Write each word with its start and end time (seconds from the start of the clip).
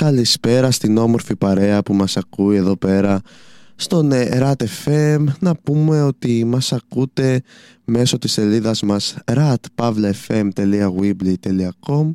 Καλησπέρα 0.00 0.70
στην 0.70 0.98
όμορφη 0.98 1.36
παρέα 1.36 1.82
που 1.82 1.94
μας 1.94 2.16
ακούει 2.16 2.56
εδώ 2.56 2.76
πέρα 2.76 3.20
στον 3.76 4.10
RAT 4.12 4.52
FM 4.84 5.24
να 5.40 5.54
πούμε 5.54 6.02
ότι 6.02 6.44
μας 6.44 6.72
ακούτε 6.72 7.42
μέσω 7.84 8.18
της 8.18 8.32
σελίδας 8.32 8.82
μας 8.82 9.16
ratpavlefm.weebly.com 9.24 12.10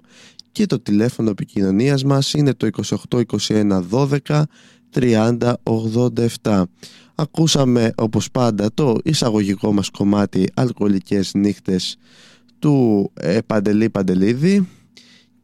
και 0.52 0.66
το 0.66 0.80
τηλέφωνο 0.80 1.30
επικοινωνίας 1.30 2.04
μας 2.04 2.34
είναι 2.34 2.54
το 2.54 2.70
28 3.10 3.22
21 3.48 3.82
12 3.92 4.44
30 4.94 5.54
87. 6.42 6.64
Ακούσαμε 7.16 7.92
όπως 7.96 8.32
πάντα 8.32 8.70
το 8.74 8.96
εισαγωγικό 9.04 9.74
μας 9.74 9.90
κομμάτι 9.90 10.48
«Αλκοολικές 10.54 11.34
νύχτες» 11.34 11.98
του 12.60 13.12
ε, 13.14 13.38
Παντελή 13.46 13.90
Παντελίδη 13.90 14.68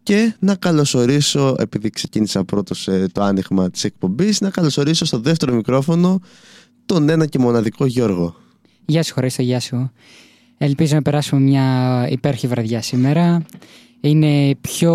και 0.03 0.35
να 0.39 0.55
καλωσορίσω, 0.55 1.55
επειδή 1.59 1.89
ξεκίνησα 1.89 2.43
πρώτος 2.43 2.89
το 3.11 3.21
άνοιγμα 3.21 3.69
της 3.69 3.83
εκπομπής, 3.83 4.41
να 4.41 4.49
καλωσορίσω 4.49 5.05
στο 5.05 5.19
δεύτερο 5.19 5.53
μικρόφωνο 5.53 6.21
τον 6.85 7.09
ένα 7.09 7.25
και 7.25 7.39
μοναδικό 7.39 7.85
Γιώργο. 7.85 8.35
Γεια 8.85 9.03
σου 9.03 9.13
Χρήστο, 9.13 9.41
γεια 9.41 9.59
σου. 9.59 9.91
Ελπίζω 10.57 10.95
να 10.95 11.01
περάσουμε 11.01 11.41
μια 11.41 12.07
υπέροχη 12.09 12.47
βραδιά 12.47 12.81
σήμερα 12.81 13.45
είναι 14.01 14.55
πιο, 14.61 14.93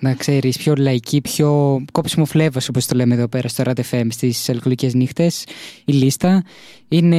να 0.00 0.14
ξέρεις, 0.14 0.56
πιο 0.56 0.74
λαϊκή, 0.78 1.20
πιο 1.20 1.80
κόψιμο 1.92 2.24
φλέβος 2.24 2.68
όπως 2.68 2.86
το 2.86 2.96
λέμε 2.96 3.14
εδώ 3.14 3.28
πέρα 3.28 3.48
στο 3.48 3.62
RADFM 3.66 4.06
στις 4.08 4.48
αλκοολικές 4.48 4.94
νύχτες 4.94 5.44
η 5.84 5.92
λίστα. 5.92 6.44
Είναι 6.88 7.16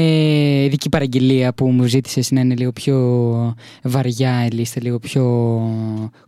ειδική 0.63 0.89
παραγγελία 0.89 1.53
που 1.53 1.67
μου 1.67 1.83
ζήτησες 1.83 2.31
να 2.31 2.39
είναι 2.39 2.55
λίγο 2.55 2.71
πιο 2.71 3.55
βαριά 3.83 4.45
η 4.45 4.49
λίστα, 4.49 4.79
λίγο 4.83 4.99
πιο 4.99 5.23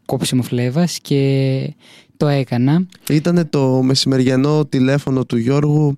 κόψιμο 0.06 0.42
φλέβας 0.42 1.00
και 1.02 1.74
το 2.18 2.28
έκανα. 2.28 2.86
Ήτανε 3.10 3.46
το 3.46 3.82
μεσημεριανό 3.82 4.66
τηλέφωνο 4.66 5.26
του 5.26 5.38
Γιώργου 5.38 5.98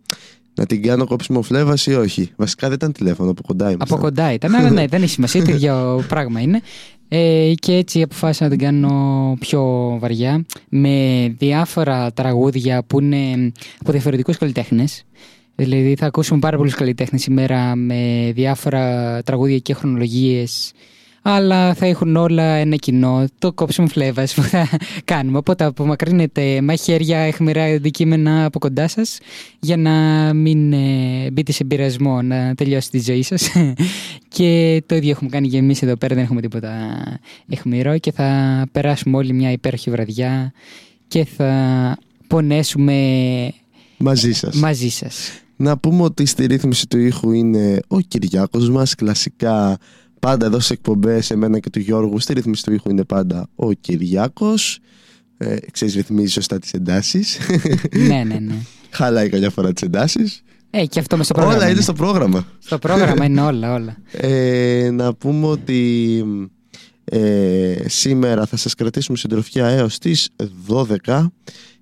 να 0.58 0.66
την 0.66 0.82
κάνω 0.82 1.06
κόψιμο 1.06 1.42
φλέβας 1.42 1.86
ή 1.86 1.94
όχι; 1.94 2.32
Βασικά 2.36 2.68
δεν 2.68 2.76
ήταν 2.76 2.92
τηλέφωνο, 2.92 3.30
από 3.30 3.42
κοντά 3.42 3.72
ήμασταν. 3.72 3.98
Από 3.98 4.06
κοντά 4.06 4.34
ήταν, 4.34 4.56
αλλά 4.56 4.70
ναι, 4.70 4.88
δεν 4.94 5.02
έχει 5.02 5.12
σημασία, 5.12 5.44
το 5.44 5.52
ίδιο 5.52 6.04
πράγμα 6.08 6.40
είναι. 6.40 6.62
Ε, 7.10 7.54
και 7.56 7.74
έτσι 7.74 8.02
αποφάσισα 8.02 8.44
να 8.44 8.50
την 8.50 8.60
κάνω 8.60 9.36
πιο 9.40 9.64
βαριά 10.00 10.46
με 10.70 11.28
διάφορα 11.38 12.12
τραγούδια 12.12 12.84
που 12.84 13.00
είναι 13.02 13.52
από 13.80 13.92
διαφορετικούς 13.92 14.38
καλλιτέχνες. 14.38 15.04
Δηλαδή 15.56 15.96
θα 15.96 16.06
ακούσουμε 16.06 16.40
πάρα 16.40 16.58
πολλούς 16.58 16.74
καλλιτέχνες 16.74 17.22
σήμερα 17.22 17.76
με 17.76 18.32
διάφορα 18.36 19.22
τραγούδια 19.24 19.58
και 19.58 19.74
χρονολογίες 19.74 20.72
αλλά 21.30 21.74
θα 21.74 21.86
έχουν 21.86 22.16
όλα 22.16 22.44
ένα 22.44 22.76
κοινό. 22.76 23.26
Το 23.40 23.54
κόψιμο 23.54 23.88
φλέβας 23.88 24.34
που 24.34 24.42
θα 24.42 24.70
κάνουμε. 25.06 25.38
Οπότε 25.38 25.64
απομακρύνετε 25.64 26.62
μαχαίρια, 26.62 27.20
αιχμηρά 27.20 27.64
αντικείμενα 27.64 28.46
από 28.46 28.60
κοντά 28.60 28.88
σας 28.88 29.18
για 29.60 29.78
να 29.78 29.92
μην 30.34 30.74
ε, 30.74 31.30
μπείτε 31.32 31.52
σε 31.52 31.64
πειρασμό 31.64 32.22
να 32.22 32.56
τελειώσει 32.56 32.90
τη 32.90 33.00
ζωή 33.00 33.24
σας. 33.24 33.50
και 34.36 34.84
το 34.86 34.96
ίδιο 34.96 35.10
έχουμε 35.10 35.30
κάνει 35.30 35.50
και 35.50 35.58
εμείς 35.58 35.82
εδώ 35.82 35.96
πέρα, 35.96 36.16
δεν 36.16 36.24
έχουμε 36.24 36.42
τίποτα 36.42 36.72
αιχμηρό 37.50 37.98
και 37.98 38.12
θα 38.12 38.64
περάσουμε 38.72 39.18
όλοι 39.18 39.34
μια 39.34 39.52
υπέροχη 39.52 39.90
βραδιά 39.90 40.54
και 41.08 41.26
θα 41.26 41.98
πονέσουμε 42.28 42.94
μαζί 43.98 44.32
σας. 44.32 44.56
Μαζί 44.56 44.90
σας. 44.90 45.42
Να 45.56 45.78
πούμε 45.78 46.04
ότι 46.04 46.26
στη 46.26 46.46
ρύθμιση 46.46 46.88
του 46.88 47.00
ήχου 47.00 47.32
είναι 47.32 47.80
ο 47.88 48.00
Κυριάκος 48.00 48.70
μας, 48.70 48.96
κλασικά 48.96 49.78
πάντα 50.20 50.46
εδώ 50.46 50.60
σε 50.60 50.74
εκπομπές, 50.74 51.32
εμένα 51.32 51.60
και 51.60 51.70
του 51.70 51.80
Γιώργου, 51.80 52.20
στη 52.20 52.34
ρύθμιση 52.34 52.64
του 52.64 52.74
ήχου 52.74 52.90
είναι 52.90 53.04
πάντα 53.04 53.50
ο 53.56 53.72
Κυριάκος. 53.72 54.80
Ε, 55.38 55.56
ξέρεις, 55.72 55.96
ρυθμίζει 55.96 56.32
σωστά 56.32 56.60
τις 56.60 56.74
εντάσεις. 56.74 57.38
ναι, 58.08 58.24
ναι, 58.24 58.40
ναι. 58.40 58.56
Χαλάει 58.90 59.30
καμιά 59.30 59.50
φορά 59.50 59.74
τις 59.74 59.82
εντάσεις. 59.82 60.44
Ε, 60.70 60.86
και 60.86 61.00
αυτό 61.00 61.18
με 61.18 61.24
στο 61.24 61.34
πρόγραμμα. 61.34 61.60
Όλα 61.60 61.70
είναι 61.70 61.82
στο 61.82 61.94
πρόγραμμα. 61.94 62.48
Στο 62.60 62.78
πρόγραμμα 62.78 63.26
είναι 63.26 63.42
όλα, 63.52 63.74
όλα. 63.74 63.98
Ε, 64.12 64.90
να 64.94 65.14
πούμε 65.14 65.48
ότι 65.48 66.24
ε, 67.04 67.76
σήμερα 67.86 68.46
θα 68.46 68.58
σας 68.58 68.74
κρατήσουμε 68.74 69.18
συντροφιά 69.18 69.68
έως 69.68 69.98
τις 69.98 70.30
12 70.68 71.28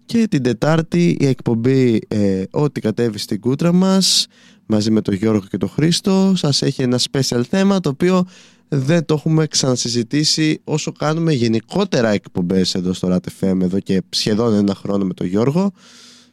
και 0.05 0.27
την 0.27 0.43
Τετάρτη 0.43 1.17
η 1.19 1.25
εκπομπή 1.25 2.01
ε, 2.07 2.43
Ό,τι 2.51 2.81
κατέβει 2.81 3.17
στην 3.17 3.39
κούτρα 3.39 3.73
μας 3.73 4.27
μαζί 4.65 4.91
με 4.91 5.01
τον 5.01 5.13
Γιώργο 5.13 5.45
και 5.50 5.57
τον 5.57 5.69
Χρήστο. 5.69 6.33
Σας 6.35 6.62
έχει 6.62 6.81
ένα 6.81 7.00
special 7.12 7.41
θέμα 7.50 7.79
το 7.79 7.89
οποίο 7.89 8.25
δεν 8.67 9.06
το 9.06 9.13
έχουμε 9.13 9.47
ξανασυζητήσει 9.47 10.62
όσο 10.63 10.91
κάνουμε 10.91 11.33
γενικότερα 11.33 12.09
εκπομπές 12.09 12.75
εδώ 12.75 12.94
στο 12.94 13.15
RATFM 13.15 13.62
εδώ 13.62 13.79
και 13.79 14.01
σχεδόν 14.09 14.53
ένα 14.53 14.75
χρόνο 14.75 15.06
με 15.06 15.13
τον 15.13 15.27
Γιώργο. 15.27 15.71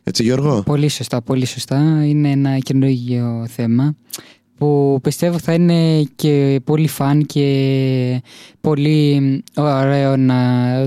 Έτσι 0.05 0.23
Γιώργο; 0.23 0.63
Πολύ 0.63 0.89
σωστά, 0.89 1.23
πολύ 1.23 1.47
σωστά. 1.47 2.05
Είναι 2.05 2.31
ένα 2.31 2.59
καινούργιο 2.59 3.47
θέμα 3.49 3.97
που 4.57 4.99
πιστεύω 5.03 5.39
θα 5.39 5.53
είναι 5.53 6.03
και 6.03 6.61
πολύ 6.65 6.89
φαν 6.89 7.27
και 7.27 8.23
πολύ 8.61 9.43
ωραίο 9.57 10.17
να 10.17 10.39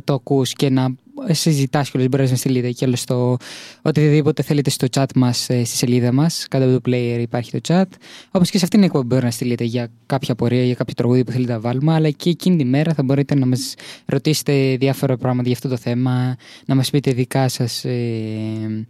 το 0.03 0.13
ακούς 0.13 0.53
και 0.53 0.69
να 0.69 0.95
συζητάς 1.29 1.91
και 1.91 2.07
μπορείς 2.07 2.31
να 2.31 2.38
στείλετε 2.38 2.71
και 2.71 2.85
όλο 2.85 2.95
στο 2.95 3.38
οτιδήποτε 3.81 4.44
θέλετε 4.44 4.69
στο 4.69 4.88
chat 4.91 5.06
μας 5.15 5.50
ε, 5.50 5.63
στη 5.63 5.75
σελίδα 5.75 6.12
μας. 6.12 6.45
Κάτω 6.50 6.65
από 6.65 6.81
το 6.81 6.91
player 6.91 7.17
υπάρχει 7.19 7.51
το 7.51 7.59
chat. 7.67 7.85
Όπως 8.31 8.50
και 8.50 8.57
σε 8.57 8.63
αυτήν 8.63 8.79
την 8.79 8.83
εκπομπή 8.83 9.06
μπορεί 9.06 9.23
να 9.23 9.31
στείλετε 9.31 9.63
για 9.63 9.88
κάποια 10.06 10.35
πορεία 10.35 10.63
για 10.63 10.75
κάποιο 10.75 10.94
τραγούδι 10.94 11.23
που 11.23 11.31
θέλετε 11.31 11.51
να 11.51 11.59
βάλουμε 11.59 11.94
αλλά 11.94 12.09
και 12.09 12.29
εκείνη 12.29 12.57
τη 12.57 12.65
μέρα 12.65 12.94
θα 12.94 13.03
μπορείτε 13.03 13.35
να 13.35 13.45
μας 13.45 13.73
ρωτήσετε 14.06 14.77
διάφορα 14.79 15.17
πράγματα 15.17 15.47
για 15.47 15.53
αυτό 15.56 15.69
το 15.69 15.77
θέμα 15.77 16.35
να 16.65 16.75
μας 16.75 16.89
πείτε 16.89 17.12
δικά 17.12 17.47
σας 17.47 17.85
ε, 17.85 18.85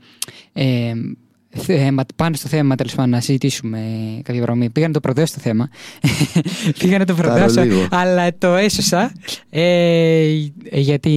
ε, 0.53 0.93
θέμα, 1.55 2.05
πάνω 2.15 2.35
στο 2.35 2.47
θέμα 2.47 2.75
τέλος 2.75 2.95
πάντων 2.95 3.11
να 3.11 3.19
συζητήσουμε 3.19 3.79
κάποια 4.23 4.41
πράγματα. 4.41 4.71
Πήγα 4.71 4.87
να 4.87 4.93
το 4.93 4.99
προδώσω 4.99 5.33
το 5.33 5.39
θέμα. 5.39 5.69
Πήγα 6.79 6.97
να 6.97 7.05
το 7.05 7.13
προδώσω, 7.13 7.61
αλλά 7.89 8.37
το 8.37 8.47
έσωσα. 8.47 9.11
Ε, 9.49 10.25
γιατί 10.71 11.11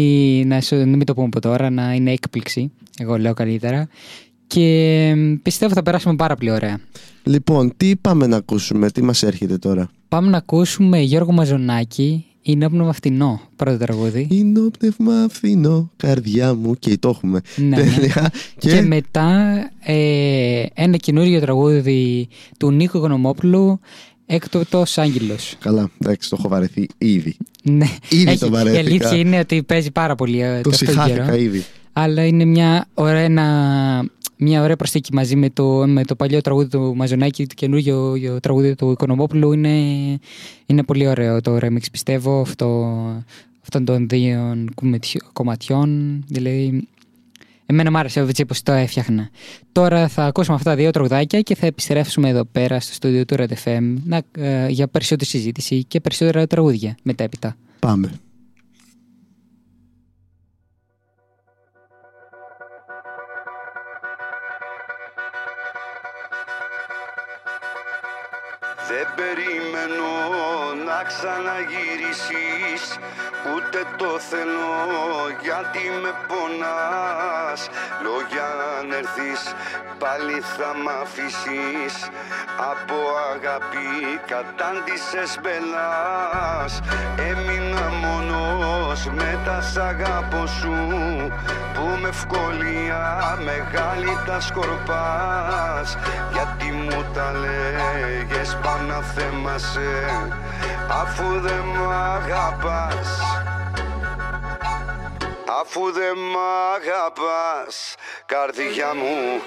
να, 0.47 0.61
σου, 0.61 0.77
μην 0.77 1.05
το 1.05 1.15
πούμε 1.15 1.27
από 1.27 1.41
τώρα, 1.41 1.71
να 1.71 1.93
είναι 1.93 2.13
έκπληξη. 2.13 2.71
Εγώ 2.99 3.19
λέω 3.19 3.35
καλύτερα. 3.35 3.89
Και 4.47 5.15
πιστεύω 5.43 5.75
θα 5.75 5.83
περάσουμε 5.83 6.17
πάρα 6.17 6.35
πολύ 6.35 6.51
ωραία. 6.51 6.79
Λοιπόν, 7.23 7.73
τι 7.77 7.97
πάμε 7.97 8.27
να 8.27 8.37
ακούσουμε, 8.37 8.91
τι 8.91 9.03
μας 9.03 9.23
έρχεται 9.23 9.59
τώρα; 9.59 9.91
Πάμε 10.09 10.31
να 10.31 10.37
ακούσουμε 10.37 11.01
Γιώργο 11.01 11.33
Μαζονάκη, 11.33 12.25
είναι 12.43 12.69
πνεύμα 12.69 12.93
φθηνό, 12.93 13.41
πρώτο 13.57 13.79
τραγούδι. 13.79 14.27
Είναι 14.31 14.61
πνεύμα 14.79 15.27
φθηνό, 15.31 15.91
καρδιά 15.97 16.55
μου. 16.55 16.75
Και 16.79 16.99
το 16.99 17.09
έχουμε. 17.09 17.41
Ναι, 17.57 17.77
ναι. 17.77 17.85
Και... 18.59 18.71
και... 18.71 18.83
μετά 18.83 19.57
ε, 19.81 20.65
ένα 20.75 20.97
καινούριο 20.97 21.41
τραγούδι 21.41 22.29
του 22.59 22.71
Νίκο 22.71 22.99
Οικονομόπουλου, 22.99 23.81
Έκτοτος 24.27 24.99
Άγγελος. 24.99 25.57
Καλά, 25.61 25.91
εντάξει, 26.03 26.29
το 26.31 26.37
έχω 26.39 26.49
βαρεθεί 26.49 26.87
ήδη. 26.99 27.37
Ναι, 27.63 27.89
ήδη 28.09 28.31
Έχει, 28.31 28.39
το 28.39 28.51
βαρέθηκα. 28.51 28.83
Η 28.83 28.87
αλήθεια 28.87 29.17
είναι 29.17 29.39
ότι 29.39 29.63
παίζει 29.63 29.91
πάρα 29.91 30.15
πολύ. 30.15 30.41
Ε, 30.41 30.61
το 30.61 30.73
συχάθηκα 30.73 31.37
ήδη. 31.37 31.65
Αλλά 31.93 32.27
είναι 32.27 32.45
μια 32.45 32.87
ωραία, 32.95 33.21
ένα 33.21 34.05
μια 34.39 34.63
ωραία 34.63 34.77
προσθήκη 34.77 35.15
μαζί 35.15 35.37
με 35.37 35.51
το, 35.51 35.87
με 35.87 36.05
το 36.05 36.15
παλιό 36.15 36.41
τραγούδι 36.41 36.69
του 36.69 36.97
Μαζονάκη, 36.97 37.47
το 37.47 37.55
καινούργιο 37.55 38.17
τραγούδι 38.41 38.75
του 38.75 38.91
Οικονομόπουλου. 38.91 39.53
Είναι, 39.53 39.79
είναι 40.67 40.83
πολύ 40.83 41.07
ωραίο 41.07 41.41
το 41.41 41.57
remix, 41.57 41.83
πιστεύω, 41.93 42.41
αυτό, 42.41 42.97
αυτών 43.63 43.85
των 43.85 44.09
δύο 44.09 44.65
κομματιών. 45.33 46.25
Δηλαδή, 46.29 46.89
εμένα 47.67 47.91
μου 47.91 47.99
άρεσε 47.99 48.21
έτσι 48.21 48.43
όπως 48.43 48.63
το 48.63 48.73
έφτιαχνα. 48.73 49.31
Τώρα 49.73 50.09
θα 50.09 50.25
ακούσουμε 50.25 50.57
αυτά 50.57 50.71
τα 50.71 50.77
δύο 50.77 50.91
τραγουδάκια 50.91 51.41
και 51.41 51.55
θα 51.55 51.67
επιστρέψουμε 51.67 52.29
εδώ 52.29 52.45
πέρα 52.45 52.81
στο 52.81 52.93
στούντιο 52.93 53.25
του 53.25 53.35
Red 53.39 53.53
FM 53.65 54.21
ε, 54.39 54.69
για 54.69 54.89
περισσότερη 54.89 55.31
συζήτηση 55.31 55.85
και 55.85 56.01
περισσότερα 56.01 56.47
τραγούδια 56.47 56.97
μετέπειτα. 57.03 57.57
Πάμε. 57.79 58.11
Δεν 69.19 69.35
περιμένω 69.35 70.68
να 70.99 71.05
ξαναγυρίσεις 71.05 72.83
Ούτε 73.55 73.79
το 73.97 74.19
θέλω 74.31 74.77
γιατί 75.43 75.85
με 76.03 76.13
πονάς. 76.29 77.61
Λόγια 78.05 78.49
αν 78.79 78.91
έρθεις 79.01 79.41
πάλι 79.99 80.39
θα 80.57 80.71
μ' 80.83 80.93
αφήσεις. 81.03 81.95
Από 82.73 82.99
αγάπη 83.33 83.89
κατάντησες 84.33 85.31
μπελάς. 85.41 86.73
Έμεινα 87.29 87.87
μόνος 88.03 89.01
με 89.07 89.39
τα 89.45 89.61
σ' 89.61 89.77
αγάπω 89.77 90.47
σου 90.47 90.77
Που 91.75 91.85
με 92.01 92.09
ευκολία 92.09 93.39
μεγάλη 93.45 94.19
τα 94.27 94.41
σκορπάς. 94.41 95.97
Γιατί 96.33 96.73
μου 96.73 97.05
τα 97.15 97.33
λέγες 97.33 98.57
πάνω 98.63 99.03
θέμασε 99.03 99.91
Αφού 100.91 101.41
δεν 101.41 101.65
μ' 101.77 101.91
αγαπάς. 101.91 103.09
Αφού 105.61 105.93
δεν 105.93 106.19
μ' 106.33 106.39
αγαπάς. 106.75 107.95
Καρδιά 108.27 108.95
μου 108.95 109.41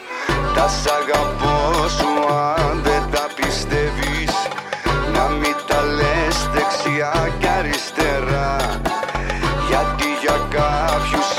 Τα 0.56 0.68
σ' 0.68 0.88
αγαπώ 0.88 1.88
σου 1.88 2.34
αν 2.34 2.82
δεν 2.84 3.04
τα 3.12 3.28
πιστεύεις. 3.36 4.34
Να 5.14 5.28
μην 5.28 5.56
τα 5.68 5.82
λες 5.82 6.50
δεξιά 6.54 7.34
και 7.40 7.48
αριστερά. 7.48 8.56
Γιατί 9.68 10.08
για 10.22 10.38
κάποιους 10.50 11.31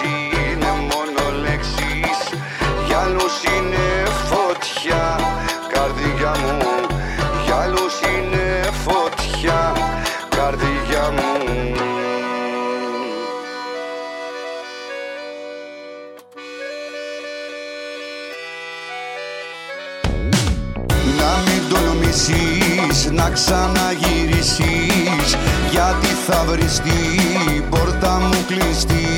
να 23.14 23.30
ξαναγυρίσεις. 23.30 25.36
Γιατί 25.70 26.06
θα 26.26 26.44
βρεις 26.48 26.80
την 26.80 27.68
πόρτα 27.70 28.20
μου 28.20 28.44
κλειστή. 28.46 29.08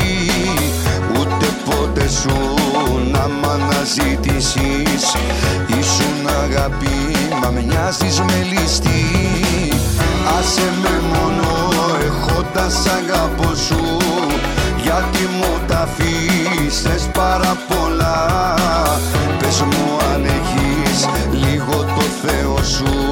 Ούτε 1.19 1.47
ποτέ 1.65 2.09
σου 2.09 2.55
να 3.13 3.29
μ' 3.29 3.49
αναζητήσεις. 3.55 5.05
Ήσουν 5.67 6.27
αγάπη 6.43 6.97
μα 7.43 7.51
μοιάζεις 7.51 8.21
με 8.21 8.47
ληστή 8.51 9.05
Άσε 10.39 10.73
με 10.83 11.03
μόνο 11.13 11.49
έχοντας 12.07 12.87
αγαπώ 12.87 13.55
σου. 13.55 13.97
Γιατί 14.83 15.29
μου 15.39 15.61
τα 15.67 15.79
αφήσες 15.79 17.09
πάρα 17.13 17.57
πολλά. 17.69 18.55
Πες 19.39 19.61
μου 19.61 19.99
αν 20.15 20.25
έχεις 20.25 21.09
λίγο 21.33 21.75
το 21.75 22.03
Θεό 22.23 22.63
σου 22.63 23.04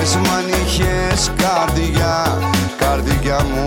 Πες 0.00 0.16
μου 0.16 0.30
αν 0.38 0.48
είχες 0.48 1.30
καρδιά, 1.36 2.38
καρδιά 2.78 3.38
μου. 3.52 3.64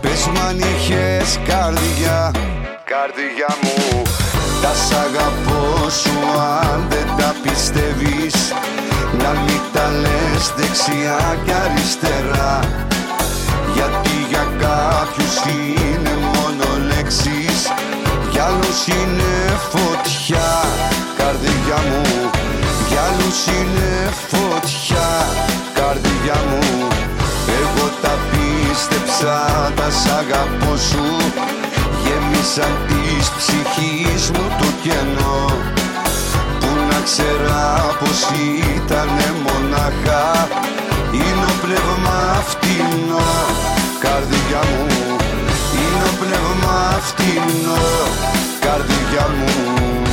Πες 0.00 0.26
μου 0.26 0.40
αν 0.48 0.58
είχες 0.58 1.38
καρδιά, 1.46 2.30
καρδιά 2.92 3.50
μου. 3.62 4.02
Τα 4.62 4.72
σ' 4.84 4.92
αγαπώ 4.92 5.90
σου 5.90 6.16
αν 6.62 6.86
δεν 6.88 7.06
τα 7.18 7.34
πιστεύεις. 7.42 8.34
Να 9.22 9.30
μην 9.30 9.60
τα 9.72 9.90
λες 10.02 10.44
δεξιά 10.56 11.36
και 11.44 11.52
αριστερά. 11.64 12.58
Γιατί 13.74 14.14
για 14.28 14.46
κάποιους 14.64 15.34
είναι 15.54 16.14
μόνο 16.34 16.64
λέξεις 16.88 17.72
Για 18.30 18.44
άλλους 18.44 18.86
είναι 18.86 19.32
φωτιά. 19.70 20.50
Καρδιά 21.16 21.78
μου 21.88 22.30
Για 22.92 23.02
άλλους 23.08 23.38
είναι 23.46 23.90
φωτιά 24.30 25.10
καρδιά 25.74 26.38
μου. 26.48 26.88
Εγώ 27.60 27.86
τα 28.02 28.14
πίστεψα 28.30 29.36
τα 29.76 29.90
σ' 29.90 30.10
αγαπώ 30.20 30.76
σου. 30.76 31.06
Γέμισαν 32.02 32.74
της 32.88 33.30
ψυχής 33.36 34.30
μου 34.30 34.44
το 34.58 34.68
κενό. 34.82 35.44
Που 36.60 36.70
να 36.90 36.98
ξέρα 37.08 37.64
πως 38.00 38.20
ήτανε 38.76 39.26
μονάχα. 39.44 40.48
Είναι 41.12 41.46
ο 41.48 41.54
πνεύμα 41.62 42.42
φτηνό 42.46 43.26
Καρδιά 44.00 44.62
μου 44.70 45.16
Είναι 45.72 46.04
ο 46.10 46.14
πνεύμα 46.20 47.00
φτηνό 47.00 47.84
Καρδιά 48.60 49.26
μου 49.36 50.11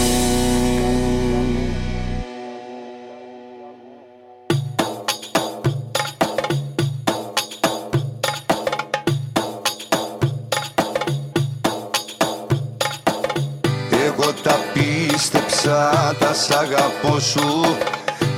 αγαπώ 17.19 17.21
σου. 17.21 17.77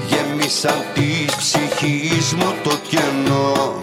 Γέμισαν 0.08 0.84
της 0.94 1.36
ψυχής 1.36 2.34
μου 2.34 2.54
το 2.64 2.78
κενό. 2.90 3.80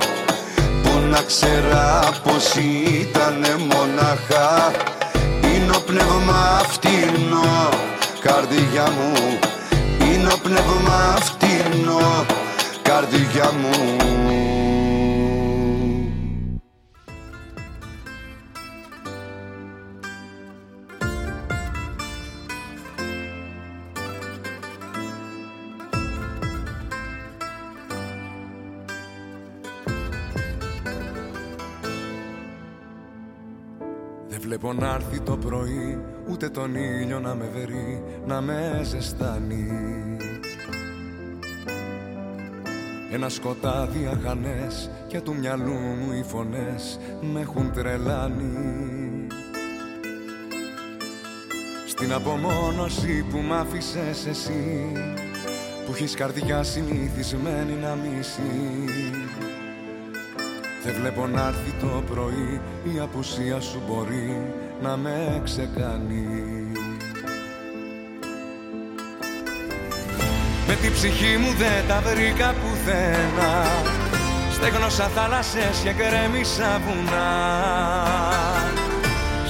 Που 0.82 0.90
να 1.10 1.22
ξέρα 1.22 2.00
πως 2.22 2.54
ήτανε 3.00 3.56
μονάχα. 3.58 4.72
Είναι 5.42 5.76
ο 5.76 5.80
πνεύμα 5.80 6.60
φτηνό. 6.68 7.68
Καρδιά 8.20 8.90
μου 8.90 9.38
Είναι 10.10 10.28
ο 10.32 10.38
πνεύμα 10.42 11.18
φτηνό. 11.20 12.26
Καρδιά 12.82 13.52
μου 13.60 14.57
Βλέπω 34.60 34.80
να 34.80 34.94
έρθει 34.94 35.20
το 35.20 35.36
πρωί 35.36 35.98
Ούτε 36.30 36.48
τον 36.48 36.74
ήλιο 36.74 37.20
να 37.20 37.34
με 37.34 37.50
βερεί 37.54 38.02
Να 38.26 38.40
με 38.40 38.80
ζεστάνει. 38.84 39.66
Ένα 43.12 43.28
σκοτάδι 43.28 44.06
αχανές 44.06 44.90
Και 45.08 45.20
του 45.20 45.34
μυαλού 45.34 45.72
μου 45.72 46.12
οι 46.12 46.22
φωνές 46.22 46.98
Με 47.32 47.40
έχουν 47.40 47.72
τρελάνει. 47.72 49.26
Στην 51.86 52.12
απομόνωση 52.12 53.26
που 53.30 53.38
μ' 53.38 53.52
άφησες 53.52 54.26
εσύ 54.26 54.92
Που 55.86 55.92
έχεις 55.92 56.14
καρδιά 56.14 56.62
συνηθισμένη 56.62 57.72
να 57.72 57.94
μισείς 57.94 59.47
δεν 60.88 61.00
βλέπω 61.00 61.26
να 61.26 61.46
έρθει 61.46 61.72
το 61.80 62.02
πρωί 62.10 62.60
Η 62.94 63.00
απουσία 63.00 63.60
σου 63.60 63.82
μπορεί 63.86 64.52
να 64.82 64.96
με 64.96 65.40
ξεκάνει. 65.44 66.26
Με 70.66 70.74
την 70.74 70.92
ψυχή 70.92 71.36
μου 71.36 71.52
δεν 71.58 71.88
τα 71.88 72.00
βρήκα 72.00 72.54
πουθενά. 72.60 73.64
Στέγνωσα 74.52 75.04
θάλασσες 75.04 75.78
και 75.84 75.92
κρέμισα 75.92 76.80
βουνά. 76.84 77.30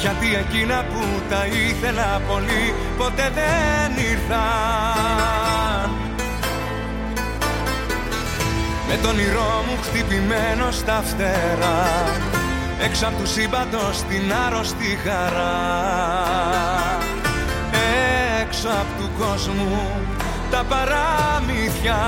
Γιατί 0.01 0.27
εκείνα 0.35 0.85
που 0.85 1.05
τα 1.29 1.47
ήθελα 1.47 2.21
πολύ 2.29 2.75
Ποτέ 2.99 3.33
δεν 3.35 4.05
ήρθαν 4.11 5.38
με 8.89 8.97
τον 9.03 9.11
όνειρό 9.11 9.65
μου 9.67 9.79
χτυπημένο 9.83 10.71
στα 10.71 11.03
φτερά 11.05 11.87
Έξω 12.85 13.07
απ' 13.07 13.19
του 13.19 13.27
σύμπαντος 13.27 14.03
την 14.09 14.33
άρρωστη 14.47 14.99
χαρά. 15.05 15.57
Έξω 18.41 18.69
απ' 18.69 19.01
του 19.01 19.11
κόσμου 19.19 19.91
τα 20.51 20.65
παραμύθια 20.69 21.99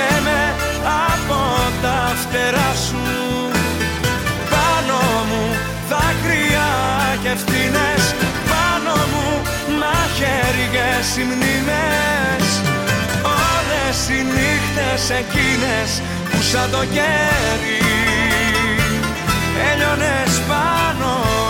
Κόψε 0.00 0.20
με 0.22 0.54
από 1.12 1.40
τα 1.82 2.14
φτερά 2.20 2.72
σου. 2.86 3.04
Πάνω 4.50 4.98
μου 5.28 5.44
δάκρυα 5.88 6.70
και 7.22 7.28
ευθύνες 7.28 8.04
Πάνω 8.50 8.94
μου 9.12 9.26
μαχαίριες 9.80 11.16
οι 11.16 11.22
μνήμες. 11.30 12.46
Όλες 13.46 13.98
οι 14.08 14.20
νύχτες 14.34 15.02
εκείνες 15.20 15.90
που 16.30 16.42
σαν 16.50 16.70
το 16.70 16.84
κέρι 16.94 17.80
Έλειωνες 19.72 20.40
πάνω 20.48 21.49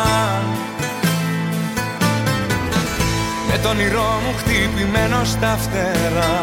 Με 3.63 3.67
τον 3.67 3.77
όνειρό 3.77 4.21
μου 4.23 4.33
χτυπημένο 4.37 5.23
στα 5.23 5.57
φτερά. 5.57 6.41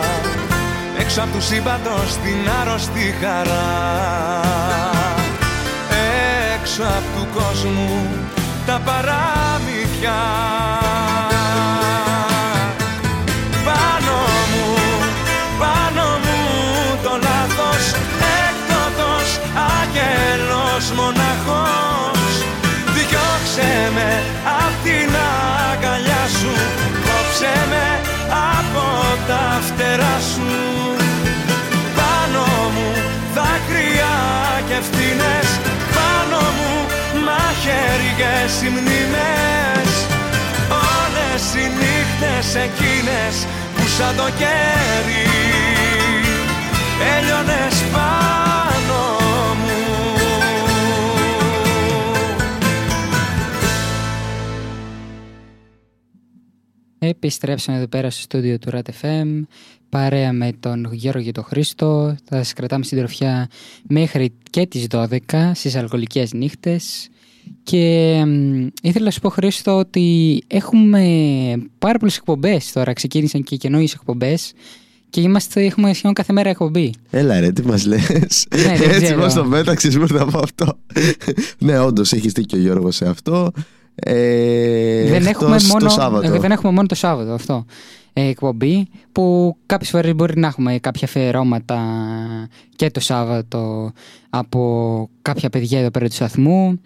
Έξω 0.98 1.20
απ' 1.20 1.32
του 1.32 1.40
σύμπαντος 1.40 2.16
την 2.24 2.50
άρρωστη 2.60 3.14
χαρά. 3.20 4.40
Έξω 6.54 6.82
απ' 6.82 7.16
του 7.16 7.26
κόσμου 7.34 8.08
τα 8.66 8.80
παραμύθια 8.84 10.18
Απόστρεψέ 27.38 27.68
με 27.68 28.00
από 28.58 28.86
τα 29.28 29.60
φτερά 29.66 30.16
σου. 30.32 30.50
Πάνω 31.96 32.44
μου 32.74 32.88
δάκρυα 33.34 34.16
και 34.68 34.74
ευθύνες. 34.74 35.48
Πάνω 35.96 36.40
μου 36.56 36.72
μαχαίριες 37.26 38.52
οι 38.62 38.68
μνήμες. 38.68 39.90
Όλες 40.96 41.44
οι 41.54 41.66
νύχτες 41.78 42.48
εκείνες 42.64 43.46
που 43.74 43.82
σαν 43.98 44.16
το 44.16 44.28
κέρι 44.38 45.26
Έλειωνες 47.16 47.76
πάνω 47.92 48.67
Επιστρέψαμε 56.98 57.76
εδώ 57.78 57.86
πέρα 57.86 58.10
στο 58.10 58.20
στούντιο 58.20 58.58
του 58.58 58.70
RATFM 58.72 59.42
παρέα 59.88 60.32
με 60.32 60.52
τον 60.60 60.88
Γιώργο 60.92 61.22
και 61.22 61.32
τον 61.32 61.44
Χρήστο. 61.44 62.16
Θα 62.24 62.36
σας 62.36 62.52
κρατάμε 62.52 62.84
στην 62.84 62.98
τροφιά 62.98 63.48
μέχρι 63.88 64.32
και 64.50 64.66
τις 64.66 64.86
12 64.90 65.06
στις 65.54 65.76
αλκοολικές 65.76 66.32
νύχτες. 66.32 67.08
Και 67.62 68.22
μ, 68.26 68.66
ήθελα 68.82 69.04
να 69.04 69.10
σου 69.10 69.20
πω 69.20 69.28
Χρήστο 69.28 69.76
ότι 69.76 70.38
έχουμε 70.46 71.02
πάρα 71.78 71.98
πολλές 71.98 72.16
εκπομπές 72.16 72.72
τώρα. 72.72 72.92
Ξεκίνησαν 72.92 73.42
και 73.42 73.56
καινούριες 73.56 73.94
εκπομπές 73.94 74.52
και 75.10 75.20
είμαστε, 75.20 75.64
έχουμε 75.64 75.92
σχεδόν 75.92 76.12
κάθε 76.12 76.32
μέρα 76.32 76.48
εκπομπή. 76.48 76.92
Έλα 77.10 77.40
ρε, 77.40 77.52
τι 77.52 77.62
μας 77.66 77.84
λες; 77.86 78.46
Ναι, 78.56 78.76
δεν 78.76 78.88
Έτσι 78.88 79.02
ξέρω. 79.02 79.20
μας 79.20 79.34
το 79.34 79.44
μέταξες 79.44 79.98
πριν 79.98 80.18
από 80.18 80.38
αυτό; 80.38 80.78
ναι, 81.58 81.78
όντως, 81.78 82.12
έχεις 82.12 82.32
δίκιο 82.32 82.58
Γιώργο 82.58 82.90
σε 82.90 83.08
αυτό. 83.08 83.50
Ε, 84.00 85.08
δεν, 85.08 85.26
έχουμε 85.26 85.54
εκτός 85.54 85.66
μόνο, 85.68 85.84
το 85.84 85.88
Σάββατο. 85.90 86.34
ε, 86.34 86.38
δεν 86.38 86.50
έχουμε 86.50 86.72
μόνο 86.72 86.86
το 86.86 86.94
Σάββατο 86.94 87.32
αυτό. 87.32 87.64
Ε, 88.12 88.28
εκπομπή 88.28 88.88
που 89.12 89.56
κάποιες 89.66 89.90
φορές 89.90 90.14
μπορεί 90.14 90.40
να 90.40 90.46
έχουμε 90.46 90.78
κάποια 90.78 91.06
αφιερώματα 91.06 91.80
και 92.76 92.90
το 92.90 93.00
Σάββατο 93.00 93.92
από 94.30 95.10
κάποια 95.22 95.50
παιδιά 95.50 95.78
εδώ 95.78 95.90
πέρα 95.90 96.08
του 96.08 96.14
σταθμού. 96.14 96.80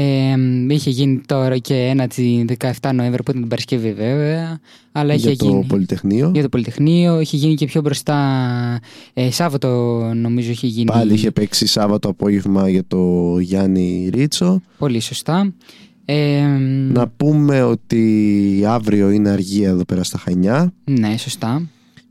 Ε, 0.00 0.34
είχε 0.68 0.90
γίνει 0.90 1.20
τώρα 1.26 1.58
και 1.58 1.74
ένα 1.74 2.06
τη 2.06 2.44
17 2.58 2.70
Νοέμβρη 2.94 3.22
που 3.22 3.30
ήταν 3.30 3.40
την 3.40 3.48
Παρασκευή 3.48 3.92
βέβαια. 3.92 4.60
Αλλά 4.92 5.14
είχε 5.14 5.28
για 5.28 5.36
το 5.36 5.44
γίνει 5.44 5.64
Πολυτεχνείο. 5.64 6.30
για 6.34 6.42
το 6.42 6.48
Πολυτεχνείο. 6.48 7.20
Είχε 7.20 7.36
γίνει 7.36 7.54
και 7.54 7.66
πιο 7.66 7.80
μπροστά 7.80 8.18
ε, 9.12 9.30
Σάββατο 9.30 9.68
νομίζω 10.14 10.50
είχε 10.50 10.66
γίνει. 10.66 10.84
Πάλι 10.84 11.12
είχε 11.12 11.30
παίξει 11.30 11.66
Σάββατο 11.66 12.08
απόγευμα 12.08 12.68
για 12.68 12.84
το 12.86 13.34
Γιάννη 13.38 14.10
Ρίτσο. 14.14 14.60
Πολύ 14.78 15.00
σωστά. 15.00 15.52
Ε, 16.10 16.46
Να 16.92 17.08
πούμε 17.08 17.62
ότι 17.62 18.62
αύριο 18.66 19.10
είναι 19.10 19.28
αργία 19.30 19.68
εδώ 19.68 19.84
πέρα 19.84 20.02
στα 20.02 20.18
Χανιά. 20.18 20.72
Ναι, 20.84 21.16
σωστά. 21.16 21.68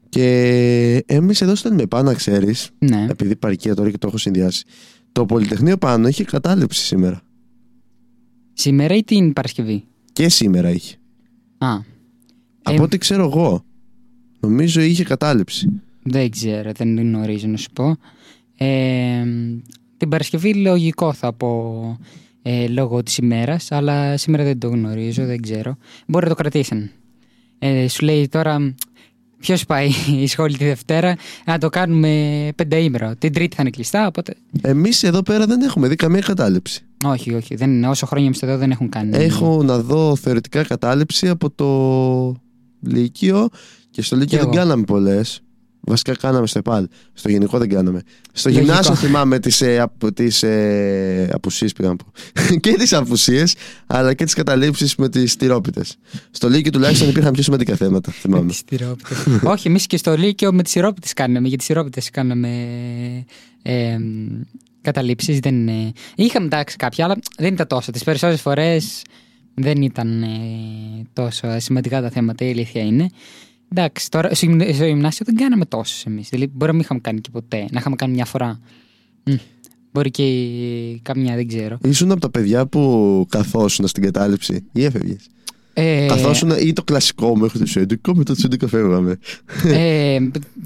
Και 0.09 1.03
εμείς 1.05 1.41
εδώ 1.41 1.55
στέλνουμε 1.55 1.85
πάνω, 1.85 2.09
να 2.09 2.13
ξέρεις, 2.15 2.69
Ναι. 2.79 3.05
επειδή 3.09 3.35
παρικία 3.35 3.75
τώρα 3.75 3.91
και 3.91 3.97
το 3.97 4.07
έχω 4.07 4.17
συνδυάσει. 4.17 4.65
Το 5.11 5.25
Πολυτεχνείο 5.25 5.77
πάνω 5.77 6.07
είχε 6.07 6.23
κατάληψη 6.23 6.85
σήμερα. 6.85 7.21
Σήμερα 8.53 8.95
ή 8.95 9.03
την 9.03 9.33
Παρασκευή; 9.33 9.83
Και 10.13 10.29
σήμερα 10.29 10.69
είχε. 10.69 10.95
Α, 11.57 11.77
Από 12.63 12.83
ό,τι 12.83 12.97
ξέρω 12.97 13.23
εγώ. 13.23 13.63
Νομίζω 14.39 14.81
είχε 14.81 15.03
κατάληψη. 15.03 15.81
δεν 16.03 16.29
ξέρω, 16.29 16.71
δεν 16.75 16.99
γνωρίζω 16.99 17.47
να 17.47 17.57
σου 17.57 17.69
πω. 17.73 17.95
Ε, 18.57 19.23
την 19.97 20.09
Παρασκευή 20.09 20.53
λογικό 20.53 21.13
θα 21.13 21.33
πω 21.33 21.73
ε, 22.49 22.67
λόγω 22.67 23.03
της 23.03 23.17
ημέρας, 23.17 23.71
αλλά 23.71 24.17
σήμερα 24.17 24.43
δεν 24.43 24.59
το 24.59 24.67
γνωρίζω, 24.67 25.25
δεν 25.25 25.41
ξέρω. 25.41 25.77
Μπορεί 26.07 26.23
να 26.23 26.29
το 26.29 26.35
κρατήσουν. 26.41 26.89
Ε, 27.59 27.87
σου 27.87 28.05
λέει 28.05 28.27
τώρα, 28.27 28.75
ποιος 29.39 29.65
πάει 29.65 29.89
η 30.21 30.27
σχόλη 30.27 30.57
τη 30.57 30.65
Δευτέρα, 30.65 31.15
να 31.45 31.57
το 31.57 31.69
κάνουμε 31.69 32.49
πενταήμερο. 32.55 33.15
Την 33.19 33.33
Τρίτη 33.33 33.55
θα 33.55 33.61
είναι 33.61 33.71
κλειστά, 33.71 34.07
οπότε. 34.07 34.33
Εμείς 34.61 35.03
εδώ 35.03 35.23
πέρα 35.23 35.45
δεν 35.45 35.61
έχουμε 35.61 35.87
δει 35.87 35.95
καμία 35.95 36.21
κατάληψη. 36.21 36.81
Όχι, 37.05 37.33
όχι. 37.33 37.55
Δεν, 37.55 37.69
είναι. 37.71 37.87
όσο 37.87 38.05
χρόνια 38.05 38.25
είμαστε 38.25 38.45
εδώ 38.47 38.57
δεν 38.57 38.71
έχουν 38.71 38.89
κάνει. 38.89 39.17
Έχω 39.17 39.63
να 39.63 39.79
δω 39.79 40.15
θεωρητικά 40.15 40.63
κατάληψη 40.63 41.27
από 41.29 41.49
το 41.49 42.41
Λύκειο 42.81 43.47
και 43.89 44.01
στο 44.01 44.15
Λύκειο 44.15 44.37
Κι 44.37 44.43
δεν 44.43 44.53
εγώ. 44.53 44.63
κάναμε 44.63 44.83
πολλές. 44.83 45.41
Βασικά 45.87 46.15
κάναμε 46.15 46.47
στο 46.47 46.59
ΕΠΑΛ. 46.59 46.87
Στο 47.13 47.29
γενικό 47.29 47.57
δεν 47.57 47.69
κάναμε. 47.69 48.01
Στο 48.31 48.49
Λογικό. 48.49 48.65
γυμνάσιο 48.65 48.95
θυμάμαι 48.95 49.39
τις 49.39 49.61
ε, 49.61 49.79
απ- 49.79 50.11
τις, 50.13 50.43
ε, 50.43 51.29
απουσίες 51.33 51.73
πήγα 51.73 51.89
να 51.89 51.95
πω. 51.95 52.05
και 52.59 52.73
τις 52.73 52.93
απουσίες, 52.93 53.55
αλλά 53.87 54.13
και 54.13 54.23
τις 54.23 54.33
καταλήψεις 54.33 54.95
με 54.95 55.09
τις 55.09 55.35
τυρόπιτες. 55.35 55.97
Στο 56.31 56.49
Λύκειο 56.49 56.71
τουλάχιστον 56.71 57.09
υπήρχαν 57.09 57.33
πιο 57.33 57.43
σημαντικά 57.43 57.75
θέματα. 57.75 58.11
Θυμάμαι. 58.11 58.47
Τις 58.47 58.63
τυρόπιτες. 58.69 59.17
Όχι, 59.43 59.67
εμείς 59.67 59.87
και 59.87 59.97
στο 59.97 60.15
Λύκειο 60.17 60.53
με 60.53 60.63
τις 60.63 60.71
σιρόπιτε 60.71 61.07
κάναμε. 61.15 61.47
Για 61.47 61.57
τι 61.57 61.63
σιρόπιτε 61.63 62.01
κάναμε 62.11 62.49
ε, 63.61 63.97
καταλήψεις. 64.81 65.39
Δεν... 65.39 65.55
είναι- 65.67 65.91
Είχαμε 66.15 66.45
εντάξει 66.45 66.75
κάποια, 66.75 67.05
αλλά 67.05 67.15
δεν 67.37 67.53
ήταν 67.53 67.67
τόσο. 67.67 67.91
Τις 67.91 68.03
περισσότερες 68.03 68.41
φορές 68.41 69.01
δεν 69.53 69.81
ήταν 69.81 70.21
ε, 70.23 70.27
τόσο 71.13 71.59
σημαντικά 71.59 72.01
τα 72.01 72.09
θέματα. 72.09 72.45
Η 72.45 72.49
αλήθεια 72.49 72.81
είναι. 72.81 73.09
Εντάξει, 73.73 74.09
τώρα 74.09 74.33
στο 74.35 74.45
γυμνα- 74.45 74.73
στο 74.73 74.85
γυμνάσιο 74.85 75.25
δεν 75.25 75.35
κάναμε 75.35 75.65
τόσε 75.65 76.03
εμείς. 76.09 76.29
Δηλαδή, 76.29 76.51
μπορεί 76.53 76.65
να 76.71 76.73
μην 76.73 76.81
είχαμε 76.81 76.99
κάνει 76.99 77.19
και 77.21 77.29
ποτέ. 77.31 77.65
Να 77.71 77.79
είχαμε 77.79 77.95
κάνει 77.95 78.13
μια 78.13 78.25
φορά. 78.25 78.59
Μμ. 79.23 79.33
Μπορεί 79.91 80.11
και 80.11 80.23
καμιά, 81.01 81.35
δεν 81.35 81.47
ξέρω. 81.47 81.77
Ήσουν 81.83 82.11
από 82.11 82.19
τα 82.21 82.29
παιδιά 82.29 82.65
που 82.65 83.25
καθόσουν 83.29 83.87
στην 83.87 84.03
κατάληψη 84.03 84.63
ή 84.71 84.83
έφευγες; 84.83 85.27
Ε, 85.73 86.05
Καθόσουν 86.07 86.51
ή 86.59 86.73
το 86.73 86.83
κλασικό 86.83 87.35
μέχρι 87.37 87.59
το 87.59 87.65
11, 87.75 88.13
μετά 88.15 88.35
το 88.35 88.41
11 88.51 88.67
φεύγαμε. 88.67 89.17
Ε, 89.63 90.19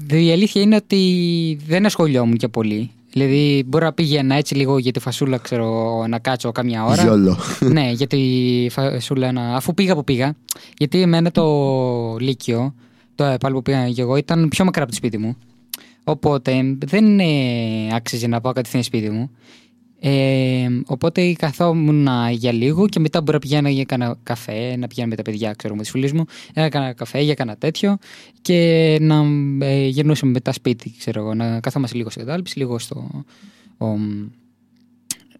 η 0.08 0.32
αλήθεια 0.32 0.62
είναι 0.62 0.76
ότι 0.76 1.58
δεν 1.66 1.86
ασχολιόμουν 1.86 2.36
και 2.36 2.48
πολύ. 2.48 2.90
Δηλαδή, 3.12 3.64
μπορώ 3.66 3.84
να 3.84 3.92
πήγαινα 3.92 4.34
έτσι 4.34 4.54
λίγο 4.54 4.78
για 4.78 4.92
τη 4.92 5.00
φασούλα, 5.00 5.38
ξέρω, 5.38 6.04
να 6.08 6.18
κάτσω 6.18 6.52
κάμια 6.52 6.84
ώρα. 6.84 7.02
Γιόλο. 7.02 7.38
ναι, 7.60 7.90
για 7.90 8.06
τη 8.06 8.20
φασούλα, 8.70 9.32
να... 9.32 9.56
αφού 9.56 9.74
πήγα 9.74 9.94
που 9.94 10.04
πήγα. 10.04 10.34
Γιατί 10.78 11.00
εμένα 11.00 11.30
το 11.30 12.16
Λύκειο, 12.20 12.74
το 13.22 13.28
ΕΠΑΛ 13.28 13.52
που 13.52 13.62
πήγα 13.62 13.90
και 13.90 14.00
εγώ, 14.00 14.16
ήταν 14.16 14.48
πιο 14.48 14.64
μακριά 14.64 14.82
από 14.82 14.92
το 14.92 14.96
σπίτι 14.96 15.18
μου. 15.18 15.36
Οπότε 16.04 16.76
δεν 16.78 17.20
ε, 17.20 17.94
άξιζε 17.94 18.26
να 18.26 18.40
πάω 18.40 18.52
κατευθείαν 18.52 18.82
σπίτι 18.82 19.10
μου. 19.10 19.30
Ε, 20.04 20.68
οπότε 20.86 21.32
καθόμουν 21.32 22.08
για 22.30 22.52
λίγο 22.52 22.88
και 22.88 23.00
μετά 23.00 23.20
μπορεί 23.20 23.32
να 23.32 23.38
πηγαίνα 23.38 23.70
για 23.70 23.84
κάνα 23.84 24.18
καφέ, 24.22 24.76
να 24.76 24.86
πηγαίνω 24.86 25.08
με 25.08 25.16
τα 25.16 25.22
παιδιά, 25.22 25.52
ξέρω, 25.52 25.74
με 25.74 25.80
τις 25.80 25.90
φίλες 25.90 26.12
μου. 26.12 26.24
Έκανα 26.52 26.92
καφέ 26.92 27.20
για 27.20 27.34
κάνα 27.34 27.56
τέτοιο 27.56 27.96
και 28.42 28.98
να 29.00 29.24
ε, 29.66 29.86
γυρνούσαμε 29.86 30.32
μετά 30.32 30.52
σπίτι, 30.52 30.94
ξέρω 30.98 31.20
εγώ, 31.20 31.34
να 31.34 31.60
καθόμαστε 31.60 31.96
λίγο 31.96 32.10
στην 32.10 32.24
κατάληψη, 32.24 32.58
λίγο 32.58 32.78
στο. 32.78 33.24
ο, 33.78 33.86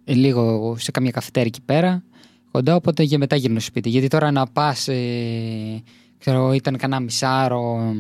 ε, 0.05 0.15
λίγο 0.15 0.75
σε 0.79 0.91
καμία 0.91 1.11
καφετέρια 1.11 1.51
εκεί 1.55 1.65
πέρα, 1.65 2.03
κοντά, 2.51 2.75
οπότε 2.75 3.05
και 3.05 3.19
μετά 3.19 3.37
γυρνούσα 3.37 3.67
σπίτι. 3.67 3.89
Γιατί 3.89 4.09
τώρα 4.09 4.31
να 4.31 4.47
πας, 4.47 4.89
ε, 4.89 5.83
ξέρω 6.23 6.37
εγώ, 6.37 6.53
ήταν 6.53 6.77
κανένα 6.77 7.01
μισάρο, 7.01 7.95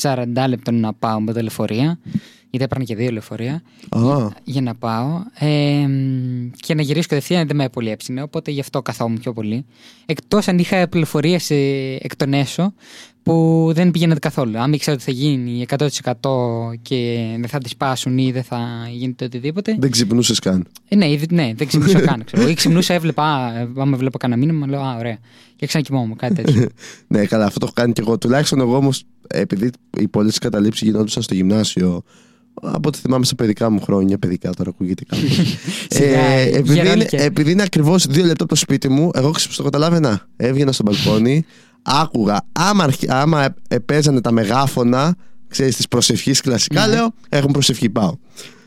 40 0.00 0.26
λεπτών 0.48 0.80
να 0.80 0.92
πάω 0.92 1.20
με 1.20 1.32
το 1.32 1.40
λεωφορεία, 1.40 1.98
γιατί 2.50 2.64
έπαιρνα 2.64 2.84
και 2.84 2.94
δύο 2.94 3.10
λεωφορεία 3.10 3.62
Α, 3.88 4.28
για 4.44 4.60
να 4.60 4.74
πάω 4.74 5.22
ε, 5.38 5.86
και 6.56 6.74
να 6.74 6.82
γυρίσω 6.82 7.08
κατευθείαν 7.08 7.46
δεν 7.46 7.56
με 7.56 7.68
πολύ 7.68 7.90
έψινε, 7.90 8.22
οπότε 8.22 8.50
γι' 8.50 8.60
αυτό 8.60 8.82
καθόμουν 8.82 9.18
πιο 9.18 9.32
πολύ. 9.32 9.64
Εκτός 10.06 10.48
αν 10.48 10.58
είχα 10.58 10.88
πληροφορίες 10.88 11.50
ε, 11.50 11.98
εκ 12.00 12.16
των 12.16 12.32
έσω 12.32 12.72
που 13.32 13.70
δεν 13.74 13.90
πήγαιναν 13.90 14.18
καθόλου. 14.18 14.58
Αν 14.58 14.72
ήξερα 14.72 14.96
ότι 14.96 15.04
θα 15.04 15.10
γίνει 15.10 15.66
100% 15.68 15.88
και 16.82 17.26
δεν 17.40 17.48
θα 17.48 17.58
τις 17.58 17.76
πάσουν 17.76 18.18
ή 18.18 18.32
δεν 18.32 18.42
θα 18.42 18.58
γίνεται 18.92 19.24
οτιδήποτε. 19.24 19.76
δεν 19.78 19.90
ξυπνούσες 19.90 20.38
καν. 20.38 20.66
Ε, 20.88 20.96
ναι, 20.96 21.10
ήδη- 21.10 21.32
ναι, 21.32 21.52
δεν 21.56 21.66
ξυπνούσα 21.66 22.00
καν. 22.00 22.24
Ξέρω. 22.24 22.48
Ή 22.48 22.54
ξυπνούσα, 22.54 22.94
έβλεπα, 22.94 23.22
α, 23.24 23.58
ε, 23.58 23.68
άμα 23.76 23.96
βλέπω 23.96 24.18
κανένα 24.18 24.40
μήνυμα, 24.40 24.66
λέω 24.66 24.80
Α, 24.80 24.96
ωραία. 24.98 25.18
Και 25.56 25.66
ξανακοιμόμουν, 25.66 26.16
κάτι 26.16 26.34
τέτοιο. 26.34 26.66
ναι, 27.08 27.24
καλά, 27.24 27.44
αυτό 27.44 27.58
το 27.58 27.64
έχω 27.64 27.74
κάνει 27.74 27.92
και 27.92 28.00
εγώ. 28.00 28.18
Τουλάχιστον 28.18 28.60
εγώ 28.60 28.76
όμως, 28.76 29.02
επειδή 29.26 29.70
οι 29.98 30.08
πολλές 30.08 30.38
καταλήψεις 30.38 30.86
γινόντουσαν 30.88 31.22
στο 31.22 31.34
γυμνάσιο, 31.34 32.02
από 32.62 32.88
ό,τι 32.88 32.98
θυμάμαι 32.98 33.24
στα 33.24 33.34
παιδικά 33.34 33.70
μου 33.70 33.80
χρόνια, 33.80 34.18
παιδικά 34.18 34.50
τώρα 34.54 34.70
ακούγεται 34.70 35.04
κάπου. 35.04 35.22
Σιγά, 35.96 36.18
ε, 36.20 36.42
επειδή, 36.56 36.72
είναι, 36.72 36.82
γερόλικε. 36.82 37.16
επειδή 37.16 37.50
είναι 37.50 37.62
ακριβώς 37.62 38.06
δύο 38.06 38.24
λεπτά 38.24 38.44
από 38.44 38.52
το 38.54 38.54
σπίτι 38.60 38.88
μου, 38.88 39.10
εγώ 39.14 39.30
ξυπ- 39.30 39.54
το 39.56 39.62
καταλάβαινα. 39.62 40.26
Έβγαινα 40.36 40.72
στο 40.72 40.82
μπαλκόνι, 40.82 41.44
άκουγα. 41.88 42.40
Άμα, 42.52 42.84
αρχι- 42.84 43.10
άμα 43.10 43.44
ε, 43.44 43.54
ε, 43.68 43.78
παίζανε 43.78 44.20
τα 44.20 44.30
μεγάφωνα, 44.32 45.14
ξέρεις, 45.48 45.76
τη 45.76 45.84
προσευχής 45.90 46.40
κλασικά, 46.40 46.86
Ναι. 46.86 46.94
λέω, 46.94 47.12
έχουν 47.28 47.52
προσευχή, 47.52 47.90
πάω. 47.90 48.14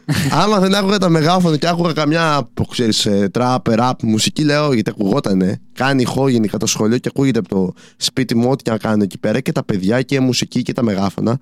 Άμα 0.44 0.60
δεν 0.60 0.76
άκουγα 0.76 0.98
τα 0.98 1.10
μεγάφωνα 1.10 1.58
και 1.58 1.68
άκουγα 1.68 1.94
καμιά, 1.94 2.50
ξέρεις, 2.70 3.06
ε, 3.06 3.30
τραπ, 3.34 3.68
ραπ, 3.68 4.04
μουσική, 4.04 4.44
λέω, 4.44 4.74
γιατί 4.74 4.90
ακουγότανε. 4.90 5.60
Κάνει 5.74 6.02
ηχό 6.02 6.28
γενικά 6.28 6.58
το 6.58 6.66
σχολείο 6.66 6.98
και 6.98 7.10
ακούγεται 7.14 7.40
από 7.40 7.48
το 7.50 7.74
σπίτι 7.98 8.36
μου 8.36 8.50
ό,τι 8.50 8.64
και 8.64 8.72
να 8.72 8.78
κάνω 8.78 9.04
εκεί 9.04 9.18
πέρα 9.18 9.40
και 9.40 9.52
τα 9.52 9.64
παιδιά 9.64 10.02
και 10.02 10.16
η 10.16 10.20
μουσική 10.20 10.62
και 10.62 10.74
τα 10.74 10.84
μεγάφωνα. 10.84 11.38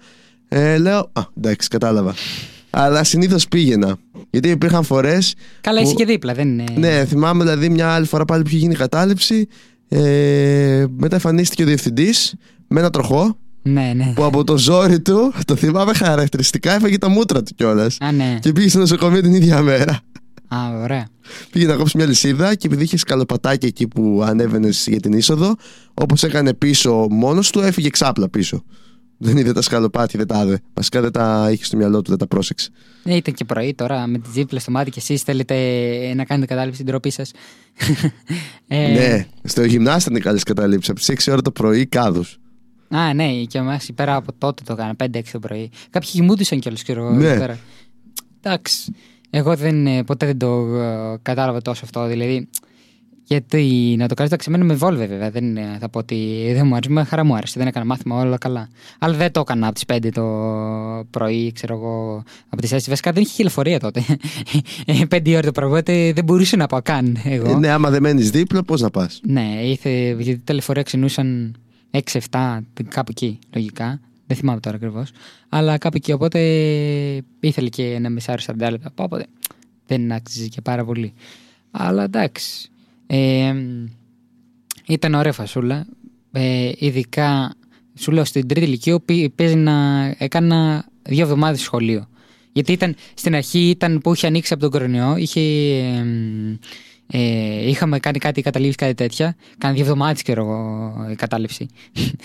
Ε, 0.48 0.78
λέω, 0.78 1.10
α, 1.14 1.22
εντάξει, 1.38 1.68
κατάλαβα. 1.68 2.14
Αλλά 2.70 3.04
συνήθως 3.04 3.48
πήγαινα. 3.48 3.96
Γιατί 4.30 4.50
υπήρχαν 4.50 4.84
φορές. 4.84 5.34
Καλά, 5.62 5.82
είσαι 5.82 5.94
και 5.94 6.06
δίπλα, 6.06 6.34
δεν 6.34 6.48
είναι. 6.60 6.64
Ναι, 6.78 7.06
θυμάμαι 7.06 7.44
δηλαδή 7.44 7.70
μια 7.70 7.90
άλλη 7.94 8.06
φορά 8.06 8.26
πάλι 8.26 8.42
που 8.44 8.50
είχε 8.50 8.58
γίνει 8.58 8.74
η 8.74 8.78
κατάληψη. 8.78 9.48
Ε, 9.90 10.86
μετά 10.98 11.16
εμφανίστηκε 11.16 11.64
ο 11.64 11.66
διευθυντής 11.66 12.36
με 12.68 12.80
ένα 12.80 12.90
τροχό 12.90 13.38
Ναι, 13.62 13.92
ναι. 13.96 14.12
που 14.16 14.24
από 14.24 14.44
το 14.44 14.58
ζόρι 14.58 15.02
του, 15.02 15.34
το 15.46 15.56
θυμάμαι 15.56 15.94
χαρακτηριστικά, 15.94 16.74
έφαγε 16.76 16.98
τα 16.98 17.10
μούτρα 17.10 17.44
του 17.44 17.54
κιόλας. 17.56 17.98
Α, 18.00 18.12
ναι. 18.12 18.38
Και 18.42 18.52
πήγε 18.52 18.70
στο 18.70 18.80
νοσοκομείο 18.80 19.22
την 19.22 19.34
ίδια 19.34 19.62
μέρα. 19.62 20.00
Α, 20.48 20.58
ωραία. 20.84 21.08
Πήγε 21.52 21.66
να 21.66 21.76
κόψει 21.76 21.98
μια 21.98 22.06
λυσίδα 22.06 22.56
και 22.56 22.68
επειδή 22.68 22.84
είχε 22.84 22.98
σκαλοπατάκι 22.98 23.66
εκεί 23.66 23.88
που 23.88 24.22
ανέβαινες 24.26 24.86
για 24.88 25.00
την 25.00 25.14
είσοδο, 25.14 25.56
όπως 25.94 26.24
έκανε 26.24 26.54
πίσω 26.54 27.08
μόνος 27.10 27.50
του, 27.52 27.60
έφυγε 27.60 27.90
ξάπλα 27.90 28.30
πίσω. 28.30 28.64
Δεν 29.22 29.38
είδε 29.38 29.54
τα 29.54 29.62
σκαλοπάτια, 29.62 30.20
δεν 30.20 30.28
τα 30.28 30.44
είδε. 30.46 30.62
Βασικά 30.74 31.02
δεν 31.02 31.12
τα 31.12 31.50
είχε 31.52 31.64
στο 31.64 31.78
μυαλό 31.78 32.02
του, 32.02 32.10
δεν 32.10 32.18
τα 32.20 32.28
πρόσεξε. 32.28 32.70
Ναι, 33.04 33.16
ήταν 33.16 33.34
και 33.34 33.46
πρωί 33.46 33.74
τώρα 33.74 34.08
με 34.08 34.18
τις 34.18 34.32
ζύπλες 34.32 34.62
στο 34.62 34.72
μάτι 34.72 34.92
και 34.92 35.00
εσείς 35.00 35.22
θέλετε 35.22 35.56
να 36.16 36.26
κάνετε 36.26 36.46
κατάληψη 36.46 36.76
στην 36.76 36.86
τροπή 36.86 37.10
σας. 37.10 37.32
ε, 38.68 38.88
Ναι, 38.92 39.28
στο 39.44 39.64
γυμνάσιο 39.64 40.12
ήταν 40.12 40.24
καλέ 40.24 40.40
καταλήψει. 40.40 40.92
Από 40.92 41.00
τις 41.00 41.26
6 41.26 41.32
ώρα 41.32 41.42
το 41.42 41.52
πρωί, 41.52 41.86
κάδους. 41.86 42.40
Α, 42.90 43.14
ναι, 43.14 43.44
και 43.44 43.58
εμάς 43.58 43.90
πέρα 43.96 44.16
από 44.16 44.34
τότε 44.38 44.64
το 44.66 44.74
έκανα, 44.74 44.96
5-6 45.04 45.22
το 45.32 45.40
πρωί. 45.40 45.70
Κάποιοι 45.90 46.10
κοιμούντουσαν 46.10 46.60
κιόλας 46.60 46.84
και 46.84 46.92
εγώ. 46.92 47.12
Ναι. 47.12 47.28
εκεί 47.28 47.40
πέρα. 47.40 47.60
Εντάξει. 48.42 48.94
Εγώ 49.30 49.56
δεν, 49.56 49.88
ε, 49.88 50.04
ποτέ 50.04 50.26
δεν 50.26 50.38
το 50.38 50.76
ε, 50.76 51.18
κατάλαβα 51.22 51.62
τόσο 51.62 51.82
αυτό. 51.86 52.08
Δηλαδή, 52.08 52.50
γιατί 53.30 53.96
να 53.98 54.08
το 54.08 54.14
κάνει, 54.14 54.30
εντάξει, 54.32 54.48
εμένα 54.50 54.64
με 54.66 54.74
βόλβε 54.74 55.06
βέβαια. 55.06 55.32
Δεν 55.32 55.58
ε, 55.58 55.78
θα 55.80 55.90
πω 55.90 56.00
ότι 56.00 56.50
δεν 56.54 56.68
μου 56.68 56.76
άρεσε. 56.76 56.92
Με 56.92 57.04
χαρά 57.04 57.24
μου 57.24 57.36
άρεσε. 57.36 57.60
Δεν 57.60 57.68
έκανα 57.68 57.86
μάθημα 57.86 58.20
όλα 58.20 58.38
καλά. 58.38 58.70
Αλλά 59.00 59.16
δεν 59.16 59.32
το 59.32 59.40
έκανα 59.40 59.68
από 59.68 59.76
τις 59.76 59.84
5 59.88 60.10
το 60.14 60.24
πρωί, 61.10 61.52
ξέρω 61.52 61.76
εγώ, 61.76 62.24
από 62.50 62.62
τις 62.62 62.74
4. 62.74 62.78
Βασικά 62.88 63.12
δεν 63.12 63.24
είχε 63.24 63.34
και 63.36 63.44
λεωφορεία 63.44 63.80
τότε. 63.80 64.04
5 65.10 65.32
ώρα 65.32 65.42
το 65.42 65.52
πρωί, 65.52 65.70
οπότε 65.70 66.14
δεν 66.14 66.24
μπορούσα 66.24 66.58
να 66.58 66.68
πάω 66.68 66.82
καν 66.82 67.18
εγώ. 67.24 67.52
Ε, 67.52 67.56
ναι, 67.56 67.70
άμα 67.70 67.90
δεν 67.90 68.02
μένεις 68.02 68.30
δίπλα, 68.30 68.64
πώς 68.64 68.82
να 68.82 68.90
πας; 68.90 69.20
Ναι, 69.24 69.60
ήρθε, 69.64 70.16
γιατί 70.20 70.42
τα 70.44 70.54
λεωφορεία 70.54 70.84
ξενούσαν 70.84 71.56
6-7, 71.92 72.60
κάπου 72.88 73.12
εκεί, 73.12 73.40
λογικά. 73.54 74.00
Δεν 74.28 74.38
θυμάμαι 74.38 74.60
τώρα 74.60 74.76
ακριβώς. 74.76 75.12
Αλλά 75.50 75.78
κάπου 75.78 75.98
εκεί, 75.98 76.12
οπότε 76.12 76.40
ήθελε 77.40 77.70
και 77.70 77.84
ένα 77.84 78.10
μισάρο 78.10 78.42
40 78.46 78.54
λεπτά. 78.58 78.92
Οπότε 78.96 79.26
δεν 79.88 80.12
άξιζε 80.12 80.48
και 80.48 80.62
πάρα 80.62 80.86
πολύ. 80.86 81.14
Αλλά 81.72 82.04
εντάξει. 82.04 82.70
Ε, 83.12 83.54
ήταν 84.88 85.14
ωραία 85.14 85.34
φασούλα. 85.34 85.86
Ε, 86.32 86.72
ειδικά, 86.78 87.54
σου 88.00 88.12
λέω, 88.12 88.26
στην 88.26 88.48
τρίτη 88.48 88.66
ηλικία 88.66 89.00
πή- 89.00 89.30
παίζει 89.36 89.56
να 89.56 90.06
έκανα 90.18 90.86
δύο 91.02 91.24
εβδομάδες 91.24 91.62
σχολείο. 91.62 92.08
Γιατί 92.52 92.72
ήταν, 92.72 92.96
στην 93.14 93.36
αρχή 93.36 93.70
ήταν 93.70 94.00
που 94.00 94.14
είχε 94.14 94.28
ανοίξει 94.28 94.54
από 94.54 94.62
τον 94.62 94.72
κορονοϊό, 94.72 95.16
είχε, 95.18 95.40
εμ, 96.00 96.56
ε, 97.12 97.70
είχαμε 97.70 98.00
κάνει 98.00 98.18
κάτι 98.18 98.42
καταλήψει, 98.42 98.76
κάτι 98.76 98.94
τέτοια. 98.94 99.36
Κάνα 99.58 99.74
δύο 99.74 99.84
εβδομάδες 99.84 100.22
και 100.22 100.32
εγώ 100.32 101.08
η 101.12 101.16
κατάληψη. 101.16 101.68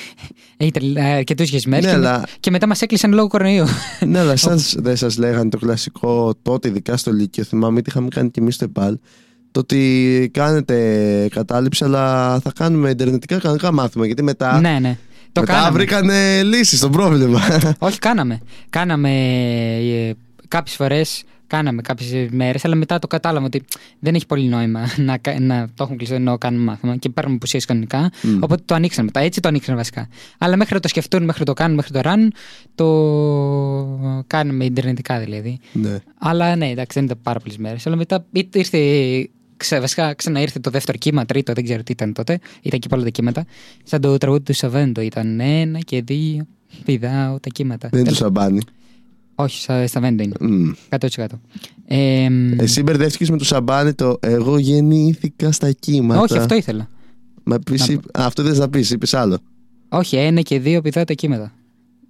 ήταν 0.58 0.96
αρκετούς 0.96 1.48
γεσμέρ 1.50 1.82
Ναι, 1.82 1.90
και, 1.90 1.96
με- 1.96 2.06
αλλά- 2.08 2.26
και 2.40 2.50
μετά 2.50 2.66
μας 2.66 2.82
έκλεισαν 2.82 3.12
λόγω 3.12 3.28
κορονοϊού. 3.28 3.64
ναι, 4.06 4.18
αλλά 4.18 4.36
σας, 4.36 4.74
δεν 4.78 4.96
σας 4.96 5.16
λέγανε 5.18 5.48
το 5.50 5.58
κλασικό 5.58 6.34
τότε, 6.42 6.68
ειδικά 6.68 6.96
στο 6.96 7.12
Λύκειο. 7.12 7.44
Θυμάμαι 7.44 7.78
ότι 7.78 7.90
είχαμε 7.90 8.08
κάνει 8.08 8.30
και 8.30 8.40
εμεί 8.40 8.50
στο 8.52 8.64
ΕΠΑΛ. 8.64 8.98
Το 9.54 9.60
ότι 9.60 10.30
κάνετε 10.32 11.28
κατάληψη, 11.30 11.84
αλλά 11.84 12.38
θα 12.40 12.52
κάνουμε 12.54 12.90
ιντερνετικά 12.90 13.38
κανονικά 13.38 13.72
μάθημα. 13.72 14.06
Γιατί 14.06 14.22
μετά, 14.22 14.60
ναι, 14.60 14.78
ναι. 14.80 14.96
Το 15.32 15.40
μετά 15.40 15.52
κάναμε. 15.52 15.70
βρήκανε 15.78 16.42
λύσεις 16.42 16.78
στο 16.78 16.90
πρόβλημα. 16.90 17.40
Όχι, 17.78 17.98
κάναμε. 17.98 18.40
Κάναμε 18.70 19.10
ε, 20.08 20.12
κάποιες 20.48 20.76
φορές, 20.76 21.22
κάναμε 21.46 21.82
κάποιες 21.82 22.28
μέρες, 22.30 22.64
αλλά 22.64 22.74
μετά 22.74 22.98
το 22.98 23.06
κατάλαβα 23.06 23.46
ότι 23.46 23.62
δεν 24.00 24.14
έχει 24.14 24.26
πολύ 24.26 24.48
νόημα 24.48 24.80
να, 25.08 25.16
κα- 25.18 25.40
να 25.40 25.66
το 25.74 25.84
έχουν 25.84 25.96
κλειστό 25.96 26.14
ενώ 26.14 26.38
κάνουμε 26.38 26.64
μάθημα 26.64 26.96
και 26.96 27.08
παίρνουμε 27.08 27.36
απουσίες 27.36 27.64
κανονικά. 27.64 28.10
Οπότε 28.40 28.62
το 28.66 28.74
ανοίξαμε 28.74 29.04
μετά. 29.14 29.20
Έτσι 29.20 29.40
το 29.40 29.48
ανοίξαμε 29.48 29.76
βασικά. 29.76 30.08
Αλλά 30.38 30.56
μέχρι 30.56 30.74
να 30.74 30.80
το 30.80 30.88
σκεφτούν, 30.88 31.24
μέχρι 31.24 31.40
να 31.40 31.46
το 31.46 31.52
κάνουν, 31.52 31.74
μέχρι 31.76 31.92
το 31.92 32.00
ράνουν, 32.00 32.32
το 32.74 34.24
κάνουμε 34.26 34.64
ιντερνετικά 34.64 35.18
δηλαδή. 35.18 35.58
ναι. 35.72 35.98
Αλλά 36.18 36.56
ναι, 36.56 36.68
εντάξει, 36.68 36.98
δεν 36.98 37.04
ήταν 37.04 37.18
πάρα 37.22 37.38
πολλές 37.38 37.58
μέρες. 37.58 37.86
Αλλά 37.86 37.96
μετά 37.96 38.24
ή- 38.32 38.48
ήρθε. 38.52 38.78
Ξε, 39.64 39.80
βασικά 39.80 40.14
ξαναήρθε 40.14 40.58
το 40.58 40.70
δεύτερο 40.70 40.98
κύμα, 40.98 41.24
τρίτο, 41.26 41.52
δεν 41.52 41.64
ξέρω 41.64 41.82
τι 41.82 41.92
ήταν 41.92 42.12
τότε. 42.12 42.38
Ήταν 42.62 42.78
και 42.80 42.88
πολλά 42.88 43.02
τα 43.02 43.08
κύματα. 43.08 43.44
Σαν 43.84 44.00
το 44.00 44.18
τραγούδι 44.18 44.42
του 44.42 44.52
Σαβέντο 44.54 45.00
ήταν 45.00 45.40
ένα 45.40 45.78
και 45.78 46.02
δύο. 46.02 46.46
Πηδάω 46.84 47.40
τα 47.40 47.48
κύματα. 47.52 47.88
Δεν 47.88 47.98
του 47.98 48.04
Τέλος- 48.04 48.18
σαμπάνι. 48.18 48.60
Όχι, 49.34 49.60
στα, 49.60 49.86
στα 49.86 50.00
Βέντο 50.00 50.22
είναι. 50.22 50.34
Μμ. 50.40 50.70
100%. 50.88 51.26
Ε, 51.86 52.28
μ, 52.30 52.60
Εσύ 52.60 52.82
μπερδεύτηκες 52.82 53.30
με 53.30 53.36
το 53.38 53.44
σαμπάνι 53.44 53.92
το 53.92 54.16
Εγώ 54.20 54.58
γεννήθηκα 54.58 55.52
στα 55.52 55.72
κύματα. 55.72 56.20
όχι, 56.20 56.38
αυτό 56.38 56.54
ήθελα. 56.54 56.88
Μα 57.44 57.58
πεις, 57.58 57.88
Να 57.88 57.94
Α, 57.94 58.26
αυτό 58.26 58.42
δεν 58.42 58.54
θα 58.54 58.68
πεις, 58.68 58.90
είπες 58.90 59.14
άλλο. 59.14 59.38
Όχι, 59.88 60.16
ένα 60.16 60.40
και 60.40 60.58
δύο 60.60 60.80
πηδάω 60.80 61.04
τα 61.04 61.12
κύματα. 61.14 61.52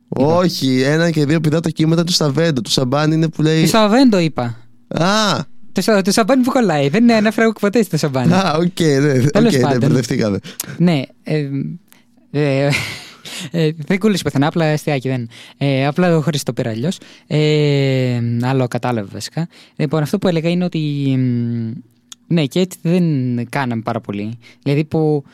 Όχι, 0.08 0.80
ένα 0.80 1.10
και 1.10 1.26
δύο 1.26 1.40
πηδά 1.40 1.60
τα 1.60 1.70
κύματα 1.70 2.04
του 2.04 2.12
Σταβέντο. 2.12 2.60
Το 2.60 2.70
σαμπάνι 2.70 3.14
είναι 3.14 3.28
που 3.28 3.42
λέει. 3.42 3.60
Το 3.60 3.66
Σαβέντο 3.66 4.18
είπα. 4.18 4.56
Α, 4.88 5.38
Το, 5.74 5.80
σα- 5.80 6.02
το 6.02 6.10
σαμπάνι 6.12 6.42
που 6.42 6.50
κολλάει. 6.50 6.88
Δεν 6.88 7.12
ανέφερα 7.12 7.52
ποτέ 7.52 7.82
στο 7.82 7.96
σαμπάνι. 7.96 8.32
α, 8.32 8.54
οκ, 8.58 8.80
ναι, 8.80 9.12
οκ, 9.12 9.30
Τέλος 9.30 9.52
ναι, 9.54 9.60
πάντων. 9.60 9.78
μπερδευτήκαμε. 9.78 10.38
Ναι. 10.78 11.02
Ε, 11.22 11.48
ε, 12.30 12.68
ε, 13.50 13.70
δεν 13.86 13.98
κούλησε 13.98 14.22
πουθενά, 14.22 14.46
απλά 14.46 14.72
αστιάκι 14.72 15.08
δεν. 15.08 15.28
Ε, 15.58 15.86
απλά 15.86 16.10
το 16.10 16.20
χωρίς 16.20 16.42
το 16.42 16.52
πήρα 16.52 16.70
αλλιώς. 16.70 16.98
Ε, 17.26 18.20
άλλο 18.42 18.68
κατάλαβε 18.68 19.08
βασικά. 19.12 19.48
Λοιπόν, 19.76 20.02
αυτό 20.02 20.18
που 20.18 20.28
έλεγα 20.28 20.48
είναι 20.50 20.64
ότι. 20.64 20.78
μ, 21.18 21.72
Ναι, 22.26 22.44
και 22.46 22.60
έτσι 22.60 22.78
δεν 22.82 23.04
κάναμε 23.48 23.82
πάρα 23.82 24.00
πολύ. 24.00 24.38
Δηλαδή 24.62 24.84
που. 24.84 25.24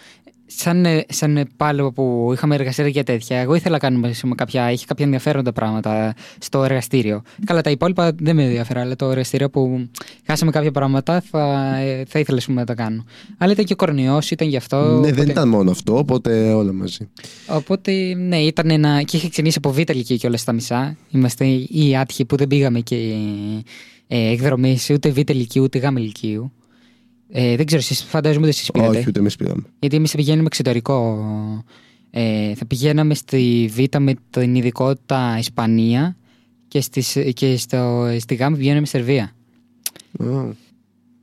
Σαν, 0.53 0.85
ε, 0.85 1.05
σαν 1.09 1.49
πάλι 1.57 1.93
που 1.93 2.31
είχαμε 2.33 2.55
εργαστήρια 2.55 2.91
και 2.91 3.03
τέτοια, 3.03 3.39
εγώ 3.39 3.55
ήθελα 3.55 3.73
να 3.73 3.79
κάνουμε 3.79 4.13
σε 4.13 4.29
κάποια, 4.35 4.71
είχε 4.71 4.85
κάποια 4.87 5.05
ενδιαφέροντα 5.05 5.53
πράγματα 5.53 6.15
στο 6.39 6.65
εργαστήριο. 6.65 7.23
Καλά, 7.45 7.61
τα 7.61 7.71
υπόλοιπα 7.71 8.13
δεν 8.21 8.37
με 8.37 8.45
ενδιαφέρον, 8.45 8.83
αλλά 8.83 8.97
το 8.97 9.11
εργαστήριο 9.11 9.51
που 9.51 9.89
χάσαμε 10.27 10.51
κάποια 10.51 10.71
πράγματα 10.71 11.23
θα, 11.31 11.75
ε, 11.77 12.05
θα 12.09 12.19
ήθελα 12.19 12.39
ας 12.39 12.45
πούμε, 12.45 12.61
να 12.61 12.67
τα 12.67 12.75
κάνω. 12.75 13.05
Αλλά 13.39 13.53
ήταν 13.53 13.65
και 13.65 13.73
ο 13.73 13.77
κορονοϊός, 13.77 14.31
ήταν 14.31 14.49
γι' 14.49 14.57
αυτό. 14.57 14.77
Ναι, 14.77 15.01
δεν 15.01 15.13
οπότε- 15.13 15.29
ήταν 15.29 15.49
μόνο 15.49 15.71
αυτό, 15.71 15.97
οπότε 15.99 16.53
όλα 16.53 16.73
μαζί. 16.73 17.09
Οπότε, 17.49 18.15
ναι, 18.15 18.39
ήταν 18.39 18.71
ένα. 18.71 19.03
και 19.03 19.17
είχε 19.17 19.29
ξεκινήσει 19.29 19.59
από 19.63 19.73
β' 19.73 19.79
ηλικία 19.91 20.17
και 20.17 20.27
όλα 20.27 20.37
στα 20.37 20.53
μισά. 20.53 20.97
Είμαστε 21.11 21.45
οι 21.69 21.97
άτυχοι 21.97 22.25
που 22.25 22.37
δεν 22.37 22.47
πήγαμε 22.47 22.81
και 22.81 22.97
ε, 24.07 24.31
εκδρομής 24.31 24.91
ούτε 24.91 25.11
β' 25.11 25.31
ηλικίου 25.31 25.63
ούτε 25.63 25.79
γ' 25.79 25.97
ηλικίου. 25.99 26.53
Ε, 27.33 27.57
δεν 27.57 27.67
ξέρω, 27.67 27.81
εσείς 27.81 28.03
φαντάζομαι 28.05 28.47
ότι 28.47 28.57
εσείς 28.57 28.71
πήγατε. 28.71 28.99
Όχι, 28.99 29.09
ούτε 29.09 29.19
εμείς 29.21 29.37
πήγαμε. 29.37 29.63
Γιατί 29.79 29.97
εμείς 29.97 30.15
πηγαίνουμε 30.15 30.47
εξωτερικό. 30.47 31.25
Ε, 32.11 32.55
θα 32.55 32.67
πηγαίναμε 32.67 33.15
στη 33.15 33.71
Β 33.73 33.97
με 33.99 34.15
την 34.31 34.55
ειδικότητα 34.55 35.37
Ισπανία 35.39 36.17
και, 36.69 36.81
στις, 36.81 37.19
και 37.35 37.57
στο, 37.57 38.09
στη 38.19 38.35
Γ 38.35 38.41
πηγαίναμε 38.57 38.87
Σερβία. 38.87 39.35
Α, 40.19 40.27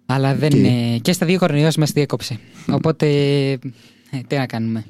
Αλλά 0.06 0.36
δεν. 0.36 0.54
Οκ. 0.54 0.65
ε, 0.65 0.98
και 1.02 1.12
στα 1.12 1.26
δύο 1.26 1.39
κορονοϊός 1.39 1.76
μας 1.76 1.91
διέκοψε. 1.91 2.39
Οπότε. 2.72 3.08
ε, 3.52 3.58
τι 4.28 4.36
να 4.36 4.46
κάνουμε. 4.46 4.86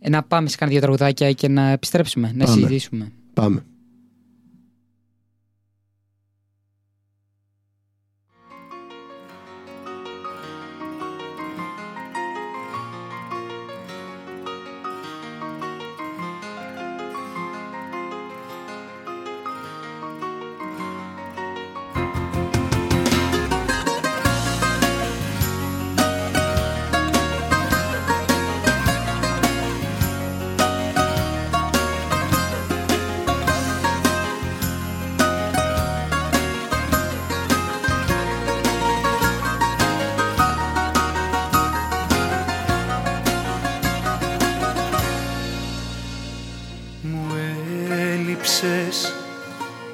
Ε, 0.00 0.08
να 0.08 0.22
πάμε 0.22 0.48
σε 0.48 0.56
κάνα 0.56 0.70
δύο 0.70 0.80
τραγουδάκια 0.80 1.32
και 1.32 1.48
να 1.48 1.70
επιστρέψουμε, 1.70 2.32
να 2.34 2.44
Πάμε. 2.44 2.56
συζητήσουμε. 2.56 3.12
Πάμε. 3.34 3.64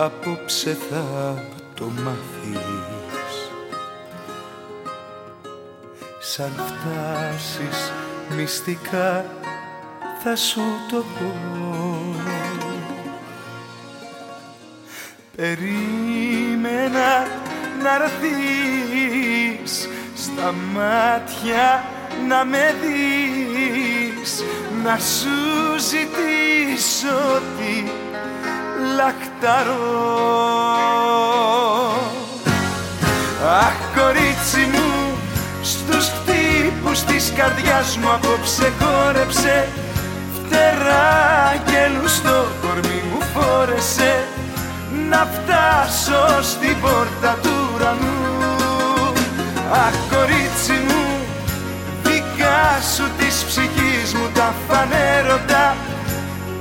Απόψε 0.05 0.77
θα 0.91 1.35
το 1.75 1.85
μάθεις. 1.85 3.51
Σαν 6.21 6.53
φτάσεις 6.53 7.93
μυστικά 8.37 9.25
θα 10.23 10.37
σου 10.37 10.63
το 10.91 10.97
πω. 10.97 11.35
Περίμενα 15.37 17.27
να 17.83 17.95
έρθεις 17.95 19.89
στα 20.17 20.55
μάτια 20.75 21.85
να 22.29 22.45
με 22.45 22.75
δεις 22.83 24.43
να 24.85 24.99
σου 24.99 25.79
ζητήσω 25.79 27.41
τι 27.59 27.91
λακταρό 28.97 29.79
Αχ 33.61 33.77
κορίτσι 33.97 34.69
μου 34.73 35.19
στους 35.63 36.09
χτύπους 36.09 37.01
της 37.01 37.33
καρδιάς 37.37 37.97
μου 37.97 38.13
απόψε 38.13 38.73
χόρεψε 38.81 39.69
φτερά 40.35 41.55
και 41.65 41.81
λουστό 41.95 42.47
κορμί 42.63 43.03
μου 43.11 43.21
φόρεσε 43.35 44.27
να 45.11 45.29
φτάσω 45.35 46.43
στην 46.43 46.81
πόρτα 46.81 47.39
του 47.43 47.51
ουρανού. 47.75 48.13
Αχ 49.73 49.97
κορίτσι 50.11 50.73
μου 50.87 51.05
δικά 52.03 52.63
σου 52.95 53.05
της 53.19 53.45
ψυχής 53.47 54.15
μου 54.15 54.29
τα 54.35 54.55
φανέρωτα 54.69 55.77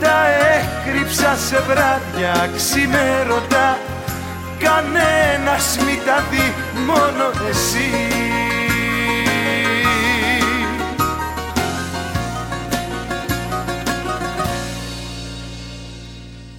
τα 0.03 0.27
έκρυψα 0.55 1.35
σε 1.35 1.59
βράδια 1.59 2.49
ξημέρωτα. 2.55 3.77
Κανένας 4.59 5.77
μη 5.85 5.99
τα 6.05 6.23
δει 6.29 6.53
μόνο 6.85 7.31
εσύ. 7.49 7.91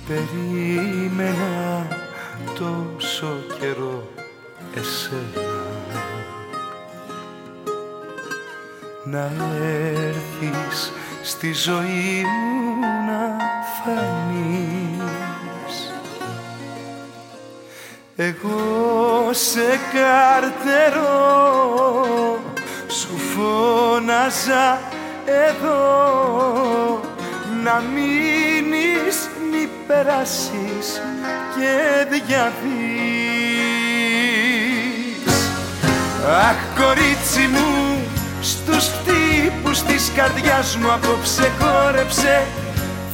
Περίμενα 0.07 1.87
τόσο 2.59 3.44
καιρό 3.61 4.09
εσένα 4.74 5.54
να 9.04 9.33
έρθεις 9.92 10.92
στη 11.44 11.52
ζωή 11.52 12.24
μου 12.24 12.80
να 13.07 13.22
φανείς. 13.85 15.76
Εγώ 18.16 19.28
σε 19.30 19.80
καρτερώ 19.92 21.18
σου 22.88 23.18
φώναζα 23.18 24.80
εδώ 25.24 27.00
να 27.64 27.83
μείνεις 27.94 29.28
μη 29.50 29.68
περάσεις 29.87 31.02
και 31.57 32.07
διαβείς. 32.11 32.54
Αχ 36.28 36.59
κορίτσι 36.76 37.46
μου 37.46 37.93
στους 38.44 38.85
χτύπους 38.94 39.83
της 39.83 40.11
καρδιάς 40.16 40.76
μου 40.76 40.92
απόψε 40.92 41.52
χόρεψε 41.59 42.46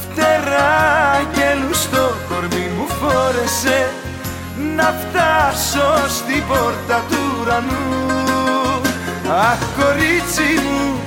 φτερά 0.01 1.21
και 1.33 1.45
λουστό 1.67 2.13
κορμί 2.29 2.67
μου 2.77 2.87
φόρεσε. 2.87 3.91
Να 4.75 4.93
φτάσω 5.01 6.09
στην 6.09 6.43
πόρτα 6.47 7.03
του 7.09 7.17
ουρανού. 7.41 8.11
Αχ 9.49 9.59
κορίτσι 9.79 10.49
μου 10.63 10.99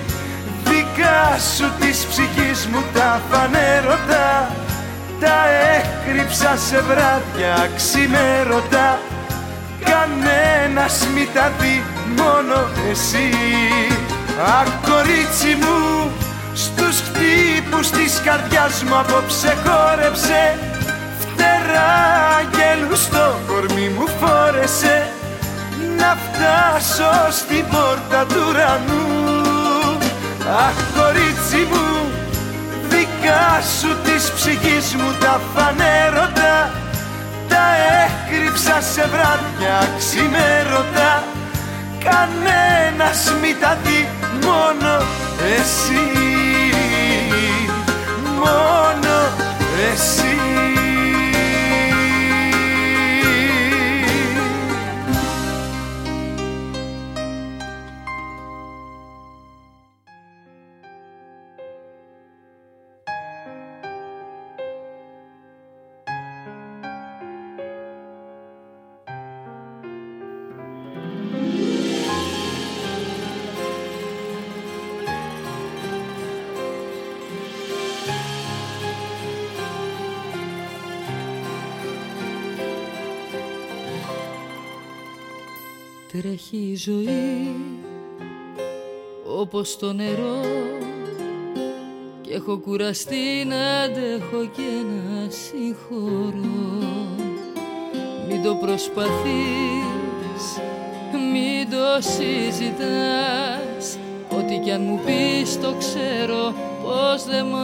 δικά 0.64 1.38
σου 1.56 1.70
της 1.80 2.06
ψυχής 2.10 2.66
μου 2.66 2.82
τα 2.94 3.20
φανέρωτα. 3.30 4.50
Τα 5.20 5.38
έκρυψα 5.76 6.56
σε 6.56 6.80
βράδια 6.80 7.70
ξημέρωτα. 7.76 8.98
Κανένας 9.84 11.06
μη 11.14 11.28
τα 11.34 11.52
δει 11.58 11.82
μόνο 12.16 12.68
εσύ 12.90 13.30
Αχ 14.42 14.68
κορίτσι 14.88 15.56
μου 15.60 16.10
στους 16.54 17.00
χτύπους 17.00 17.90
της 17.90 18.20
καρδιάς 18.24 18.82
μου 18.82 18.98
απόψε 18.98 19.56
χόρεψε. 19.64 20.58
Φτερά 21.20 22.42
και 22.50 22.94
στο 22.94 23.38
κορμί 23.46 23.88
μου 23.88 24.06
φόρεσε. 24.20 25.08
Να 25.98 26.16
φτάσω 26.24 27.30
στην 27.30 27.64
πόρτα 27.70 28.26
του 28.28 28.44
ουρανού. 28.48 29.98
Αχ 30.66 30.78
κορίτσι 30.96 31.66
μου 31.70 31.86
δικά 32.88 33.62
σου 33.78 33.96
της 34.04 34.30
ψυχής 34.30 34.94
μου 34.94 35.14
τα 35.20 35.40
φανέρωτα. 35.54 36.70
Τα 37.48 37.64
έκρυψα 38.04 38.80
σε 38.92 39.08
βράδια 39.12 39.88
ξημέρωτα. 39.98 41.22
Κανένας 42.04 43.32
μη 43.40 43.54
τα 43.60 43.76
δει 43.84 44.08
μόνο 44.44 44.96
εσύ 45.56 46.43
Τρέχει 86.34 86.70
η 86.72 86.76
ζωή 86.76 87.54
όπως 89.40 89.76
το 89.78 89.92
νερό. 89.92 90.40
Και 92.20 92.34
έχω 92.34 92.56
κουραστεί 92.56 93.44
να 93.46 93.80
αντέχω 93.80 94.44
και 94.56 94.62
να 94.86 95.30
συγχωρώ. 95.30 96.78
Μην 98.28 98.42
το 98.42 98.54
προσπαθείς, 98.54 100.44
μην 101.32 101.70
το 101.70 102.00
συζητάς. 102.00 103.98
Ό,τι 104.38 104.58
κι 104.58 104.70
αν 104.70 104.82
μου 104.82 105.00
πεις 105.06 105.60
το 105.60 105.74
ξέρω 105.78 106.54
πως 106.82 107.24
δεν 107.24 107.46
μ' 107.46 107.54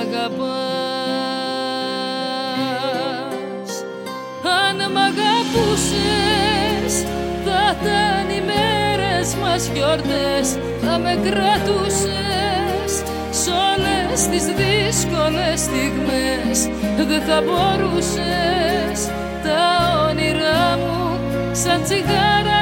αγαπάς. 0.00 0.64
Αν 4.42 4.92
μ' 4.92 4.96
αγαπούσες 4.96 6.54
θα 7.02 7.33
ήταν 7.74 8.28
οι 8.36 8.40
μέρες 8.50 9.34
μας 9.42 9.70
γιορτές 9.74 10.46
θα 10.82 10.98
με 10.98 11.18
κρατούσες 11.24 12.92
σ' 13.30 13.48
όλες 13.70 14.20
τις 14.30 14.44
δύσκολες 14.60 15.60
στιγμές 15.60 16.58
δεν 17.08 17.22
θα 17.28 17.42
μπορούσες 17.44 18.98
τα 19.44 19.62
όνειρά 20.08 20.78
μου 20.82 21.18
σαν 21.52 21.82
τσιγάρα 21.82 22.53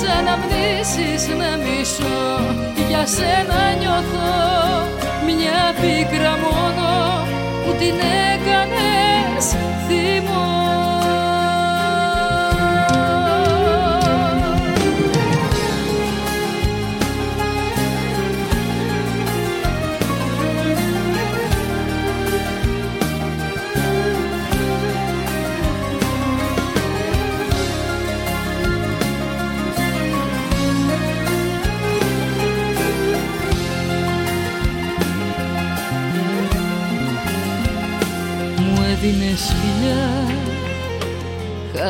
τις 0.00 0.08
αναμνήσεις 0.08 1.28
να 1.38 1.56
μισώ. 1.56 2.40
Για 2.88 3.06
σένα 3.06 3.60
νιώθω 3.78 4.30
μια 5.26 5.60
πίκρα 5.80 6.32
μόνο 6.44 6.88
που 7.64 7.70
την 7.78 7.94
έκανες 8.32 8.89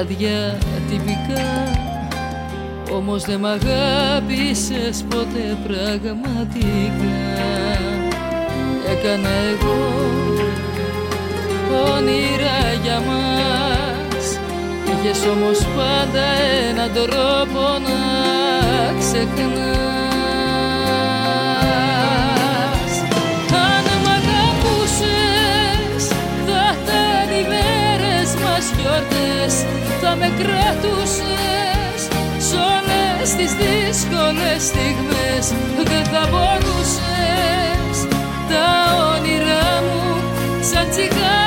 χάδια 0.00 0.58
τυπικά. 0.88 1.48
Όμως 2.92 3.24
δεν 3.24 3.38
μ' 3.38 3.46
αγάπησες 3.46 5.04
ποτέ 5.08 5.56
πραγματικά. 5.66 7.18
Έκανα 8.90 9.28
εγώ 9.28 9.78
όνειρα 11.96 12.60
για 12.82 12.98
μας. 13.06 14.38
Είχες 14.90 15.20
όμως 15.34 15.58
πάντα 15.76 16.24
έναν 16.70 16.90
τρόπο 16.92 17.62
να 17.86 18.00
ξεχνάς. 18.98 19.70
Αν 23.66 23.86
μ' 24.02 24.10
αγαπούσες 24.18 26.04
θα 26.46 26.76
ήταν 26.82 27.28
οι 27.38 27.42
μέρες 27.48 28.30
μας 28.42 28.64
γιορτές 28.78 29.54
Θα 30.12 30.18
με 30.18 30.30
κρατούσες 30.38 32.00
σ' 32.38 32.52
όλες 32.52 33.34
τις 33.36 33.52
δύσκολες 33.54 34.62
στιγμές 34.62 35.54
Δεν 35.84 36.04
θα 36.04 36.28
μπορούσες. 36.30 37.96
Τα 38.48 38.66
όνειρά 39.14 39.82
μου 39.82 40.22
σαν 40.60 40.90
τσιγάρα 40.90 41.39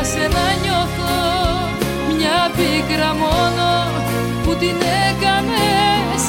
Για 0.00 0.08
σένα 0.08 0.54
νιώθω 0.62 1.14
μια 2.16 2.50
πίκρα 2.56 3.14
μόνο 3.14 3.68
που 4.44 4.56
την 4.58 4.76
έκανες 5.08 6.22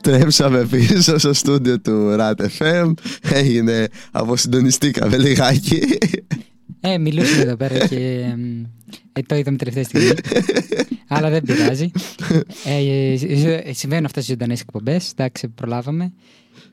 Τρέψαμε 0.00 0.64
πίσω 0.64 1.18
στο 1.18 1.32
στούντιο 1.32 1.80
του 1.80 2.16
RAT 2.18 2.46
FM. 2.58 2.92
Έγινε, 3.32 3.88
αποσυντονιστήκαμε 4.10 5.16
λιγάκι. 5.16 5.80
Ε, 6.80 6.98
μιλούσαμε 6.98 7.42
εδώ 7.42 7.56
πέρα 7.56 7.86
και 7.86 7.96
εμ, 8.32 8.64
ε, 9.12 9.22
το 9.22 9.36
είδαμε 9.36 9.56
τελευταία 9.56 9.84
στιγμή. 9.84 10.10
Αλλά 11.12 11.30
δεν 11.30 11.42
πειράζει. 11.42 11.90
Ε, 12.64 12.74
ε, 12.74 13.12
ε, 13.64 13.72
συμβαίνουν 13.72 14.04
αυτά 14.04 14.20
στι 14.20 14.30
ζωντανές 14.30 14.60
εκπομπές. 14.60 15.10
Εντάξει, 15.10 15.48
προλάβαμε. 15.48 16.12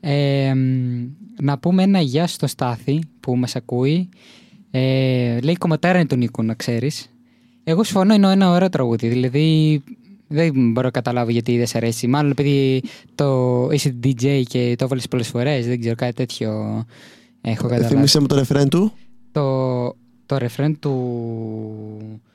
Ε, 0.00 0.44
εμ, 0.44 1.08
να 1.40 1.58
πούμε 1.58 1.82
ένα 1.82 2.00
γεια 2.00 2.26
στο 2.26 2.46
Στάθη 2.46 3.00
που 3.20 3.36
μας 3.36 3.56
ακούει. 3.56 4.08
Ε, 4.70 5.38
λέει 5.40 5.54
κομματάρα 5.54 5.98
είναι 5.98 6.06
τον 6.06 6.18
Νίκο, 6.18 6.42
να 6.42 6.54
ξέρεις. 6.54 7.10
Εγώ 7.64 7.84
συμφωνώ, 7.84 8.14
είναι 8.14 8.32
ένα 8.32 8.50
ωραίο 8.50 8.68
τραγούδι. 8.68 9.08
Δηλαδή, 9.08 9.82
δεν 10.28 10.52
μπορώ 10.54 10.86
να 10.86 10.90
καταλάβω 10.90 11.30
γιατί 11.30 11.56
δεν 11.56 11.66
σε 11.66 11.76
αρέσει. 11.76 12.06
Μάλλον 12.06 12.30
επειδή 12.30 12.82
το 13.14 13.68
είσαι 13.72 13.96
DJ 14.04 14.42
και 14.48 14.74
το 14.78 14.84
έβαλες 14.84 15.08
πολλές 15.08 15.28
φορές, 15.28 15.66
δεν 15.66 15.80
ξέρω 15.80 15.94
κάτι 15.94 16.12
τέτοιο 16.12 16.84
έχω 17.40 17.68
καταλάβει. 17.68 17.94
Θύμισε 17.94 18.20
μου 18.20 18.26
το 18.26 18.34
ρεφρέν 18.34 18.68
του. 18.68 18.92
Το, 19.32 19.96
το 20.28 20.38
ρεφρέν 20.38 20.78
του 20.78 20.92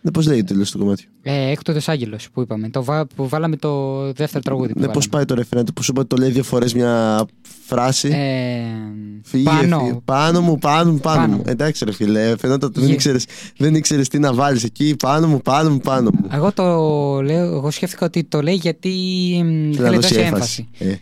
Ναι, 0.02 0.12
πώς 0.12 0.28
λέγεται 0.28 0.48
το 0.48 0.54
τέλο 0.54 0.66
του 0.72 0.78
κομμάτι. 0.78 1.08
ε, 1.22 1.52
Έκτοτος 1.52 1.90
Άγγελος 1.90 2.28
που 2.34 2.42
είπαμε. 2.42 2.70
Το 2.70 2.84
βα- 2.84 3.06
που 3.16 3.28
βάλαμε 3.28 3.56
το 3.56 4.02
δεύτερο 4.14 4.44
τραγούδι. 4.44 4.74
Που 4.74 4.80
Ναι, 4.80 4.86
πώς 4.86 4.94
βάλαμε. 4.94 5.10
πάει 5.12 5.26
το 5.26 5.36
ρεφρέν 5.36 5.66
του 5.66 5.74
που 5.74 5.84
σου 5.84 5.92
είπα 5.92 6.00
ότι 6.02 6.10
το 6.16 6.22
λέει 6.22 6.30
δύο 6.30 6.44
φορές 6.44 6.74
μια 6.74 7.26
φράση. 7.66 8.08
Ε, 8.08 8.62
Φύγε, 9.24 9.44
πάνω. 9.44 9.80
φύγε. 9.80 9.98
πάνω 10.06 10.42
μου, 10.42 10.60
πάνω 10.60 10.92
μου, 10.92 10.98
πάνω, 11.00 11.20
Πάνω. 11.22 11.36
μου. 11.36 11.42
Εντάξει, 11.46 11.86
ρε 11.86 11.92
φίλε, 11.92 12.38
φαινόταν 12.38 12.70
ότι 12.70 12.80
δεν 12.80 12.88
Γε- 12.88 12.94
ήξερε 12.96 13.18
δεν 13.58 13.76
ήξερες 13.76 14.08
τι 14.08 14.20
να 14.20 14.34
βάλεις 14.34 14.64
εκεί. 14.64 14.96
Πάνω 15.00 15.28
μου, 15.28 15.40
πάνω 15.42 15.70
μου, 15.70 15.78
πάνω 15.80 16.10
μου. 16.14 16.28
Εγώ 16.32 16.52
το 16.52 16.64
λέω, 17.22 17.46
εγώ 17.46 17.72
σκέφτηκα 17.72 18.06
ότι 18.06 18.24
το 18.24 18.42
λέει 18.42 18.56
γιατί 18.56 18.90
μ, 19.44 19.48
Θέλει 19.48 19.76
θέλει 19.76 19.90
να 19.90 19.92
δώσει 20.02 20.16
έμφαση. 20.16 20.68
έμφαση. 20.82 20.92
Ε, 20.92 20.96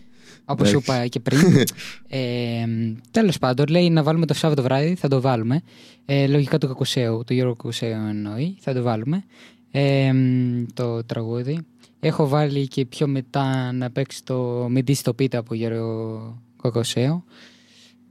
Όπως 0.51 0.69
σου 0.69 0.75
εντάξει. 0.77 0.91
είπα 0.91 1.07
και 1.07 1.19
πριν. 1.19 1.39
ε, 2.07 2.65
Τέλος 3.11 3.37
πάντων, 3.39 3.65
λέει 3.69 3.89
να 3.89 4.03
βάλουμε 4.03 4.25
το 4.25 4.33
Σάββατο 4.33 4.61
βράδυ, 4.61 4.95
θα 4.95 5.07
το 5.07 5.21
βάλουμε. 5.21 5.61
Ε, 6.05 6.27
λογικά 6.27 6.57
του 6.57 6.67
Κακουσέου, 6.67 7.23
του 7.25 7.33
Γιώργου 7.33 7.55
Κακουσέου 7.55 7.91
εννοεί, 8.09 8.55
θα 8.59 8.73
το 8.73 8.81
βάλουμε. 8.81 9.23
Ε, 9.71 10.11
μ, 10.13 10.63
το 10.73 11.03
τραγούδι. 11.03 11.59
Έχω 11.99 12.27
βάλει 12.27 12.67
και 12.67 12.85
πιο 12.85 13.07
μετά 13.07 13.71
να 13.71 13.89
παίξει 13.91 14.23
το 14.23 14.67
Μιντή 14.69 14.93
στο 14.93 15.13
Πίτα 15.13 15.37
από 15.37 15.53
Γιώργο 15.55 16.41
Κακουσέου. 16.61 17.23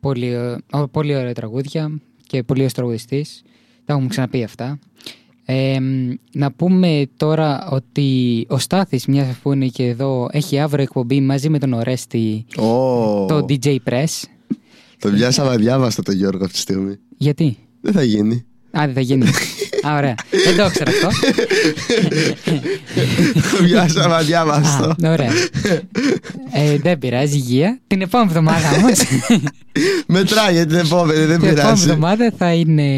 Πολύ, 0.00 0.36
ω- 0.36 0.58
ω- 0.72 0.88
πολύ 0.88 1.16
ωραία 1.16 1.32
τραγούδια 1.32 2.00
και 2.26 2.42
πολύ 2.42 2.58
ωραίος 2.58 2.72
τραγουδιστής. 2.72 3.42
Τα 3.84 3.92
έχουμε 3.92 4.08
ξαναπεί 4.08 4.42
αυτά. 4.42 4.78
Ε, 5.52 5.80
μ, 5.80 6.12
να 6.32 6.52
πούμε 6.52 7.08
τώρα 7.16 7.68
ότι 7.70 8.46
ο 8.48 8.58
Στάθης, 8.58 9.06
μιας 9.06 9.36
που 9.42 9.52
είναι 9.52 9.66
και 9.66 9.86
εδώ, 9.86 10.28
έχει 10.32 10.58
αύριο 10.58 10.82
εκπομπή 10.82 11.20
μαζί 11.20 11.48
με 11.48 11.58
τον 11.58 11.72
Ορέστη 11.72 12.44
Ω, 12.56 13.26
το 13.26 13.44
DJ 13.48 13.76
Press. 13.84 14.22
Το 14.98 15.10
πιάσαμε 15.10 15.50
αδιάβαστο 15.50 16.02
το 16.02 16.12
Γιώργο 16.12 16.44
αυτή 16.44 16.54
τη 16.54 16.60
στιγμή. 16.60 16.96
Γιατί; 17.16 17.56
Δεν 17.80 17.92
θα 17.92 18.02
γίνει. 18.02 18.44
Α, 18.78 18.82
δεν 18.84 18.92
θα 18.94 19.00
γίνει. 19.00 19.26
Α, 19.86 19.96
ωραία. 19.96 20.14
Δεν 20.30 20.56
το 20.56 20.64
ήξερα 20.64 20.90
αυτό. 20.90 21.08
Το 23.56 23.64
πιάσαμε 23.64 24.14
αδιάβαστο. 24.14 24.84
Α, 24.84 24.96
ωραία. 25.10 25.30
Ε, 26.52 26.78
δεν 26.78 26.98
πειράζει, 26.98 27.36
υγεία. 27.36 27.80
Την 27.86 28.02
επόμενη 28.02 28.30
εβδομάδα 28.30 28.70
όμως. 28.76 28.98
Μετράει 30.06 30.52
για 30.52 30.66
την 30.66 30.76
επόμενη, 30.76 31.18
δεν 31.18 31.26
την 31.26 31.34
επόμενη 31.34 31.54
πειράζει. 31.54 31.88
εβδομάδα 31.88 32.32
θα, 32.36 32.52
είναι, 32.52 32.88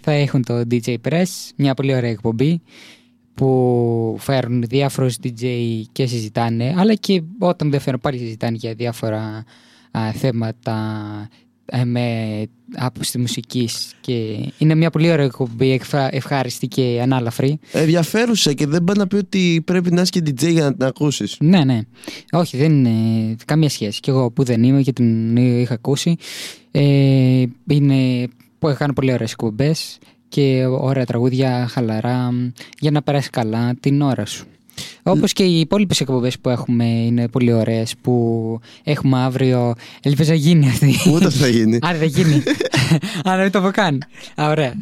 θα 0.00 0.12
έχουν 0.12 0.44
το 0.44 0.62
DJ 0.70 0.94
Press, 1.08 1.24
μια 1.56 1.74
πολύ 1.74 1.94
ωραία 1.94 2.10
εκπομπή 2.10 2.62
που 3.34 4.16
φέρουν 4.20 4.62
διάφορους 4.68 5.16
DJ 5.24 5.44
και 5.92 6.06
συζητάνε, 6.06 6.74
αλλά 6.78 6.94
και 6.94 7.22
όταν 7.38 7.70
δεν 7.70 7.80
φέρουν 7.80 8.00
πάλι 8.00 8.18
συζητάνε 8.18 8.56
για 8.60 8.74
διάφορα 8.74 9.44
α, 9.90 10.12
θέματα 10.12 10.76
ε, 11.66 11.84
με 11.84 12.46
άποψη 12.76 13.18
μουσικής 13.18 13.94
και 14.00 14.12
είναι 14.58 14.74
μια 14.74 14.90
πολύ 14.90 15.10
ωραία 15.10 15.24
εκπομπή, 15.24 15.70
εκφρα- 15.70 16.14
ευχάριστη 16.14 16.68
και 16.68 16.98
ανάλαφρη. 17.02 17.58
Ενδιαφέρουσα 17.72 18.52
και 18.52 18.66
δεν 18.66 18.84
πάει 18.84 18.96
να 18.96 19.06
πει 19.06 19.16
ότι 19.16 19.62
πρέπει 19.64 19.92
να 19.92 20.00
είσαι 20.00 20.10
και 20.10 20.22
DJ 20.26 20.50
για 20.52 20.62
να 20.62 20.74
την 20.74 20.84
ακούσεις. 20.86 21.36
Ναι, 21.40 21.64
ναι. 21.64 21.80
Όχι, 22.32 22.56
δεν 22.56 22.84
είναι 22.84 23.36
καμία 23.44 23.68
σχέση. 23.68 24.00
Και 24.00 24.10
εγώ 24.10 24.30
που 24.30 24.42
δεν 24.44 24.62
είμαι 24.62 24.82
και 24.82 24.92
την 24.92 25.36
είχα 25.36 25.74
ακούσει. 25.74 26.16
Ε, 26.70 27.42
είναι 27.68 28.28
που 28.58 28.68
έχω 28.68 28.78
κάνει 28.78 28.92
πολύ 28.92 29.12
ωραίες 29.12 29.32
εκπομπές 29.32 29.98
και 30.28 30.66
ωραία 30.66 31.04
τραγούδια, 31.04 31.66
χαλαρά, 31.70 32.30
για 32.78 32.90
να 32.90 33.02
περάσει 33.02 33.30
καλά 33.30 33.74
την 33.80 34.02
ώρα 34.02 34.26
σου. 34.26 34.46
Όπως 35.02 35.32
και 35.32 35.42
οι 35.42 35.60
υπόλοιπες 35.60 36.00
εκπομπές 36.00 36.38
που 36.38 36.48
έχουμε 36.48 36.84
είναι 36.84 37.28
πολύ 37.28 37.52
ωραίες. 37.52 37.94
Που 38.00 38.58
έχουμε 38.84 39.18
αύριο. 39.18 39.74
Ελπίζω 40.02 40.30
να 40.30 40.36
γίνει 40.36 40.68
αυτή. 40.68 40.94
Ούτε 41.10 41.26
αυτό 41.26 41.38
θα 41.38 41.48
γίνει. 41.48 41.76
Α, 41.86 41.88
δεν 41.90 41.98
θα 41.98 42.04
γίνει. 42.04 42.42
Α, 43.28 43.36
να 43.36 43.42
μην 43.42 43.50
το 43.50 43.60
πω 43.60 43.70
καν. 43.70 44.02
Α, 44.34 44.48
ωραία. 44.48 44.74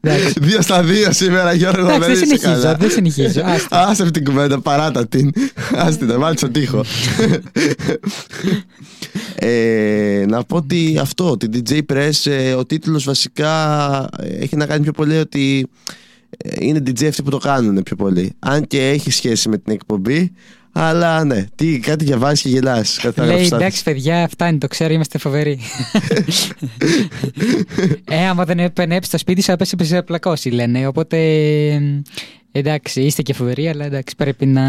Εντάξει. 0.00 0.32
Δύο 0.40 0.62
στα 0.62 0.82
δύο 0.82 1.12
σήμερα, 1.12 1.52
Γιώργο. 1.52 1.80
Εντάξει, 1.80 2.00
δεν 2.00 2.10
είσαι 2.10 2.24
συνεχίζω. 2.24 2.52
καλά. 2.52 2.74
Δεν 2.74 2.90
συνεχίζω. 2.90 3.40
Άστα. 3.44 3.78
Άσε 3.88 4.02
αυτή 4.02 4.20
την 4.20 4.24
κουβέντα, 4.24 4.60
παράτα 4.60 5.08
την. 5.08 5.32
Άσε 5.74 5.98
την, 5.98 6.18
βάλει 6.18 6.36
στον 6.36 6.52
τοίχο. 6.52 6.84
ε, 9.34 10.24
να 10.28 10.44
πω 10.44 10.56
ότι 10.56 10.98
αυτό, 11.00 11.36
την 11.36 11.50
DJ 11.54 11.80
Press, 11.92 12.30
ε, 12.30 12.52
ο 12.54 12.66
τίτλος 12.66 13.04
βασικά 13.04 13.52
ε, 14.18 14.26
έχει 14.26 14.56
να 14.56 14.66
κάνει 14.66 14.82
πιο 14.82 14.92
πολύ 14.92 15.16
ότι 15.16 15.68
ε, 15.70 16.07
είναι 16.60 16.78
DJ 16.78 17.04
αυτοί 17.04 17.22
που 17.22 17.30
το 17.30 17.38
κάνουν 17.38 17.82
πιο 17.82 17.96
πολύ. 17.96 18.32
Αν 18.38 18.66
και 18.66 18.88
έχει 18.88 19.10
σχέση 19.10 19.48
με 19.48 19.58
την 19.58 19.72
εκπομπή, 19.72 20.32
αλλά 20.72 21.24
ναι, 21.24 21.46
τι, 21.54 21.78
κάτι 21.78 22.04
διαβάζεις 22.04 22.42
και 22.42 22.48
γελάς. 22.48 22.98
Κάτι 23.02 23.14
θα 23.14 23.22
Λέει 23.22 23.30
γράψεις 23.30 23.52
εντάξει, 23.52 23.82
παιδιά, 23.82 24.28
φτάνει, 24.30 24.58
το 24.58 24.66
ξέρω, 24.66 24.92
είμαστε 24.92 25.18
φοβεροί. 25.18 25.58
ε, 28.04 28.26
άμα 28.26 28.44
δεν 28.44 28.58
επενέψει 28.58 29.10
το 29.10 29.18
σπίτι 29.18 29.42
σου, 29.42 29.50
θα 29.50 29.56
πέσει 29.56 29.76
σε 29.80 30.02
πλακώσει, 30.02 30.50
λένε. 30.50 30.86
Οπότε 30.86 31.16
εντάξει, 32.52 33.00
είστε 33.00 33.22
και 33.22 33.32
φοβεροί, 33.34 33.68
αλλά 33.68 33.84
εντάξει, 33.84 34.14
πρέπει 34.16 34.46
να 34.46 34.64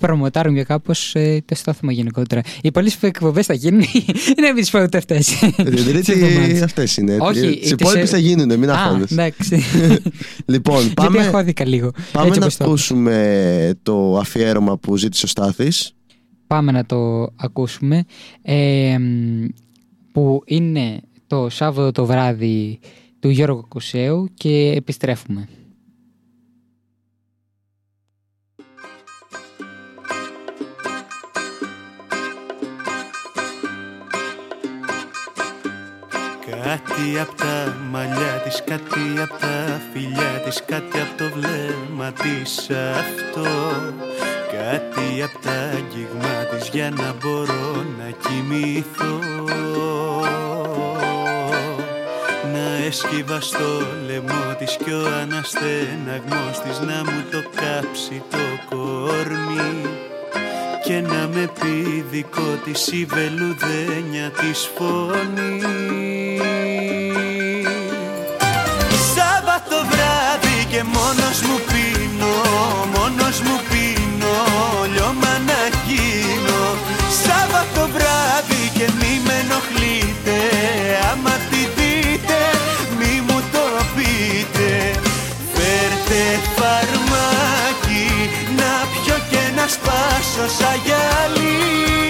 προμοτάρουμε 0.00 0.54
για 0.54 0.64
κάπως 0.64 1.14
ε, 1.14 1.42
το 1.44 1.54
στάθμα 1.54 1.92
γενικότερα. 1.92 2.40
Οι 2.62 2.70
πολλές 2.70 2.96
εκπομπές 3.02 3.46
θα 3.46 3.54
γίνουν, 3.54 3.80
είναι 4.38 4.46
εμείς 4.48 4.70
πρώτα 4.70 4.98
αυτές. 4.98 5.26
Την 5.56 5.84
τρίτη 5.86 6.62
αυτές 6.62 6.96
είναι. 6.96 7.16
Όχι, 7.20 7.40
Τις 7.40 7.60
τις 7.60 7.70
υπόλοιπες 7.70 8.08
σε- 8.08 8.14
θα 8.16 8.22
γίνουν, 8.22 8.58
μην 8.58 8.70
Α, 8.70 8.74
αγχώνεσαι. 8.74 9.14
εντάξει. 9.14 9.62
Λοιπόν, 10.46 10.78
Γιατί 10.78 10.94
πάμε, 10.94 11.18
αχώθηκα 11.26 11.66
λίγο. 11.66 11.90
πάμε 12.12 12.26
Έτσι 12.26 12.38
να 12.40 12.44
όπως 12.44 12.56
το- 12.56 12.64
ακούσουμε 12.64 13.74
το 13.82 14.16
αφιέρωμα 14.16 14.78
που 14.78 14.96
ζήτησε 14.96 15.24
ο 15.26 15.28
Στάθης. 15.28 15.92
Πάμε 16.46 16.72
να 16.72 16.86
το 16.86 17.22
ακούσουμε. 17.36 18.04
Ε, 18.42 18.98
μ, 18.98 19.44
που 20.12 20.42
είναι 20.46 21.00
το 21.26 21.48
Σάββατο 21.50 21.92
το 21.92 22.06
βράδυ 22.06 22.78
του 23.20 23.28
Γιώργου 23.28 23.64
Κουσέου 23.68 24.28
και 24.34 24.72
επιστρέφουμε. 24.76 25.48
Κάτι 36.72 37.18
απ' 37.20 37.36
τα 37.36 37.76
μαλλιά 37.90 38.40
της, 38.44 38.62
κάτι 38.66 39.20
απ' 39.22 39.40
τα 39.40 39.80
φιλιά 39.92 40.40
της 40.44 40.62
Κάτι 40.66 40.98
απ' 41.00 41.18
το 41.18 41.24
βλέμμα 41.34 42.12
της. 42.12 42.70
Αυτό 42.70 43.48
Κάτι 44.52 45.22
απ' 45.22 45.44
τα 45.44 45.50
αγγίγμα 45.50 46.44
της 46.50 46.68
για 46.68 46.90
να 46.90 47.14
μπορώ 47.20 47.84
να 47.98 48.10
κοιμηθώ. 48.22 49.18
Να 52.52 52.86
έσκυβα 52.86 53.40
στο 53.40 53.86
λαιμό 54.06 54.54
της 54.58 54.76
κι 54.84 54.92
ο 54.92 55.06
αναστεναγμός 55.22 56.60
της 56.64 56.80
Να 56.80 57.12
μου 57.12 57.24
το 57.30 57.42
κάψει 57.54 58.22
το 58.30 58.76
κορμί 58.76 59.86
και 60.84 61.00
να 61.00 61.28
με 61.32 61.50
πει 61.60 62.04
δικό 62.10 62.58
της 62.64 62.86
η 62.86 63.04
βελουδένια 63.04 64.30
της 64.30 64.70
φωνή 64.76 66.21
Σάββατο 69.14 69.76
βράδυ 69.90 70.58
και 70.70 70.82
μόνος 70.94 71.38
μου 71.46 71.58
πίνω, 71.70 72.34
μόνος 72.94 73.40
μου 73.40 73.56
πίνω, 73.70 74.36
λιώμα 74.94 75.32
να 75.48 75.60
γίνω. 75.86 76.60
Σάββατο 77.24 77.82
βράδυ 77.94 78.62
και 78.76 78.86
μη 78.98 79.12
με 79.26 79.34
ενοχλείτε, 79.42 80.38
άμα 81.12 81.34
τη 81.50 81.60
δείτε 81.76 82.40
μη 82.98 83.12
μου 83.26 83.38
το 83.52 83.64
πείτε. 83.94 84.70
Φέρτε 85.54 86.22
φαρμάκι 86.56 88.08
να 88.58 88.72
πιω 88.92 89.16
και 89.30 89.42
να 89.56 89.66
σπάσω 89.74 90.46
σαν 90.58 90.76
γυαλί 90.84 92.01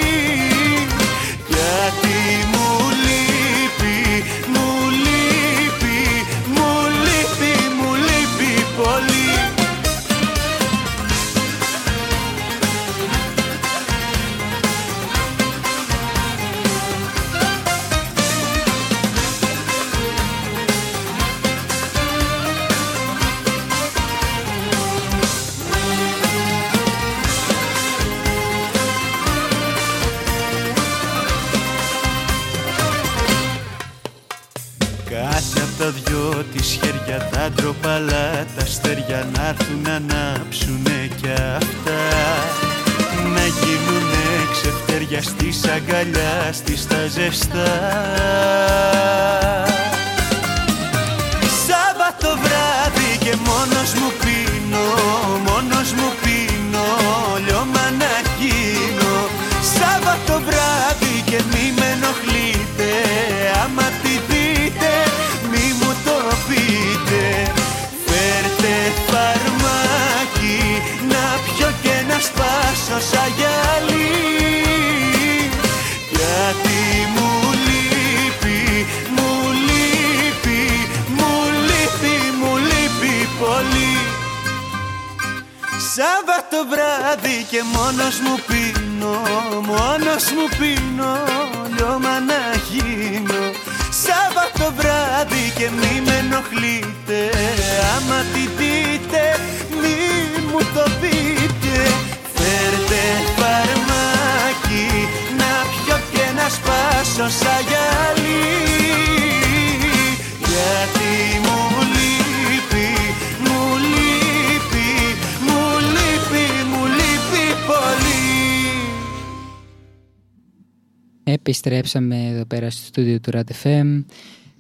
Επιστρέψαμε 121.73 122.29
εδώ 122.35 122.45
πέρα 122.45 122.71
στο 122.71 122.85
στούντιο 122.85 123.21
του 123.21 123.31
RADFM 123.35 124.05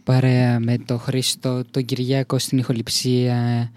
παρέα 0.04 0.60
με 0.60 0.78
τον 0.78 0.98
Χρήστο, 0.98 1.62
τον 1.70 1.84
Κυριάκο 1.84 2.38
στην 2.38 2.58
ηχοληψία 2.58 3.70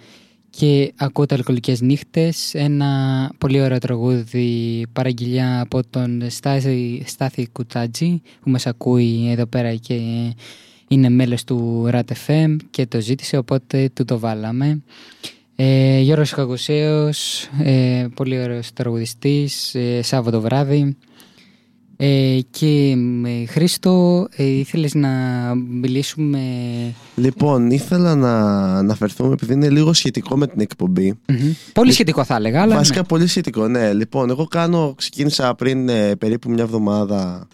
και 0.50 0.94
ακούω 0.96 1.26
τα 1.26 1.36
αλκοολικές 1.36 1.82
νύχτες 1.82 2.54
ένα 2.54 3.32
πολύ 3.38 3.62
ωραίο 3.62 3.78
τραγούδι 3.78 4.86
παραγγελιά 4.94 5.60
από 5.62 5.80
τον 5.90 6.30
Στάθη, 6.30 7.04
Στάθη 7.06 7.48
Κουτάτζη 7.52 8.22
που 8.42 8.50
μας 8.50 8.68
ακούει 8.68 9.30
εδώ 9.32 9.46
πέρα 9.46 9.76
και 9.76 10.00
είναι 10.88 11.10
μέλος 11.10 11.44
του 11.44 11.90
RADFM 11.92 12.56
και 12.70 12.86
το 12.86 13.00
ζήτησε 13.00 13.38
οπότε 13.38 13.90
του 13.94 14.06
το 14.06 14.20
βάλαμε. 14.20 14.82
Ε, 15.56 16.00
Γιώργος 16.00 16.32
Καγουσέος, 16.32 17.50
ε, 17.64 18.08
πολύ 18.16 18.40
ωραίος 18.40 18.74
τραγουδιστής, 18.74 19.76
ε, 19.76 20.02
Σάββατο 20.02 20.42
βράδυ 20.42 20.98
ε, 21.98 22.40
και 22.50 22.94
με 22.96 23.46
Χρήστο 23.48 24.28
ε, 24.36 24.44
ήθελες 24.44 24.94
να 24.94 25.10
μιλήσουμε; 25.56 26.40
Λοιπόν, 27.16 27.72
ήθελα 27.72 28.16
να 28.16 28.40
αναφερθούμε 28.78 29.34
επειδή 29.34 29.54
είναι 29.54 29.70
λίγο 29.70 29.94
σχετικό 29.94 30.38
με 30.38 30.48
την 30.48 30.60
εκπομπή. 30.60 31.20
Μμμ. 31.28 31.52
Πολύ 31.74 31.92
σχετικό 31.92 32.24
θα 32.24 32.36
έλεγα 32.36 32.62
αλλά 32.62 32.76
Βασικά 32.76 33.00
ναι. 33.00 33.06
πολύ 33.06 33.28
σχετικό, 33.28 33.68
ναι. 33.68 33.94
Λοιπόν, 33.94 34.30
εγώ 34.30 34.46
κάνω, 34.46 34.94
ξεκίνησα 34.98 35.56
πριν 35.56 35.90
ε, 35.90 36.16
περίπου 36.16 36.50
μια 36.50 36.64
εβδομάδα 36.64 37.48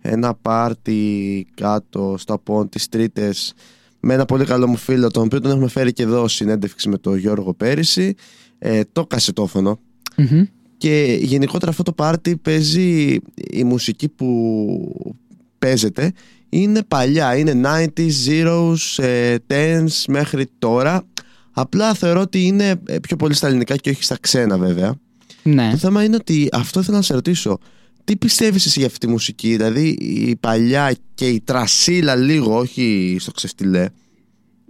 ένα 0.00 0.34
πάρτι 0.34 1.46
κάτω 1.54 2.14
στο 2.18 2.32
Απόν 2.32 2.68
τις 2.68 2.88
Τρίτες 2.88 3.54
με 4.00 4.14
ένα 4.14 4.24
πολύ 4.24 4.44
καλό 4.44 4.66
μου 4.66 4.76
φίλο, 4.76 5.10
τον 5.10 5.24
οποίο 5.24 5.40
τον 5.40 5.50
έχουμε 5.50 5.68
φέρει 5.68 5.92
και 5.92 6.02
εδώ 6.02 6.28
συνέντευξη 6.28 6.88
με 6.88 6.98
τον 6.98 7.16
Γιώργο 7.16 7.54
πέρυσι, 7.54 8.14
ε, 8.58 8.80
το 8.92 9.06
κασετόφωνο. 9.06 9.78
Μμμ. 10.16 10.44
Και 10.78 11.18
γενικότερα 11.20 11.70
αυτό 11.70 11.82
το 11.82 11.92
πάρτι 11.92 12.36
παίζει 12.36 13.16
η 13.50 13.64
μουσική 13.64 14.08
που 14.08 15.12
παίζεται 15.58 16.12
είναι 16.48 16.82
παλιά, 16.82 17.36
είναι 17.36 17.60
90s, 17.64 18.10
zeros, 18.26 19.04
ε, 19.04 19.36
tens 19.46 20.04
μέχρι 20.08 20.46
τώρα. 20.58 21.04
Απλά 21.52 21.94
θεωρώ 21.94 22.20
ότι 22.20 22.46
είναι 22.46 22.80
ε, 22.86 22.98
πιο 22.98 23.16
πολύ 23.16 23.34
στα 23.34 23.46
ελληνικά 23.46 23.76
και 23.76 23.90
όχι 23.90 24.02
στα 24.02 24.16
ξένα 24.20 24.58
βέβαια. 24.58 24.94
Ναι. 25.42 25.70
Το 25.70 25.76
θέμα 25.76 26.04
είναι 26.04 26.16
ότι 26.16 26.48
αυτό 26.52 26.80
ήθελα 26.80 26.96
να 26.96 27.02
σε 27.02 27.14
ρωτήσω. 27.14 27.58
Τι 28.04 28.16
πιστεύεις 28.16 28.66
εσύ 28.66 28.78
για 28.78 28.86
αυτή 28.88 29.06
τη 29.06 29.12
μουσική, 29.12 29.56
δηλαδή 29.56 29.88
η 29.88 30.36
παλιά 30.36 30.94
και 31.14 31.28
η 31.28 31.40
τρασίλα 31.40 32.16
λίγο, 32.16 32.58
όχι 32.58 33.16
στο 33.20 33.30
ξεφτιλέ, 33.30 33.88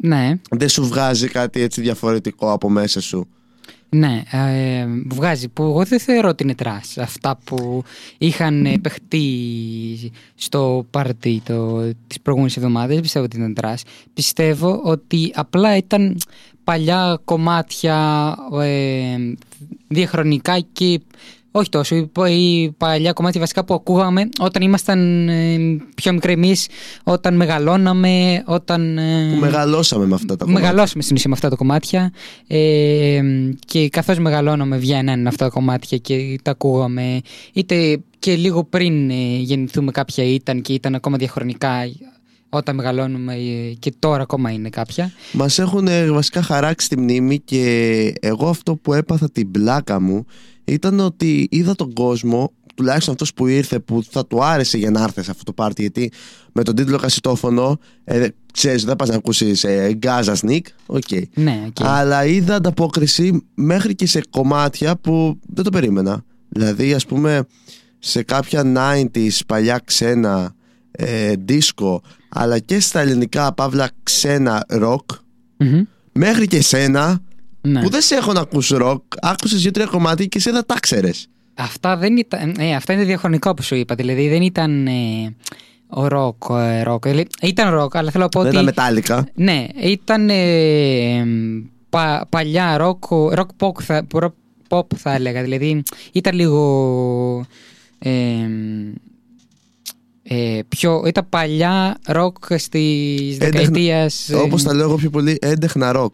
ναι, 0.03 0.41
δεν 0.51 0.69
σου 0.69 0.87
βγάζει 0.87 1.29
κάτι 1.29 1.61
έτσι 1.61 1.81
διαφορετικό 1.81 2.53
από 2.53 2.71
μέσα 2.71 3.01
σου; 3.01 3.29
Ναι, 3.91 4.23
ε, 4.31 4.87
βγάζει 5.11 5.49
που 5.49 5.63
εγώ 5.63 5.85
δεν 5.85 6.01
θεωρώ 6.01 6.29
ότι 6.29 6.43
είναι 6.43 6.55
trash. 6.55 6.99
Αυτά 6.99 7.39
που 7.45 7.83
είχαν 8.19 8.67
ε, 8.67 8.79
παιχτεί 8.79 9.23
στο 10.35 10.87
πάρτι 10.91 11.43
το, 11.45 11.81
τις 12.07 12.21
προηγούμενες 12.23 12.57
εβδομάδες 12.57 12.95
δεν 12.95 13.03
πιστεύω 13.03 13.25
ότι 13.25 13.37
ήταν 13.37 13.55
trash. 13.55 13.83
Πιστεύω 14.15 14.81
ότι 14.85 15.33
απλά 15.35 15.77
ήταν 15.77 16.17
παλιά 16.65 17.21
κομμάτια 17.25 18.37
ε, 18.63 19.17
διαχρονικά 19.89 20.61
και 20.73 21.01
όχι 21.59 21.69
τόσο, 21.69 21.97
οι- 21.97 22.11
οι 22.31 22.71
παλιά 22.77 23.13
κομμάτια 23.13 23.41
βασικά 23.41 23.65
που 23.65 23.75
ακούγαμε 23.75 24.29
όταν 24.41 24.63
ήμασταν 24.63 25.29
ε, 25.29 25.57
πιο 25.95 26.13
μικροί 26.13 26.33
εμείς, 26.33 26.67
όταν 27.05 27.37
μεγαλώναμε, 27.37 28.43
όταν... 28.47 28.99
ε, 28.99 29.31
Που 29.35 29.41
μεγαλώσαμε 29.41 30.07
με 30.07 30.15
αυτά 30.15 30.37
τα 30.37 30.45
κομμάτια. 30.45 30.69
μεγαλώσαμε 30.69 31.03
στην 31.03 31.17
ουσία 31.17 31.29
με 31.29 31.35
αυτά 31.35 31.49
τα 31.49 31.57
κομμάτια 31.57 32.13
ε, 32.47 33.21
και 33.67 33.89
καθώς 33.89 34.19
μεγαλώναμε 34.19 34.77
βγαίναν 34.77 35.27
αυτά 35.27 35.45
τα 35.45 35.51
κομμάτια 35.51 35.99
και 35.99 36.39
τα 36.43 36.51
ακούγαμε 36.51 37.21
είτε 37.53 38.01
και 38.19 38.37
λίγο 38.37 38.65
πριν 38.65 39.11
ε, 39.11 39.37
γεννηθούμε 39.39 39.91
κάποια 39.91 40.25
ήταν 40.25 40.61
και 40.61 40.73
ήταν 40.73 40.95
ακόμα 40.95 41.17
διαχρονικά 41.17 41.71
όταν 42.51 42.75
μεγαλώνουμε 42.75 43.35
ε, 43.35 43.73
και 43.79 43.93
τώρα 43.99 44.23
ακόμα 44.23 44.51
είναι 44.51 44.69
κάποια. 44.69 45.13
Μας 45.33 45.59
έχουν 45.59 45.87
ε, 45.89 46.11
βασικά 46.11 46.43
χαράξει 46.43 46.89
τη 46.89 46.99
μνήμη 47.01 47.39
και 47.39 48.13
εγώ 48.21 48.49
αυτό 48.49 48.75
που 48.77 48.93
έπαθα 48.93 49.31
την 49.31 49.51
πλάκα 49.51 50.01
μου 50.01 50.27
ήταν 50.69 51.01
ότι 51.01 51.47
είδα 51.51 51.75
τον 51.75 51.93
κόσμο, 51.93 52.53
τουλάχιστον 52.75 53.13
αυτός 53.13 53.35
που 53.35 53.47
ήρθε 53.47 53.79
που 53.79 54.03
θα 54.11 54.27
του 54.27 54.45
άρεσε 54.45 54.79
για 54.79 54.91
να 54.91 55.03
έρθει 55.03 55.23
σε 55.23 55.31
αυτό 55.31 55.43
το 55.45 55.53
πάρτι 55.53 55.81
γιατί 55.81 56.13
με 56.53 56.63
τον 56.63 56.75
τίτλο 56.75 56.99
κασετόφωνο 56.99 57.79
ε, 58.05 58.27
ξέρεις 58.53 58.85
δεν 58.85 58.97
πας 58.97 59.09
να 59.09 59.15
ακούσεις 59.15 59.65
ε, 59.65 59.93
Γκάζα 59.93 60.35
Snik, 60.35 60.67
OK. 60.87 61.03
Ναι, 61.35 61.65
οκ. 61.67 61.77
Αλλά 61.81 62.25
είδα 62.25 62.55
ανταπόκριση 62.55 63.47
μέχρι 63.55 63.95
και 63.95 64.07
σε 64.07 64.21
κομμάτια 64.31 64.97
που 64.97 65.39
δεν 65.47 65.65
το 65.65 65.71
περίμενα. 65.71 66.25
Δηλαδή, 66.49 66.95
ας 66.95 67.07
πούμε, 67.07 67.47
σε 67.99 68.23
κάποια 68.23 68.63
90s 68.77 69.39
παλιά 69.47 69.81
ξένα 69.85 70.55
ε, 70.91 71.33
disco, 71.49 71.97
αλλά 72.29 72.59
και 72.59 72.81
στα 72.81 73.01
ελληνικά 73.01 73.55
παύλα 73.55 73.91
ξένα 74.03 74.67
rock, 74.69 75.05
Μμμ. 75.57 75.83
μέχρι 76.13 76.47
και 76.47 76.63
σένα 76.63 77.21
Ναι. 77.61 77.83
που 77.83 77.89
δεν 77.91 78.01
σε 78.01 78.15
έχω 78.15 78.33
να 78.33 78.41
ακούσει 78.41 78.77
rock, 78.81 79.01
άκουσες 79.21 79.63
δύο-τρία 79.63 79.87
κομμάτια 79.87 80.27
και 80.27 80.39
εσύ 80.39 80.51
δεν 80.51 80.63
τα 80.67 80.77
ξέρεις. 80.81 81.27
Αυτά 81.55 81.97
δεν 81.97 82.17
ήταν. 82.17 82.55
Ε, 82.59 82.75
αυτά 82.75 82.93
είναι 82.93 83.05
διαχρονικό 83.05 83.55
που 83.55 83.63
σου 83.63 83.75
είπα. 83.75 83.95
Δηλαδή 83.95 84.29
δεν 84.29 84.43
ήταν 84.43 84.87
ε, 84.87 84.93
ο 85.87 86.09
ροκ. 86.09 86.43
Ε, 86.51 86.83
ροκ. 86.83 87.03
Δηλαδή, 87.09 87.27
ήταν 87.43 87.71
ροκ, 87.75 87.97
αλλά 87.97 88.11
θέλω 88.11 88.23
να 88.23 88.29
πω 88.29 88.39
Δεν 88.39 88.47
ότι. 88.49 88.55
ήταν 88.55 88.65
Metallica. 88.65 89.29
Ναι, 89.35 89.67
ήταν 89.83 90.29
ε, 90.31 91.25
πα- 91.91 92.27
παλιά 92.29 92.77
ροκ, 92.77 93.05
ροκ 93.11 93.51
pop, 93.59 93.81
θα, 93.83 94.07
rock 94.15 94.33
pop 94.69 94.87
θα 94.97 95.15
έλεγα. 95.15 95.43
Δηλαδή 95.43 95.83
ήταν 96.13 96.35
λίγο 96.35 97.47
ε, 97.99 98.11
ε, 100.23 100.61
πιο, 100.69 101.03
ήταν 101.07 101.27
παλιά 101.29 101.99
ροκ 102.07 102.37
στις 102.57 103.35
Έντεχνα- 103.35 103.51
δεκαετίας... 103.51 104.29
ε, 104.29 104.35
Όπως 104.35 104.63
τα 104.63 104.75
λέω 104.75 104.85
εγώ 104.89 104.97
πιο 104.97 105.11
πολύ, 105.11 105.39
έντεχνα 105.41 105.93
rock. 105.97 106.09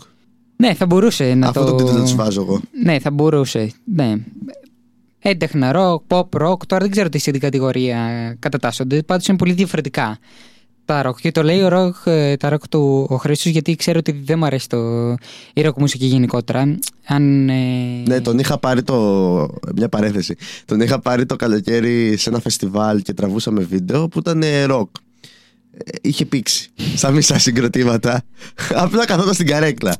Ναι, 0.56 0.74
θα 0.74 0.86
μπορούσε 0.86 1.34
να 1.34 1.46
Αυτό 1.48 1.64
το... 1.64 1.70
το 1.70 1.84
τίτλο 1.84 2.00
τους 2.00 2.14
βάζω 2.14 2.40
εγώ. 2.40 2.60
Ναι, 2.84 2.98
θα 2.98 3.10
μπορούσε. 3.10 3.70
Ναι. 3.84 4.14
Έντεχνα 5.18 5.72
ροκ, 5.72 6.02
pop 6.08 6.28
rock. 6.40 6.66
Τώρα 6.66 6.82
δεν 6.82 6.90
ξέρω 6.90 7.08
τι 7.08 7.18
σε 7.18 7.30
την 7.30 7.40
κατηγορία 7.40 7.98
κατατάσσονται. 8.38 9.02
Πάντως 9.02 9.26
είναι 9.26 9.36
πολύ 9.36 9.52
διαφορετικά 9.52 10.18
τα 10.84 11.02
ροκ. 11.02 11.20
Και 11.20 11.32
το 11.32 11.42
λέει 11.42 11.62
ο 11.62 11.68
ροκ, 11.68 11.96
ε, 12.04 12.36
τα 12.36 12.48
ροκ 12.48 12.68
του 12.68 13.06
ο 13.10 13.16
Χρήστος 13.16 13.52
γιατί 13.52 13.76
ξέρω 13.76 13.98
ότι 13.98 14.12
δεν 14.24 14.38
μου 14.38 14.44
αρέσει 14.44 14.68
το, 14.68 15.10
η 15.52 15.62
ροκ 15.62 15.78
μουσική 15.78 16.06
γενικότερα. 16.06 16.78
Αν, 17.06 17.48
ε, 17.48 17.54
Ναι, 18.06 18.20
τον 18.20 18.38
είχα 18.38 18.58
πάρει 18.58 18.82
το. 18.82 18.96
Μια 19.76 19.88
παρένθεση. 19.88 20.36
Τον 20.64 20.80
είχα 20.80 21.00
πάρει 21.00 21.26
το 21.26 21.36
καλοκαίρι 21.36 22.16
σε 22.16 22.28
ένα 22.28 22.40
φεστιβάλ 22.40 23.02
και 23.02 23.12
τραβούσαμε 23.12 23.62
βίντεο 23.62 24.08
που 24.08 24.18
ήταν 24.18 24.42
ε, 24.42 24.64
ροκ. 24.64 24.88
Ε, 25.76 25.96
Είχε 26.02 26.24
πήξει. 26.24 26.68
Σαν 26.94 27.14
μισά 27.14 27.38
συγκροτήματα. 27.38 28.22
Απλά 28.74 29.04
καθόταν 29.06 29.34
στην 29.34 29.46
καρέκλα. 29.46 29.96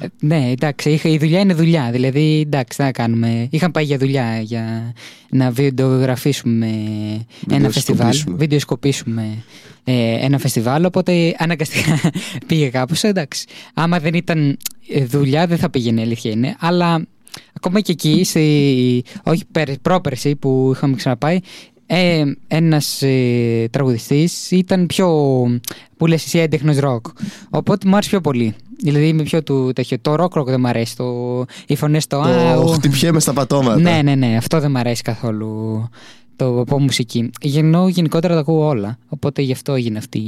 ε, 0.00 0.06
ναι, 0.20 0.50
εντάξει, 0.50 0.90
είχα, 0.90 1.08
η 1.08 1.18
δουλειά 1.18 1.40
είναι 1.40 1.54
δουλειά. 1.54 1.88
Δηλαδή, 1.92 2.40
εντάξει, 2.46 2.78
τι 2.78 2.84
να 2.84 2.92
κάνουμε. 2.92 3.46
Είχαμε 3.50 3.72
πάει 3.72 3.84
για 3.84 3.98
δουλειά 3.98 4.40
για 4.40 4.92
να 5.30 5.50
βιντεογραφήσουμε 5.50 6.66
ένα 7.50 7.70
φεστιβάλ. 7.70 8.10
Βιντεοσκοπήσουμε. 8.10 8.36
Βιντεοσκοπήσουμε 8.36 9.42
ε, 9.84 10.24
ένα 10.24 10.38
φεστιβάλ. 10.38 10.84
Οπότε 10.84 11.34
αναγκαστικά 11.38 12.00
πήγε 12.46 12.68
κάπως. 12.68 13.02
Εντάξει. 13.02 13.46
Άμα 13.74 13.98
δεν 13.98 14.14
ήταν 14.14 14.58
ε, 14.88 15.04
δουλειά, 15.04 15.46
δεν 15.46 15.58
θα 15.58 15.70
πήγαινε, 15.70 16.00
αλήθεια 16.00 16.30
είναι. 16.30 16.56
Αλλά 16.58 17.06
ακόμα 17.52 17.80
και 17.80 17.92
εκεί, 17.92 18.24
στη, 18.24 19.04
όχι 19.22 19.42
πέρ- 19.52 19.78
πρόπερση 19.78 20.36
που 20.36 20.70
είχαμε 20.74 20.96
ξαναπάει, 20.96 21.38
ε, 21.90 22.24
ένας 22.48 23.02
ε, 23.02 23.68
τραγουδιστής 23.70 24.50
ήταν 24.50 24.86
πιο 24.86 25.08
που 25.96 26.06
λες 26.06 26.24
εσύ 26.24 26.38
έντεχνος 26.38 26.78
ροκ 26.78 27.06
οπότε 27.50 27.88
μου 27.88 27.94
άρεσε 27.94 28.10
πιο 28.10 28.20
πολύ 28.20 28.54
δηλαδή 28.82 29.06
είμαι 29.08 29.22
πιο 29.22 29.42
του 29.42 29.72
τέτοιο 29.74 29.98
το 30.00 30.14
ροκ 30.14 30.34
ροκ 30.34 30.48
δεν 30.48 30.60
μου 30.60 30.68
αρέσει 30.68 30.96
το, 30.96 31.44
οι 31.66 31.76
φωνές 31.76 32.06
το, 32.06 32.20
«Α, 32.20 32.54
Το 32.54 32.60
ο». 32.60 32.66
χτυπιέμαι 32.66 33.20
στα 33.20 33.32
πατώματα. 33.32 33.80
ναι 33.80 34.02
ναι 34.02 34.14
ναι 34.14 34.36
αυτό 34.36 34.60
δεν 34.60 34.70
μου 34.70 34.78
αρέσει 34.78 35.02
καθόλου 35.02 35.88
το 36.36 36.60
από 36.60 36.80
μουσική 36.80 37.30
ενώ 37.56 37.88
γενικότερα 37.88 38.34
τα 38.34 38.40
ακούω 38.40 38.66
όλα 38.66 38.98
οπότε 39.08 39.42
γι' 39.42 39.52
αυτό 39.52 39.74
έγινε 39.74 39.98
αυτή 39.98 40.18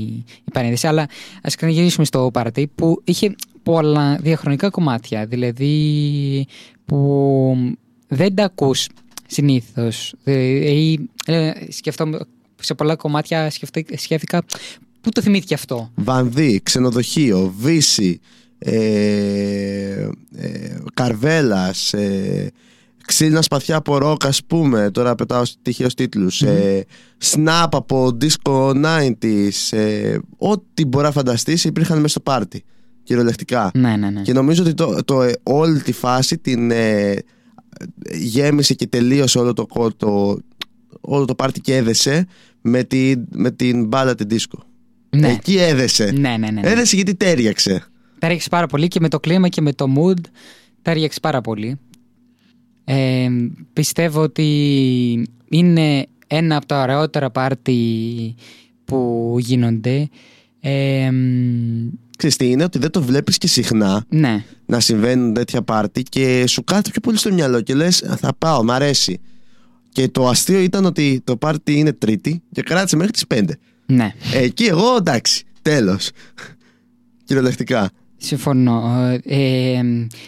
η 0.45 0.51
παρένθεση 0.53 0.87
αλλά 0.87 1.07
ας 1.43 1.55
ξαναγυρίσουμε 1.55 2.05
στο 2.07 2.31
πάρτι 2.33 2.71
που 2.75 3.01
είχε 3.05 3.35
πολλά 3.63 4.19
διαχρονικά 4.21 4.71
κομμάτια 4.71 5.27
δηλαδή 5.27 6.47
που 6.85 7.75
δεν 8.09 8.35
τα 8.35 8.45
ακούς 8.45 8.89
συνήθως. 9.31 10.15
Ε, 10.25 10.35
ή 10.73 11.09
ε, 11.27 11.51
σκεφτόμαι 11.69 12.19
σε 12.61 12.75
πολλά 12.75 12.97
κομμάτια 12.97 13.51
σκεφτεί- 13.51 13.99
σκέφτηκα 13.99 14.43
πού 15.01 15.11
το 15.11 15.21
θυμήθηκε 15.23 15.55
αυτό; 15.55 15.91
Βανδύ, 15.95 16.61
ξενοδοχείο, 16.63 17.55
Βύση, 17.59 18.21
ε, 18.59 20.09
ε, 20.37 20.79
Καρβέλας, 20.95 21.93
ε, 21.93 22.51
Ξύλινα 23.07 23.43
σπαθιά 23.43 23.77
από 23.77 23.99
ροκ 23.99 24.27
ας 24.27 24.45
πούμε. 24.45 24.91
Τώρα 24.91 25.15
πετάω 25.15 25.43
τυχαίους 25.63 25.95
τίτλους. 25.95 26.43
Ε, 26.43 26.85
Snap 27.33 27.67
από 27.71 28.17
Disco 28.21 28.73
90s 28.85 29.77
ε, 29.79 30.19
Ό,τι 30.37 30.85
μπορεί 30.85 31.05
να 31.05 31.11
φανταστείς 31.13 31.65
υπήρχαν 31.65 31.97
μέσα 31.97 32.09
στο 32.09 32.21
πάρτι 32.21 32.65
Κυριολεκτικά. 33.03 33.71
Ναι 33.75 33.97
ναι 33.97 34.11
ναι. 34.11 34.23
Και 34.23 34.33
νομίζω 34.33 34.63
ότι 34.63 34.75
το, 34.75 35.05
το, 35.05 35.23
ε, 35.23 35.33
όλη 35.43 35.81
τη 35.81 35.93
φάση 35.93 36.39
την 36.39 36.71
ε, 36.71 37.17
γέμισε 38.13 38.75
και 38.75 38.87
τελείωσε 38.87 39.39
όλο 39.39 39.53
το, 39.53 39.67
κο- 39.67 39.95
το, 39.97 40.39
όλο 41.01 41.25
το 41.25 41.35
πάρτι 41.35 41.61
και 41.61 41.77
έδεσε 41.77 42.27
με, 42.61 42.85
τη, 42.85 43.13
με 43.31 43.51
την 43.51 43.87
μπάλα 43.87 44.15
την 44.15 44.29
δίσκο. 44.29 44.63
ναι. 45.17 45.29
Εκεί 45.29 45.57
έδεσε. 45.57 46.05
ναι 46.11 46.29
ναι 46.29 46.37
ναι, 46.37 46.61
ναι. 46.61 46.71
Έδεσε 46.71 46.97
γιατί 46.97 47.15
τέριαξε. 47.15 47.85
Τέριαξε 48.19 48.49
πάρα 48.49 48.67
πολύ 48.67 48.89
και 48.89 49.01
με 49.01 49.09
το 49.09 49.21
κλίμα 49.21 49.49
και 49.49 49.61
με 49.61 49.73
το 49.73 49.87
mood 49.97 50.21
τέριαξε 50.83 51.21
πάρα 51.21 51.41
πολύ. 51.41 51.79
Ε, 52.85 53.29
πιστεύω 53.73 54.21
ότι 54.23 55.29
είναι 55.49 56.07
ένα 56.27 56.57
από 56.57 56.67
τα 56.67 56.83
ωραιότερα 56.83 57.31
πάρτι 57.31 58.35
που 58.85 59.37
γίνονται. 59.39 60.09
Ε, 60.61 61.11
Ξέρεις 62.21 62.37
τι 62.37 62.51
είναι, 62.51 62.65
ότι 62.65 62.79
δεν 62.79 62.91
το 62.91 63.03
βλέπεις 63.03 63.39
και 63.39 63.47
συχνά 63.47 64.05
ναι, 64.09 64.45
να 64.67 64.81
συμβαίνουν 64.81 65.35
τέτοια 65.35 65.63
πάρτι 65.63 66.03
και 66.03 66.45
σου 66.47 66.65
κάθεται 66.65 66.91
πιο 66.91 67.01
πολύ 67.01 67.17
στο 67.17 67.33
μυαλό 67.33 67.61
και 67.61 67.75
λες 67.75 68.03
«Α, 68.03 68.17
θα 68.17 68.35
πάω, 68.39 68.65
μ' 68.65 68.71
αρέσει. 68.71 69.21
Και 69.93 70.09
το 70.09 70.29
αστείο 70.29 70.61
ήταν 70.61 70.85
ότι 70.85 71.21
το 71.25 71.37
πάρτι 71.37 71.73
είναι 71.79 71.93
τρίτη 71.93 72.43
και 72.53 72.63
κράτησε 72.63 72.97
μέχρι 72.97 73.13
τις 73.13 73.25
5. 73.35 73.45
ναι, 73.87 74.15
Εκεί 74.35 74.65
εγώ 74.65 74.97
εντάξει, 74.97 75.45
τέλος. 75.63 76.11
Κυριολεκτικά. 77.25 77.91
Συμφωνώ. 78.21 78.83
Ε, 79.25 79.81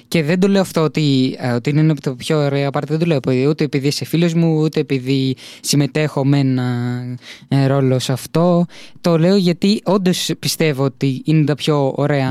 και 0.08 0.22
δεν 0.22 0.40
το 0.40 0.48
λέω 0.48 0.60
αυτό 0.60 0.80
ότι, 0.80 1.36
ε, 1.38 1.52
ότι 1.52 1.70
είναι 1.70 1.90
από 1.92 2.00
τα 2.00 2.16
πιο 2.16 2.38
ωραία 2.38 2.70
πάρτι. 2.70 2.90
Δεν 2.90 2.98
το 2.98 3.06
λέω 3.06 3.16
επειδή- 3.16 3.46
ούτε 3.46 3.64
επειδή 3.64 3.86
είσαι 3.86 4.04
φίλος 4.04 4.34
μου, 4.34 4.60
ούτε 4.60 4.80
επειδή 4.80 5.36
συμμετέχω 5.60 6.24
με 6.26 6.38
ένα 6.38 7.02
ε, 7.48 7.66
ρόλο 7.66 7.98
σε 7.98 8.12
αυτό. 8.12 8.64
Το 9.00 9.18
λέω 9.18 9.36
γιατί 9.36 9.80
όντως 9.84 10.30
πιστεύω 10.38 10.84
ότι 10.84 11.22
είναι 11.24 11.44
τα 11.44 11.54
πιο 11.54 11.92
ωραία 11.96 12.30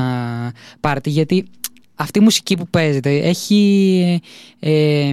πάρτι. 0.80 1.10
Γιατί 1.10 1.44
αυτή 1.94 2.18
η 2.18 2.22
μουσική 2.22 2.56
που 2.56 2.66
παίζεται 2.70 3.16
έχει. 3.16 4.20
ε, 4.60 5.10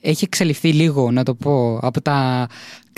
έχει 0.00 0.24
εξελιχθεί 0.24 0.72
λίγο, 0.72 1.10
να 1.10 1.22
το 1.22 1.34
πω, 1.34 1.78
από 1.82 2.00
τα 2.00 2.48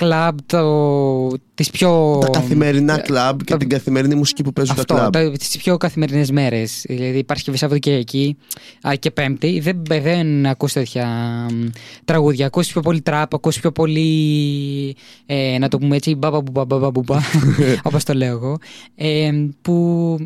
κλαμπ, 0.00 0.38
το, 0.46 1.28
τις 1.54 1.70
πιο... 1.70 2.18
Τα 2.20 2.28
καθημερινά 2.28 2.98
κλαμπ 2.98 3.38
και 3.38 3.44
τα- 3.52 3.56
την 3.56 3.68
καθημερινή 3.68 4.14
μουσική 4.14 4.42
που 4.42 4.52
παίζουν 4.52 4.74
τα 4.74 4.80
Αυτό, 4.80 4.94
κλαμπ. 4.94 5.12
τα, 5.12 5.30
τις 5.38 5.56
πιο 5.56 5.76
καθημερινές 5.76 6.30
μέρες. 6.30 6.84
Δηλαδή 6.88 7.24
Παρασκευή, 7.24 7.56
Σαββατοκύριακη 7.56 8.36
α, 8.88 8.94
και 8.94 9.10
Πέμπτη. 9.10 9.60
Δεν, 9.60 9.82
δεν 9.86 10.46
ακούς 10.46 10.72
τέτοια 10.72 11.06
μ, 11.52 11.66
τραγούδια. 12.04 12.46
Ακούς 12.46 12.66
πιο 12.72 12.80
πολύ 12.80 13.00
τραπ, 13.00 13.34
ακούς 13.34 13.60
πιο 13.60 13.72
πολύ, 13.72 14.96
ε, 15.26 15.56
να 15.58 15.68
το 15.68 15.78
πούμε 15.78 15.96
έτσι, 15.96 16.14
μπαμπα 16.14 16.40
μπουμπα 16.40 16.64
μπαμπα 16.64 16.90
μπουμπα, 16.90 17.18
όπως 17.82 18.04
το 18.04 18.12
λέω 18.14 18.30
εγώ. 18.36 18.58
Ε, 18.94 19.30
που, 19.62 20.16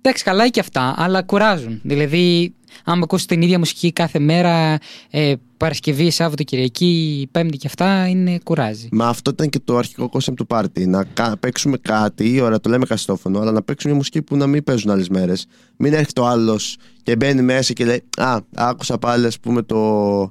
εντάξει, 0.00 0.24
καλά 0.24 0.48
και 0.48 0.60
αυτά, 0.60 0.94
αλλά 0.96 1.22
κουράζουν. 1.22 1.80
Δηλαδή, 1.82 2.54
άμα 2.84 3.00
ακούσεις 3.02 3.26
την 3.26 3.42
ίδια 3.42 3.58
μουσική 3.58 3.92
κάθε 3.92 4.18
μέρα, 4.18 4.78
ε, 5.10 5.34
Παρασκευή, 5.56 6.10
Σάββατο, 6.10 6.42
Κυριακή, 6.42 7.28
Πέμπτη 7.30 7.56
και 7.56 7.66
αυτά, 7.66 8.06
είναι 8.08 8.38
κουράζει. 8.44 8.88
Μα 8.92 9.08
αυτό 9.08 9.30
ήταν 9.30 9.48
και 9.48 9.58
το 9.64 9.76
αρχικό 9.76 10.10
concept 10.12 10.34
του 10.36 10.46
πάρτι. 10.46 10.86
Να 10.86 11.04
κα- 11.04 11.36
παίξουμε 11.40 11.76
κάτι, 11.76 12.40
ώρα 12.40 12.60
το 12.60 12.70
λέμε 12.70 12.86
καστόφωνο, 12.86 13.40
αλλά 13.40 13.52
να 13.52 13.62
παίξουμε 13.62 13.90
μια 13.92 13.98
μουσική 14.02 14.22
που 14.22 14.36
να 14.36 14.46
μην 14.46 14.64
παίζουν 14.64 14.90
άλλες 14.90 15.08
μέρες. 15.08 15.46
Μην 15.76 15.92
έρχεται 15.92 16.20
ο 16.20 16.26
άλλος 16.26 16.76
και 17.02 17.16
μπαίνει 17.16 17.42
μέσα 17.42 17.72
και 17.72 17.84
λέει 17.84 18.02
Α, 18.16 18.38
άκουσα 18.54 18.98
πάλι, 18.98 19.26
ας 19.26 19.40
πούμε, 19.40 19.62
το 19.62 20.22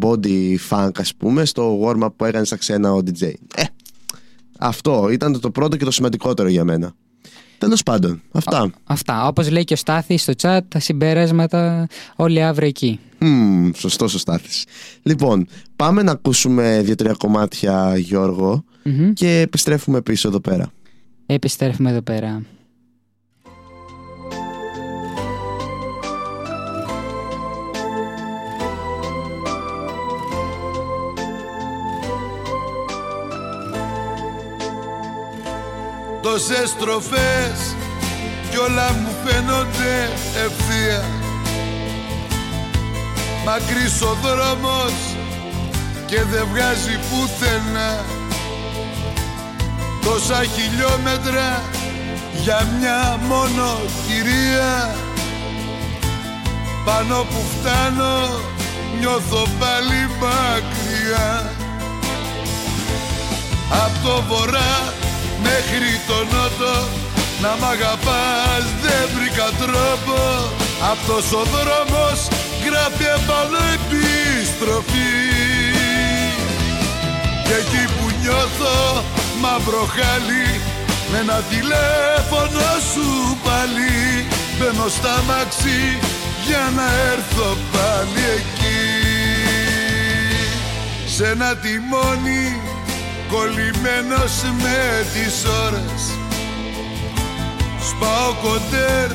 body 0.00 0.56
funk, 0.70 0.90
ας 0.98 1.14
πούμε, 1.14 1.44
στο 1.44 1.80
warm-up 1.84 2.08
που 2.16 2.24
έκανε 2.24 2.44
στα 2.44 2.56
ξένα 2.56 2.92
ο 2.92 2.98
DJ. 2.98 3.22
Ε, 3.54 3.62
αυτό 4.58 5.08
ήταν 5.10 5.40
το 5.40 5.50
πρώτο 5.50 5.76
και 5.76 5.84
το 5.84 5.90
σημαντικότερο 5.90 6.48
για 6.48 6.64
μένα. 6.64 6.94
Τέλος 7.64 7.82
πάντων, 7.82 8.22
αυτά. 8.32 8.70
Αυτά. 8.84 9.26
Όπως 9.26 9.50
λέει 9.50 9.64
και 9.64 9.72
ο 9.72 9.76
Στάθης 9.76 10.22
στο 10.22 10.32
chat, 10.42 10.60
τα 10.68 10.78
συμπεράσματα 10.78 11.86
όλοι 12.16 12.42
αύριο 12.42 12.68
εκεί. 12.68 13.00
Μμμ, 13.18 13.70
σωστό 13.74 14.04
ο 14.04 14.08
Στάθης. 14.08 14.64
Λοιπόν, 15.02 15.46
πάμε 15.76 16.02
να 16.02 16.12
ακούσουμε 16.12 16.80
δύο-τρία 16.84 17.14
κομμάτια, 17.18 17.96
Γιώργο. 17.96 18.64
Μμμ. 18.82 19.12
και 19.12 19.40
επιστρέφουμε 19.40 20.00
πίσω 20.02 20.28
εδώ 20.28 20.40
πέρα. 20.40 20.72
Επιστρέφουμε 21.26 21.90
εδώ 21.90 22.02
πέρα. 22.02 22.42
Τόσες 36.24 36.68
στροφές 36.68 37.76
κι 38.50 38.56
όλα 38.56 38.92
μου 38.92 39.12
φαίνονται 39.24 40.10
ευθεία. 40.44 41.04
Μακρύς 43.44 44.02
ο 44.02 44.16
δρόμος 44.22 44.92
και 46.06 46.22
δεν 46.22 46.46
βγάζει 46.52 46.98
πουθενά. 47.08 48.04
Τόσα 50.04 50.44
χιλιόμετρα 50.44 51.62
για 52.42 52.68
μια 52.78 53.18
μόνο 53.28 53.80
κυρία. 54.06 54.94
Πάνω 56.84 57.16
που 57.22 57.42
φτάνω 57.54 58.40
νιώθω 58.98 59.48
πάλι 59.58 60.08
μακριά. 60.20 61.52
Απ' 63.84 64.04
το 64.04 64.22
βορρά 64.28 64.92
μέχρι 65.46 65.92
το 66.08 66.18
νότο 66.32 66.74
Να 67.42 67.50
μ' 67.58 67.66
αγαπάς 67.74 68.64
δεν 68.84 69.04
βρήκα 69.14 69.48
τρόπο. 69.62 70.18
Αυτός 70.92 71.26
ο 71.40 71.42
δρόμος 71.54 72.18
γράφει 72.64 73.06
επάνω 73.18 73.60
επιστροφή. 73.76 75.14
Και 77.46 77.54
εκεί 77.62 77.84
που 77.94 78.04
νιώθω 78.20 78.76
μαύρο 79.42 79.84
χάλι 79.96 80.48
Με 81.10 81.18
ένα 81.24 81.38
τηλέφωνο 81.52 82.68
σου 82.92 83.08
πάλι. 83.46 83.94
Μπαίνω 84.56 84.88
στα 84.88 85.14
μαξί 85.28 85.82
για 86.46 86.64
να 86.76 86.86
έρθω 87.12 87.48
πάλι 87.72 88.24
εκεί. 88.38 88.82
Σε 91.14 91.26
ένα 91.26 91.56
τιμόνι 91.56 92.60
κολλημένος 93.34 94.34
με 94.62 95.06
τις 95.12 95.44
ώρες. 95.66 96.02
Σπάω 97.88 98.32
κοντέρ 98.42 99.10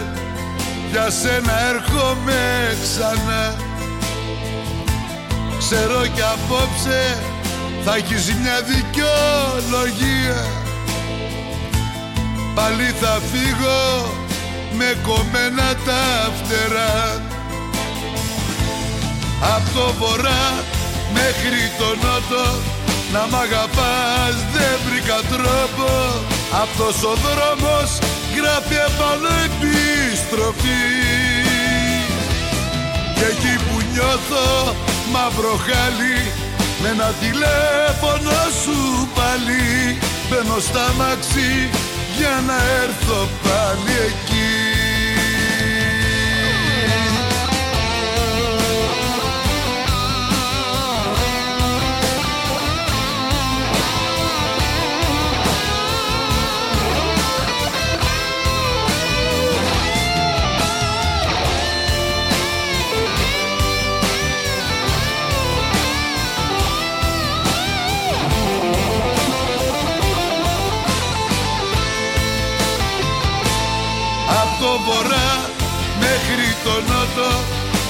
για 0.91 1.09
σένα 1.09 1.53
έρχομαι 1.71 2.41
ξανά. 2.83 3.55
Ξέρω 5.57 6.01
κι 6.15 6.21
απόψε 6.35 7.17
θα 7.85 7.95
έχεις 7.95 8.33
μια 8.41 8.61
δικαιολογία. 8.73 10.41
Πάλι 12.55 12.87
θα 13.01 13.19
φύγω 13.31 13.81
με 14.77 14.97
κομμένα 15.07 15.67
τα 15.85 16.31
φτερά. 16.37 17.23
Απ' 19.55 19.73
το 19.73 19.93
βορρά 19.99 20.63
μέχρι 21.13 21.61
το 21.79 21.87
νότο 22.07 22.77
να 23.13 23.27
μ' 23.29 23.35
αγαπάς 23.45 24.35
δεν 24.53 24.75
βρήκα 24.85 25.19
τρόπο. 25.33 25.89
Αυτός 26.63 26.95
ο 27.11 27.13
δρόμος 27.25 27.89
γράφει 28.35 28.77
επάνω 28.89 29.29
επιστροφή 29.47 30.85
Και 33.17 33.25
εκεί 33.33 33.53
που 33.65 33.75
νιώθω 33.91 34.75
μαύρο 35.13 35.55
χάλι 35.65 36.19
Με 36.81 36.89
ένα 36.89 37.09
τηλέφωνο 37.23 38.37
σου 38.63 39.07
πάλι. 39.17 39.99
Μπαίνω 40.29 40.59
στα 40.59 40.85
μαξί 40.97 41.69
για 42.17 42.35
να 42.47 42.57
έρθω 42.83 43.19
πάλι 43.43 43.93
εκεί 44.09 44.58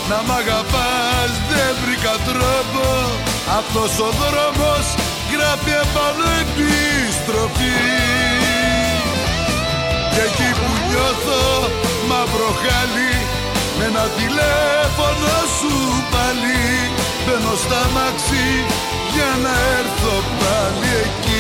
Να 0.10 0.20
μ' 0.28 0.36
αγαπάς 0.42 1.32
δεν 1.50 1.72
βρήκα 1.82 2.16
τρόπο. 2.30 2.86
Αυτός 3.60 3.92
ο 4.08 4.10
δρόμος 4.22 4.86
γράφει 5.32 5.74
επάνω 5.86 6.26
επιστροφή 6.44 7.78
Και 10.14 10.22
εκεί 10.30 10.50
που 10.60 10.70
νιώθω 10.88 11.44
μαύρο 12.10 12.52
χάλι 12.62 13.16
Με 13.78 13.84
ένα 13.92 14.06
τηλέφωνο 14.20 15.34
σου 15.58 15.74
πάλι. 16.14 16.62
Μπαίνω 17.24 17.54
στα 17.64 17.82
μαξί 17.96 18.50
για 19.14 19.32
να 19.44 19.54
έρθω 19.80 20.16
πάλι 20.40 20.90
εκεί 21.06 21.39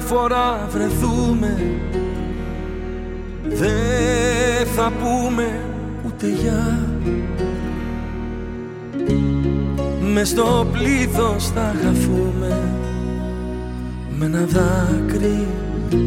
φορά 0.00 0.68
βρεθούμε. 0.70 1.56
Δεν 3.42 4.66
θα 4.76 4.92
πούμε 5.00 5.60
ούτε 6.06 6.26
γεια 6.28 6.78
μες 10.12 10.28
στο 10.28 10.66
πλήθος 10.72 11.48
θα 11.48 11.74
χαθούμε. 11.82 12.62
Με 14.18 14.26
ένα 14.26 14.44
δάκρυ 14.44 15.46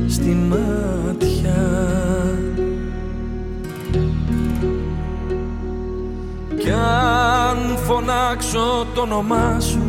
στη 0.07 0.37
μάτια. 0.49 1.91
Κι 6.57 6.71
αν 6.71 7.77
φωνάξω 7.77 8.85
το 8.93 9.01
όνομά 9.01 9.59
σου 9.59 9.81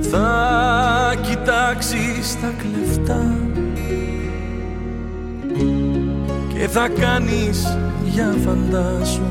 θα 0.00 0.65
κοιτάξεις 1.56 2.40
τα 2.40 2.52
κλεφτά. 2.58 3.36
Και 6.54 6.68
θα 6.68 6.88
κάνεις 6.88 7.78
για 8.04 8.34
φαντάσου 8.44 9.22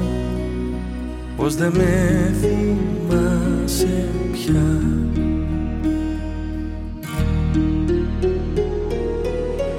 πως 1.38 1.55
δεν 1.55 1.71
με 1.76 2.34
θυμάσαι 2.41 4.09
πια. 4.32 4.82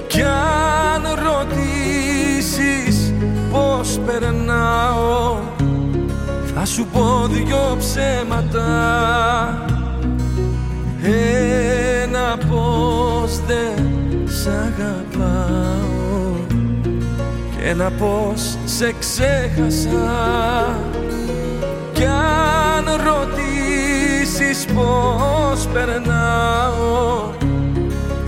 Κι 0.06 0.22
αν 0.22 1.02
ρωτήσεις 1.24 3.12
πως 3.52 3.98
περνάω 4.06 5.38
θα 6.54 6.64
σου 6.64 6.86
πω 6.92 7.26
δυο 7.30 7.76
ψέματα 7.78 8.64
ένα 17.68 17.90
πως 17.90 18.56
σε 18.64 18.94
ξέχασα. 18.98 20.78
Κι 21.92 22.04
αν 22.04 22.84
ρωτήσεις 23.06 24.64
πως 24.64 25.66
περνάω 25.72 27.30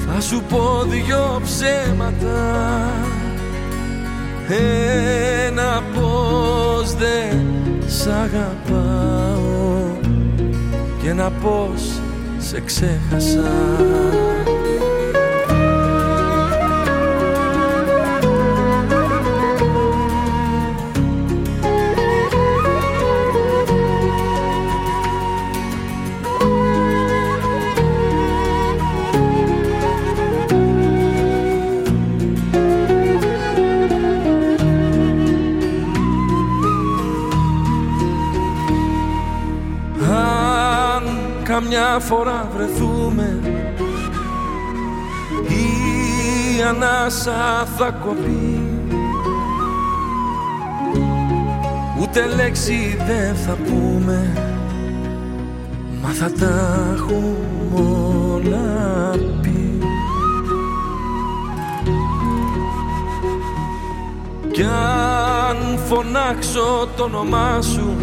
θα 0.06 0.20
σου 0.20 0.42
πω 0.48 0.84
δυο 0.88 1.40
ψέματα. 1.44 2.90
Ένα 5.46 5.82
πως 5.94 6.94
δεν 6.94 7.46
σ' 7.86 8.06
αγαπάω. 8.06 9.56
Και 11.02 11.08
ένα 11.08 11.30
πως 11.42 11.90
σε 12.38 12.60
ξέχασα 12.60 13.50
καμιά 41.78 41.98
φορά 41.98 42.48
βρεθούμε. 42.56 43.40
Η 45.48 46.62
ανάσα 46.62 47.66
θα 47.76 47.90
κοπεί. 47.90 48.60
Ούτε 52.00 52.26
λέξη 52.26 52.96
δεν 53.06 53.34
θα 53.34 53.52
πούμε. 53.52 54.32
Μα 56.02 56.08
θα 56.08 56.32
τα 56.32 56.94
έχουμε 56.94 57.36
όλα 58.34 59.10
πει. 59.42 59.78
Κι 64.50 64.62
αν 64.62 65.78
φωνάξω 65.86 66.88
το 66.96 67.02
όνομά 67.02 67.62
σου 67.62 67.96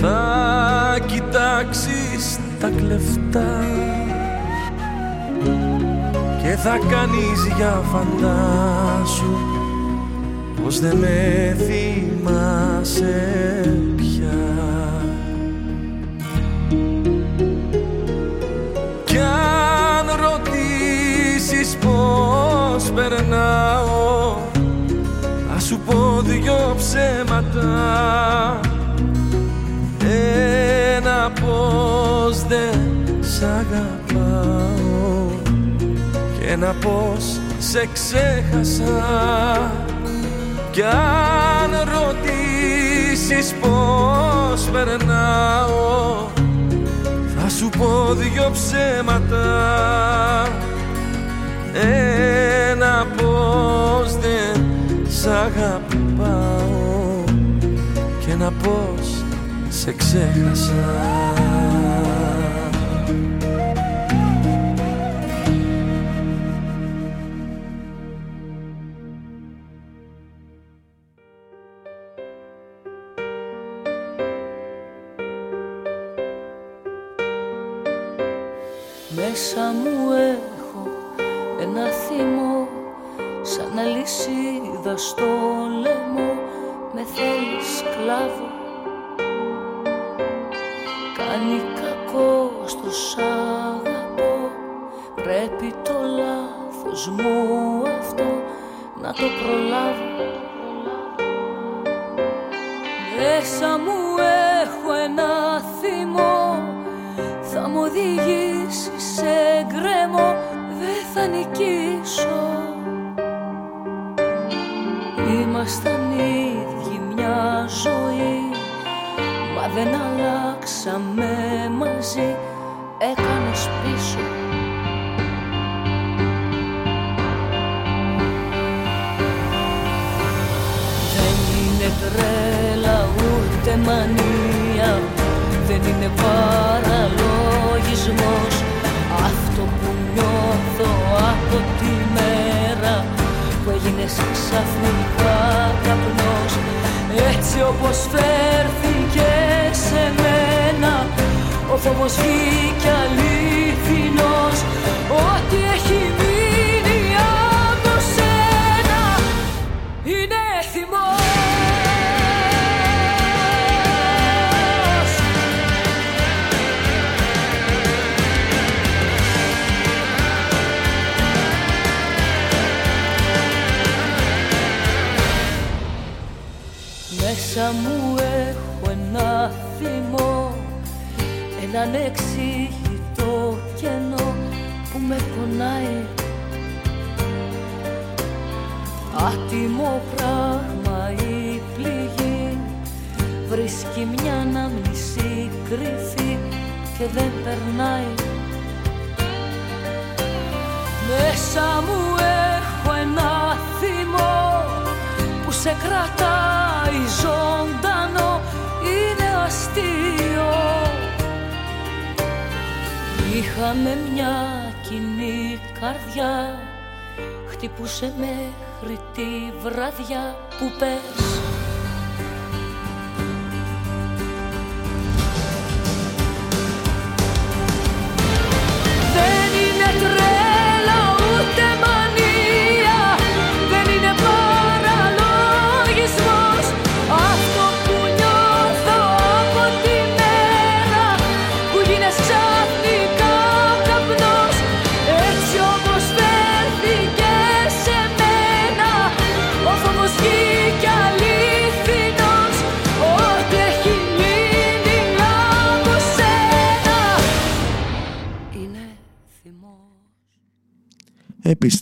θα 0.00 0.98
κοιτάξεις 1.06 2.38
τα 2.60 2.70
κλεφτά 2.76 3.64
και 6.42 6.56
θα 6.56 6.78
κάνεις 6.90 7.54
για 7.56 7.82
φαντάσου 7.92 9.36
πως 10.62 10.80
δεν 10.80 10.96
με 10.96 11.56
θυμάσαι 11.58 13.14
πια. 13.96 14.38
Κι 19.04 19.18
αν 19.18 20.06
ρωτήσεις 20.22 21.76
πως 21.76 22.90
περνάω 22.90 24.36
θα 25.52 25.60
σου 25.60 25.78
πω 25.86 26.20
δυο 26.20 26.74
ψέματα 26.76 28.60
ένα 30.96 31.32
πως 31.40 32.42
δεν 32.42 32.78
σ' 33.20 33.42
αγαπάω. 33.42 35.26
Και 36.38 36.46
ένα 36.50 36.74
πως 36.80 37.40
σε 37.58 37.88
ξέχασα. 37.92 39.70
Κι 40.70 40.82
αν 40.82 41.70
ρωτήσεις 41.94 43.54
πως 43.60 44.68
περνάω 44.72 46.28
θα 47.36 47.48
σου 47.48 47.68
πω 47.78 48.14
δυο 48.14 48.50
ψέματα. 48.52 49.42
Ένα 52.70 53.06
πως 53.16 54.16
δεν 54.16 54.64
σ' 55.08 55.26
αγαπάω. 55.26 56.74
Και 58.24 58.30
ένα 58.30 58.52
πως 58.62 59.23
σε 59.84 59.92
ξέχασα 59.92 60.74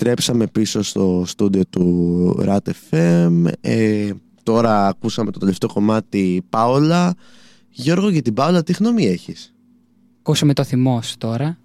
Επιστρέψαμε 0.02 0.46
πίσω 0.46 0.82
στο 0.82 1.22
στούντιο 1.26 1.62
του 1.70 2.44
RAT 2.46 2.58
FM. 2.90 3.44
Ε, 3.60 4.10
τώρα 4.42 4.86
ακούσαμε 4.86 5.30
το 5.30 5.38
τελευταίο 5.38 5.72
κομμάτι 5.72 6.42
Πάολα. 6.50 7.14
Γιώργο, 7.70 8.08
για 8.08 8.22
την 8.22 8.34
Πάολα 8.34 8.62
τι 8.62 8.72
γνώμη 8.72 9.06
έχεις; 9.06 9.54
Ακούσαμε 10.18 10.52
το 10.52 10.64
θυμός 10.64 11.14
τώρα. 11.18 11.58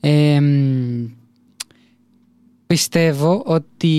Ε, 0.00 0.40
πιστεύω 2.66 3.42
ότι 3.46 3.94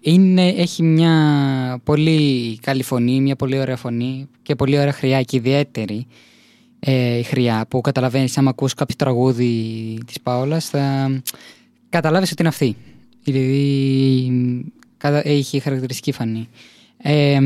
είναι, 0.00 0.48
έχει 0.48 0.82
μια 0.82 1.80
πολύ 1.84 2.58
καλή 2.62 2.82
φωνή, 2.82 3.20
μια 3.20 3.36
πολύ 3.36 3.58
ωραία 3.58 3.76
φωνή 3.76 4.28
και 4.42 4.54
πολύ 4.54 4.78
ωραία 4.78 4.92
χρειά 4.92 5.22
και 5.22 5.36
ιδιαίτερη 5.36 6.06
ε, 6.80 7.22
χρειά 7.22 7.66
που 7.68 7.80
καταλαβαίνεις 7.80 8.38
άμα 8.38 8.50
ακούς 8.50 8.74
κάποιο 8.74 8.96
τραγούδι 8.98 9.98
της 10.06 10.20
Πάολας 10.20 10.68
θα 10.68 11.10
καταλάβεις 11.88 12.30
ότι 12.30 12.40
είναι 12.42 12.48
αυτή. 12.48 12.76
Δηλαδή 13.24 14.72
έχει 15.22 15.58
χαρακτηριστική 15.58 16.12
φωνή. 16.12 16.48
Ε, 17.02 17.38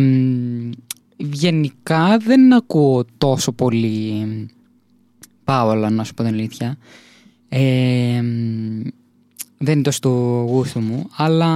γενικά 1.17 2.17
δεν 2.19 2.53
ακούω 2.53 3.05
τόσο 3.19 3.53
πολύ 3.53 4.27
Πάολα 5.45 5.91
να 5.91 6.05
σου 6.05 6.15
πω 6.15 6.23
την 6.23 6.33
αλήθεια. 6.33 6.77
Ε, 7.49 8.23
δεν 9.59 9.75
είναι 9.75 9.83
τόσο 9.83 10.01
το 10.01 10.11
γούστο 10.49 10.81
μου, 10.81 11.09
αλλά 11.17 11.51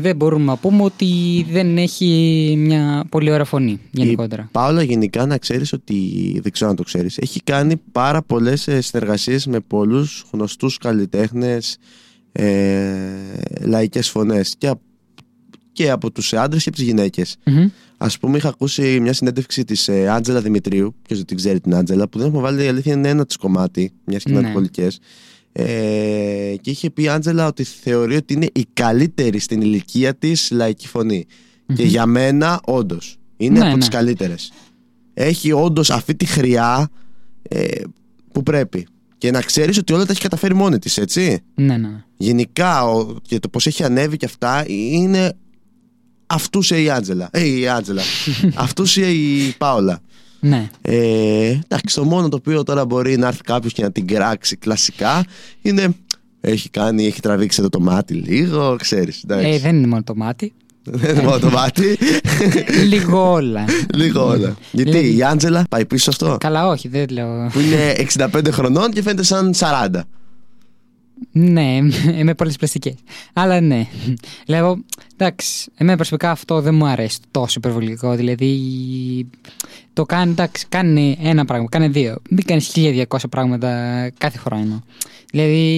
δεν 0.00 0.16
μπορούμε 0.16 0.44
να 0.44 0.56
πούμε 0.56 0.82
ότι 0.82 1.46
δεν 1.50 1.78
έχει 1.78 2.54
μια 2.58 3.06
πολύ 3.08 3.30
ωραία 3.30 3.44
φωνή 3.44 3.80
γενικότερα. 3.90 4.42
Η 4.42 4.48
Πάολα 4.52 4.82
γενικά 4.82 5.26
να 5.26 5.38
ξέρεις 5.38 5.72
ότι, 5.72 5.94
δεν 6.42 6.52
ξέρω 6.52 6.70
αν 6.70 6.76
το 6.76 6.82
ξέρεις, 6.82 7.18
έχει 7.18 7.40
κάνει 7.40 7.76
πάρα 7.92 8.22
πολλές 8.22 8.68
ε, 8.68 8.80
συνεργασίες 8.80 9.46
με 9.46 9.60
πολλούς 9.60 10.24
γνωστούς 10.32 10.78
καλλιτέχνες, 10.78 11.76
ε, 12.32 12.94
λαϊκές 13.60 14.08
φωνές 14.10 14.54
και, 14.58 14.74
και 15.72 15.90
από 15.90 16.10
τους 16.10 16.32
άντρες 16.32 16.62
και 16.62 16.68
από 16.68 16.78
τις 16.78 16.86
γυναικες 16.86 17.36
Ας 17.98 18.18
πούμε 18.18 18.36
είχα 18.36 18.48
ακούσει 18.48 19.00
μια 19.00 19.12
συνέντευξη 19.12 19.64
της 19.64 19.88
ε, 19.88 20.08
Άντζελα 20.08 20.40
Δημητρίου, 20.40 20.94
ποιος 21.02 21.18
δεν 21.18 21.26
την 21.26 21.36
ξέρει 21.36 21.60
την 21.60 21.74
Άντζελα, 21.74 22.08
που 22.08 22.18
δεν 22.18 22.26
έχουμε 22.26 22.42
βάλει 22.42 22.64
η 22.64 22.68
αλήθεια 22.68 22.92
είναι 22.92 23.08
ένα 23.08 23.26
της 23.26 23.36
κομμάτι, 23.36 23.92
μιας 24.04 24.22
και 24.22 24.32
είναι 24.32 24.52
ε, 25.58 26.54
και 26.60 26.70
είχε 26.70 26.90
πει 26.90 27.02
η 27.02 27.08
Άντζελα 27.08 27.46
ότι 27.46 27.64
θεωρεί 27.64 28.16
ότι 28.16 28.34
είναι 28.34 28.48
η 28.52 28.66
καλύτερη 28.72 29.38
στην 29.38 29.60
ηλικία 29.60 30.14
της 30.14 30.50
λαϊκή 30.50 30.88
Και 31.74 31.82
για 31.82 32.06
μένα, 32.06 32.60
όντως, 32.64 33.18
είναι 33.36 33.58
ναι, 33.58 33.66
από 33.66 33.76
ναι. 33.76 33.82
τι 33.82 33.88
καλύτερες. 33.88 34.52
Έχει 35.14 35.52
όντως 35.52 35.90
αυτή 35.90 36.14
τη 36.14 36.24
χρειά 36.24 36.88
ε, 37.42 37.66
που 38.32 38.42
πρέπει. 38.42 38.86
Και 39.18 39.30
να 39.30 39.40
ξέρεις 39.40 39.78
ότι 39.78 39.92
όλα 39.92 40.06
τα 40.06 40.12
έχει 40.12 40.20
καταφέρει 40.20 40.54
μόνη 40.54 40.78
της, 40.78 40.98
έτσι. 40.98 41.40
Ναι, 41.54 41.76
ναι. 41.76 42.04
Γενικά, 42.16 42.84
ο, 42.84 43.16
και 43.22 43.38
το 43.38 43.48
πώς 43.48 43.66
έχει 43.66 43.84
ανέβει 43.84 44.16
και 44.16 44.26
αυτά 44.26 44.64
είναι. 44.66 45.32
Αυτούσε 46.26 46.82
η 46.82 46.90
Άντζελα. 46.90 47.28
Ε, 47.32 47.44
η 47.44 47.68
Άντζελα. 47.68 48.02
αυτούσε 48.54 49.10
η 49.10 49.54
Πάολα. 49.58 50.00
Ναι. 50.48 50.68
Ε, 50.82 51.58
εντάξει, 51.68 51.94
το 51.94 52.04
μόνο 52.04 52.28
το 52.28 52.36
οποίο 52.36 52.62
τώρα 52.62 52.84
μπορεί 52.84 53.16
να 53.16 53.26
έρθει 53.26 53.42
κάποιος 53.42 53.72
και 53.72 53.82
να 53.82 53.90
την 53.92 54.06
κράξει 54.06 54.56
κλασικά 54.56 55.24
είναι. 55.62 55.94
Έχει 56.40 56.70
κάνει, 56.70 57.06
έχει 57.06 57.20
τραβήξει 57.20 57.60
εδώ 57.60 57.68
το 57.68 57.80
μάτι 57.80 58.14
λίγο, 58.14 58.76
ξέρεις. 58.78 59.24
Ε, 59.28 59.58
δεν 59.58 59.76
είναι 59.76 59.86
μόνο 59.86 60.02
το 60.02 60.14
μάτι. 60.16 60.52
Δεν 60.82 61.14
είναι 61.14 61.24
μόνο 61.24 61.38
το 61.38 61.50
μάτι. 61.50 61.98
λίγο 62.92 63.30
όλα. 63.32 63.64
λίγο 63.94 64.26
όλα. 64.26 64.56
Γιατί 64.70 65.16
η 65.16 65.22
Άντζελα 65.22 65.64
πάει 65.70 65.86
πίσω 65.86 66.10
αυτό; 66.10 66.36
Καλά, 66.40 66.66
όχι, 66.68 66.88
δεν 66.88 67.06
λέω. 67.10 67.50
Που 67.52 67.60
είναι 67.60 67.94
65 68.32 68.50
χρονών 68.50 68.90
και 68.90 69.02
φαίνεται 69.02 69.22
σαν 69.22 69.54
40. 69.58 70.00
Ναι, 71.32 71.78
με 72.22 72.34
πολλέ 72.34 72.52
πλαστικέ. 72.52 72.94
Αλλά 73.32 73.60
ναι. 73.60 73.86
Λέω, 74.46 74.84
εντάξει, 75.16 75.70
εμένα 75.74 75.96
προσωπικά 75.96 76.30
αυτό 76.30 76.60
δεν 76.60 76.74
μου 76.74 76.86
αρέσει 76.86 77.18
τόσο 77.30 77.54
υπερβολικό. 77.58 78.14
Δηλαδή, 78.14 78.60
το 79.92 80.04
κάνει, 80.04 80.30
εντάξει, 80.30 80.66
κάνει 80.68 81.18
ένα 81.20 81.44
πράγμα, 81.44 81.68
κάνει 81.68 81.88
δύο. 81.88 82.16
Μην 82.30 82.44
κάνεις 82.44 82.72
1200 82.76 83.04
πράγματα 83.30 83.70
κάθε 84.18 84.38
χρόνο. 84.38 84.82
Δηλαδή, 85.30 85.68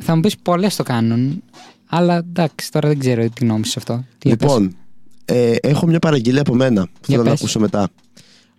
θα 0.00 0.14
μου 0.14 0.20
πεις 0.20 0.36
πολλές 0.38 0.76
το 0.76 0.82
κάνουν. 0.82 1.42
Αλλά 1.86 2.16
εντάξει, 2.16 2.72
τώρα 2.72 2.88
δεν 2.88 2.98
ξέρω 2.98 3.28
τι 3.28 3.44
γνώμη 3.44 3.66
σε 3.66 3.74
αυτό. 3.76 4.04
Τι 4.18 4.28
λοιπόν, 4.28 4.76
ε, 5.24 5.54
έχω 5.60 5.86
μια 5.86 5.98
παραγγελία 5.98 6.40
από 6.40 6.54
μένα 6.54 6.88
που 7.00 7.06
θέλω 7.06 7.22
να 7.22 7.32
ακούσω 7.32 7.60
μετά. 7.60 7.90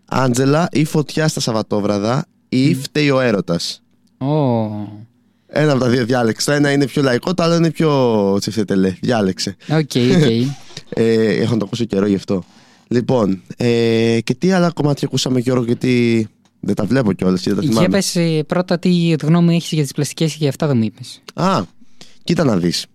Άντζελα 0.06 0.68
ή 0.72 0.86
φωτιά 0.86 1.28
στα 1.28 1.40
Σαββατόβραδα 1.40 2.26
ή 2.50 2.76
φταίει 2.76 3.10
ο 3.10 3.20
έρωτας. 3.20 3.83
Oh. 4.24 4.88
Ένα 5.48 5.72
από 5.72 5.82
τα 5.82 5.90
δύο 5.90 6.06
διάλεξε. 6.06 6.50
Το 6.50 6.52
ένα 6.52 6.72
είναι 6.72 6.86
πιο 6.86 7.02
λαϊκό, 7.02 7.34
το 7.34 7.44
άλλο 7.44 7.56
είναι 7.56 7.72
πιο 7.72 8.36
τσιφτετελέ. 8.40 8.96
Διάλεξε. 9.02 9.56
OK, 9.70 9.90
okay, 9.94 10.14
okay. 10.24 10.46
ε, 10.90 11.34
έχω 11.34 11.52
να 11.52 11.58
το 11.58 11.66
ακούσω 11.66 11.84
καιρό 11.84 12.06
γι' 12.06 12.16
αυτό. 12.16 12.44
Λοιπόν, 12.88 13.42
ε, 13.58 14.20
και 14.24 14.34
τι 14.34 14.52
άλλα 14.52 14.70
κομμάτια 14.70 15.08
ακούσαμε, 15.08 15.40
Γιώργο, 15.40 15.64
γιατί 15.64 16.28
δεν 16.60 16.76
τα 16.76 16.86
βλέπω 16.86 17.14
κιόλας. 17.14 17.46
Για 17.60 17.90
πες 17.90 18.16
ε, 18.16 18.44
πρώτα 18.48 18.80
τι 18.80 19.16
γνώμη 19.22 19.56
έχεις 19.56 19.72
για 19.72 19.84
τις 19.84 19.92
πλαστικές 19.92 20.32
και 20.32 20.38
για 20.40 20.50
αυτά 20.50 20.68
δεν 20.68 20.78
μου 20.78 20.84
είπες. 20.84 21.22
Α, 21.34 21.62
κοίτα 22.24 22.44
να 22.44 22.58
δεις. 22.58 22.86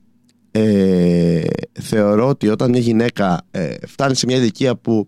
Ε, 0.51 1.43
θεωρώ 1.73 2.29
ότι 2.29 2.49
όταν 2.49 2.71
μια 2.71 2.81
γυναίκα 2.81 3.47
ε, 3.51 3.75
φτάνει 3.87 4.15
σε 4.15 4.27
μια 4.27 4.37
ηλικία 4.37 4.77
που 4.77 5.07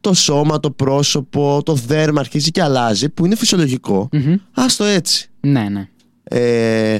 το 0.00 0.14
σώμα, 0.14 0.60
το 0.60 0.70
πρόσωπο, 0.70 1.62
το 1.64 1.74
δέρμα 1.74 2.20
αρχίζει 2.20 2.50
και 2.50 2.62
αλλάζει, 2.62 3.08
που 3.08 3.26
είναι 3.26 3.36
φυσιολογικό, 3.36 4.08
mm-hmm. 4.12 4.34
άστο 4.52 4.84
έτσι. 4.84 5.31
Ναι, 5.42 5.68
ναι. 5.68 5.88
Ε, 6.24 6.98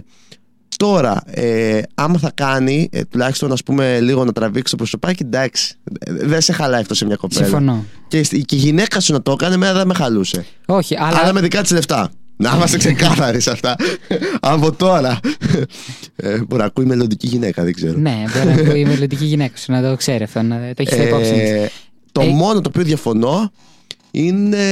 τώρα, 0.76 1.22
ε, 1.26 1.80
άμα 1.95 2.18
θα 2.18 2.30
κάνει, 2.34 2.88
ε, 2.93 3.05
τουλάχιστον 3.05 3.53
ας 3.53 3.62
πούμε 3.62 4.01
λίγο 4.01 4.24
να 4.24 4.32
τραβήξει 4.32 4.70
το 4.70 4.76
προσωπάκι, 4.76 5.22
εντάξει, 5.22 5.74
δεν 6.07 6.40
σε 6.40 6.53
χαλάει 6.53 6.80
αυτό 6.80 6.95
σε 6.95 7.05
μια 7.05 7.16
κοπέλα. 7.16 7.45
Συμφωνώ. 7.45 7.84
Και, 8.09 8.20
και 8.20 8.57
η 8.57 8.59
γυναίκα 8.59 9.01
σου 9.01 9.12
να 9.12 9.22
το 9.22 9.32
έκανε, 9.32 9.55
εμένα 9.55 9.72
δεν 9.72 9.86
με 9.86 9.95
χαλούσε. 9.95 10.45
Όχι, 10.66 10.97
αλλά. 10.99 11.18
Αλλά 11.18 11.32
με 11.32 11.40
δικά 11.40 11.62
της 11.62 11.70
λεφτά. 11.70 12.11
Να 12.36 12.53
είμαστε 12.55 12.76
ξεκάθαροι 12.76 13.40
σε 13.40 13.51
αυτά. 13.51 13.76
Από 14.40 14.72
τώρα. 14.72 15.20
Ε, 16.16 16.38
μπορεί 16.38 16.61
να 16.61 16.64
ακούει 16.64 16.84
μελλοντική 16.84 17.26
γυναίκα, 17.26 17.62
δεν 17.62 17.72
ξέρω. 17.72 17.99
Ναι, 17.99 18.24
μπορεί 18.34 18.47
να 18.47 18.53
ακούει 18.53 18.84
μελλοντική 18.84 19.24
γυναίκα 19.24 19.57
σου, 19.57 19.72
να 19.72 19.82
το 19.82 19.97
ξέρει 19.97 20.24
αυτό, 20.24 20.43
να 20.43 20.57
το 20.57 20.82
έχεις 20.82 20.99
ε, 20.99 21.07
υπόψη. 21.07 21.70
Το 22.12 22.20
ε... 22.20 22.26
μόνο 22.26 22.61
το 22.61 22.68
οποίο 22.68 22.82
διαφωνώ 22.82 23.53
είναι 24.11 24.66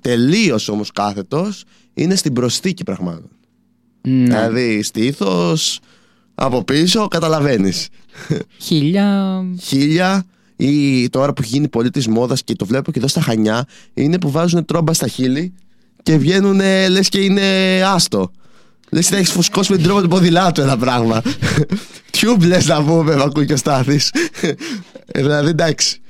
τελείως 0.00 0.68
όμως 0.68 0.92
κάθετος, 0.92 1.64
είναι 1.98 2.14
στην 2.14 2.32
προσθήκη 2.32 2.84
πραγμάτων. 2.84 3.30
Ναι. 4.00 4.24
Δηλαδή 4.24 4.82
στήθος 4.82 5.80
από 6.34 6.64
πίσω 6.64 7.08
καταλαβαίνεις. 7.08 7.88
Χίλια. 8.58 9.42
Χίλια 9.60 10.24
ή 10.56 11.08
τώρα 11.08 11.32
που 11.32 11.42
έχει 11.42 11.50
γίνει 11.52 11.68
πολύ 11.68 11.90
της 11.90 12.08
μόδας 12.08 12.42
και 12.42 12.54
το 12.54 12.66
βλέπω 12.66 12.92
και 12.92 12.98
εδώ 12.98 13.08
στα 13.08 13.20
Χανιά 13.20 13.66
είναι 13.94 14.18
που 14.18 14.30
βάζουν 14.30 14.64
τρόμπα 14.64 14.92
στα 14.92 15.08
χείλη 15.08 15.52
και 16.02 16.16
βγαίνουν 16.16 16.60
λες 16.90 17.08
και 17.08 17.20
είναι 17.20 17.42
άστο. 17.84 18.30
Λες 18.90 19.08
και 19.08 19.16
έχεις 19.16 19.30
φουσκώσει 19.30 19.70
με 19.70 19.76
την 19.76 19.86
τρόμπα 19.86 20.02
του 20.02 20.08
ποδηλάτου 20.08 20.60
ένα 20.60 20.76
πράγμα. 20.76 21.22
Τιούμπ 22.10 22.42
λε 22.42 22.58
να 22.64 22.84
πούμε, 22.84 23.16
με 23.16 23.22
ακούει 23.22 23.46
και 23.46 23.52
ο 23.52 23.56
Στάθης. 23.56 24.12
Ε, 25.06 25.22
δηλαδή 25.22 25.48
εντάξει. 25.48 26.00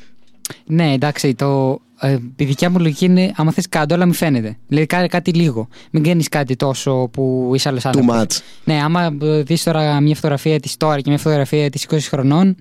Ναι, 0.66 0.92
εντάξει, 0.92 1.34
το, 1.34 1.80
ε, 2.00 2.18
η 2.36 2.44
δικιά 2.44 2.70
μου 2.70 2.78
λογική 2.78 3.04
είναι 3.04 3.32
άμα 3.36 3.52
θες 3.52 3.68
κάτω, 3.68 3.94
αλλά 3.94 4.04
μην 4.04 4.14
φαίνεται. 4.14 4.56
Δηλαδή 4.68 4.86
κάνε 4.86 5.06
κάτι 5.06 5.32
λίγο. 5.32 5.68
Μην 5.90 6.02
κάνει 6.02 6.22
κάτι 6.22 6.56
τόσο 6.56 7.08
που 7.12 7.52
είσαι 7.54 7.68
άλλος 7.68 7.84
άνθρωπος. 7.84 8.16
Too 8.16 8.22
much. 8.22 8.40
Ναι, 8.64 8.82
άμα 8.82 9.10
δεις 9.20 9.62
τώρα 9.62 10.00
μια 10.00 10.14
φωτογραφία 10.14 10.60
της 10.60 10.76
τώρα 10.76 11.00
και 11.00 11.08
μια 11.10 11.18
φωτογραφία 11.18 11.70
της 11.70 11.86
20 11.90 11.98
χρονών, 12.00 12.56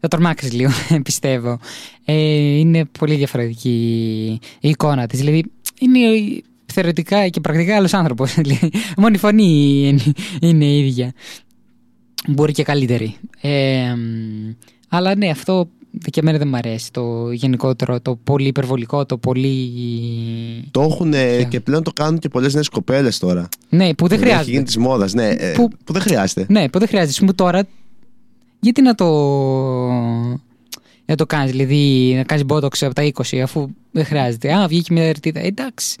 θα 0.00 0.08
τρομάξεις 0.08 0.52
λίγο, 0.52 0.70
πιστεύω. 1.04 1.58
Ε, 2.04 2.14
είναι 2.58 2.84
πολύ 2.98 3.14
διαφορετική 3.14 4.38
η 4.60 4.68
εικόνα 4.68 5.06
της. 5.06 5.18
Δηλαδή 5.18 5.44
είναι 5.80 5.98
θεωρητικά 6.72 7.28
και 7.28 7.40
πρακτικά 7.40 7.76
άλλος 7.76 7.94
άνθρωπος. 7.94 8.34
Δηλαδή, 8.34 8.70
μόνο 8.96 9.14
η 9.14 9.18
φωνή 9.18 9.82
είναι, 9.88 10.14
είναι 10.40 10.76
ίδια. 10.76 11.12
Μπορεί 12.28 12.52
και 12.52 12.62
καλύτερη. 12.62 13.16
Ε, 13.40 13.94
αλλά 14.88 15.14
ναι, 15.16 15.28
αυτό 15.30 15.68
και 16.10 16.20
εμένα 16.20 16.38
δεν 16.38 16.48
μου 16.48 16.56
αρέσει 16.56 16.92
το 16.92 17.30
γενικότερο, 17.30 18.00
το 18.00 18.16
πολύ 18.24 18.46
υπερβολικό, 18.46 19.06
το 19.06 19.18
πολύ. 19.18 19.70
Το 20.70 20.82
έχουν 20.82 21.14
και 21.48 21.60
πλέον 21.60 21.82
το 21.82 21.92
κάνουν 21.92 22.18
και 22.18 22.28
πολλές 22.28 22.54
νέες 22.54 22.68
κοπέλες 22.68 23.18
τώρα. 23.18 23.48
Ναι, 23.68 23.94
που 23.94 24.08
δεν 24.08 24.18
χρειάζεται. 24.18 24.42
Έχει 24.42 24.50
γίνει 24.50 24.64
της 24.64 24.76
μόδας, 24.76 25.14
ναι. 25.14 25.28
Ε, 25.28 25.52
που... 25.52 25.68
που... 25.84 25.92
δεν 25.92 26.02
χρειάζεται. 26.02 26.46
Ναι, 26.48 26.68
που 26.68 26.78
δεν 26.78 26.88
χρειάζεται. 26.88 27.24
Μου 27.24 27.34
τώρα. 27.34 27.62
Γιατί 28.60 28.82
να 28.82 28.94
το. 28.94 29.06
Να 31.06 31.14
το 31.14 31.26
κάνεις, 31.26 31.50
δηλαδή 31.50 32.12
να 32.16 32.22
κάνεις 32.22 32.44
μπότοξ 32.44 32.82
από 32.82 32.94
τα 32.94 33.10
20 33.12 33.38
αφού 33.38 33.68
δεν 33.90 34.04
χρειάζεται. 34.04 34.52
Α, 34.52 34.68
βγήκε 34.68 34.92
μια 34.92 35.04
ερτίδα. 35.04 35.40
Εντάξει. 35.40 35.98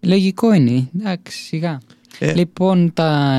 Λογικό 0.00 0.52
είναι. 0.52 0.88
Εντάξει, 0.98 1.38
σιγά. 1.38 1.80
Ε... 2.18 2.32
Λοιπόν, 2.34 2.92
τα 2.92 3.38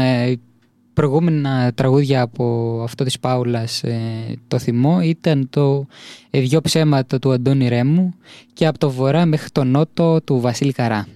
προηγούμενα 0.93 1.73
τραγούδια 1.73 2.21
από 2.21 2.79
αυτό 2.83 3.03
της 3.03 3.19
Πάουλας 3.19 3.83
ε, 3.83 3.99
το 4.47 4.59
θυμό 4.59 5.01
ήταν 5.01 5.49
το 5.49 5.85
ε, 6.29 6.39
«Δυο 6.39 6.61
ψέματα» 6.61 7.19
του 7.19 7.31
Αντώνη 7.31 7.67
Ρέμου 7.67 8.13
και 8.53 8.67
από 8.67 8.77
το 8.77 8.91
βορρά 8.91 9.25
μέχρι 9.25 9.49
το 9.49 9.63
νότο 9.63 10.21
του 10.21 10.39
Βασίλη 10.39 10.71
Καρά. 10.71 11.07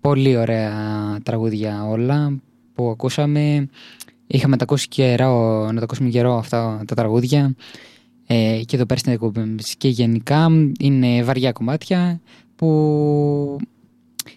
πολύ 0.00 0.36
ωραία 0.36 0.72
τραγούδια 1.22 1.84
όλα 1.88 2.38
που 2.74 2.90
ακούσαμε. 2.90 3.68
Είχαμε 4.26 4.56
τα 4.56 4.64
ακούσει 4.64 4.88
καιρό, 4.88 5.64
να 5.72 5.78
τα 5.78 5.84
ακούσουμε 5.84 6.08
καιρό 6.08 6.36
αυτά 6.36 6.82
τα 6.86 6.94
τραγούδια. 6.94 7.54
Ε, 8.26 8.60
και 8.66 8.76
εδώ 8.76 8.86
πέρα 8.86 9.00
στην 9.00 9.12
εκπομπή 9.12 9.54
Και 9.78 9.88
γενικά 9.88 10.48
είναι 10.78 11.22
βαριά 11.22 11.52
κομμάτια 11.52 12.20
που 12.56 13.58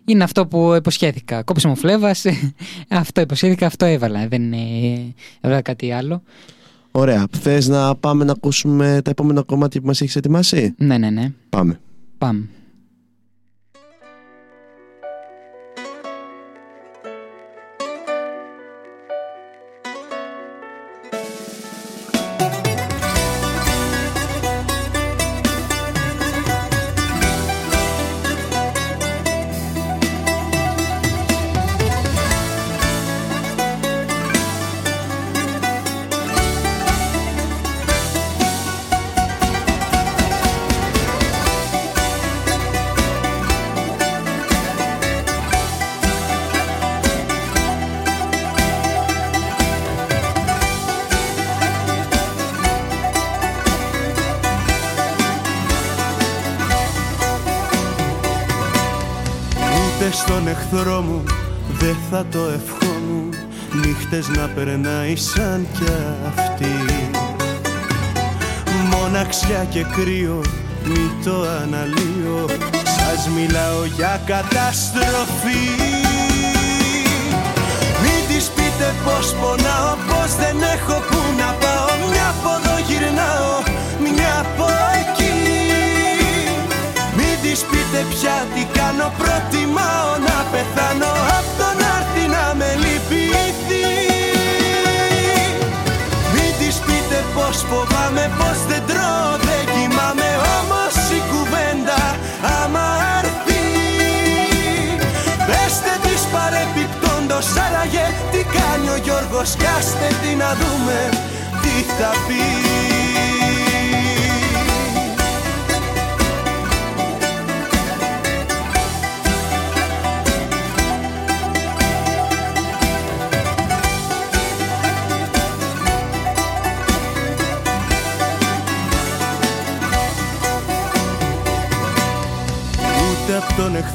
είναι 0.06 0.24
αυτό 0.24 0.48
που 0.48 0.74
υποσχέθηκα. 0.76 1.44
Κόψε 1.44 1.68
μου 1.68 1.76
φλέβας, 1.76 2.26
αυτό 2.90 3.22
υποσχέθηκα, 3.22 3.66
αυτό 3.66 3.86
έβαλα. 3.86 4.28
Δεν 4.28 4.54
έβαλα 5.42 5.62
κάτι 5.62 5.92
άλλο. 5.92 6.22
Ωραία. 6.92 7.28
Θες 7.32 7.68
να 7.68 7.96
πάμε 7.96 8.24
να 8.24 8.32
ακούσουμε 8.32 9.02
τα 9.04 9.10
επόμενα 9.10 9.42
κομμάτια 9.42 9.82
που 9.82 9.88
μας 9.88 10.02
έχεις 10.02 10.16
ετοιμάσει; 10.16 10.74
Ναι, 10.78 10.98
ναι, 10.98 11.10
ναι. 11.10 11.32
Πάμε. 11.50 11.80
Πάμε. 12.18 12.50
Περνάει 65.18 65.34
σαν 65.36 65.68
κι 65.74 65.92
αυτή. 66.28 66.76
Μοναξιά 68.92 69.66
και 69.70 69.84
κρύο 69.84 70.42
μη 70.84 71.12
το 71.24 71.42
αναλύω. 71.62 72.46
Σας 72.84 73.30
μιλάω 73.36 73.86
για 73.86 74.22
καταστροφή. 74.26 75.66
Μην 78.02 78.22
της 78.28 78.46
πείτε 78.56 78.90
πως 79.06 79.36
πονάω 79.42 79.94
πως 80.08 80.36
δεν 80.36 80.58
έχω 80.76 80.98
που 81.10 81.20
να 81.40 81.50
πάω. 81.62 81.92
Μια 82.12 82.28
από 82.36 82.50
εδώ 82.58 82.76
γυρνάω 82.88 83.56
μια 84.06 84.34
από 84.40 84.68
εκεί. 85.00 85.34
Μην 87.18 87.36
της 87.42 87.60
πείτε 87.70 88.00
πια 88.10 88.38
τι 88.54 88.64
κάνω 88.80 89.08
προτιμάω 89.18 90.12
να 90.28 90.38
πεθάνω. 90.52 91.12
Απ' 91.38 91.52
το 91.60 91.70
να 91.82 91.90
έρθει 92.00 92.24
να 92.36 92.46
με 92.60 92.70
λυπηθεί 92.84 93.97
πως 97.58 97.70
φοβάμαι 97.70 98.32
πως 98.38 98.58
δεν 98.68 98.84
τρώω 98.88 99.32
δεν 99.48 99.64
κοιμάμαι 99.74 100.30
όμως 100.58 100.94
η 101.18 101.22
κουβέντα 101.32 102.02
άμα 102.62 102.88
έρθει. 103.18 103.62
Πεστε 105.48 105.94
της 106.04 106.22
παρεπιπτόντος 106.34 107.48
άραγε 107.66 108.06
τι 108.32 108.42
κάνει 108.56 108.90
ο 108.96 108.98
Γιώργος 109.06 109.50
κάστε 109.64 110.08
τι 110.22 110.36
να 110.36 110.50
δούμε 110.60 111.00
τι 111.62 111.76
θα 111.98 112.12
πει 112.28 112.97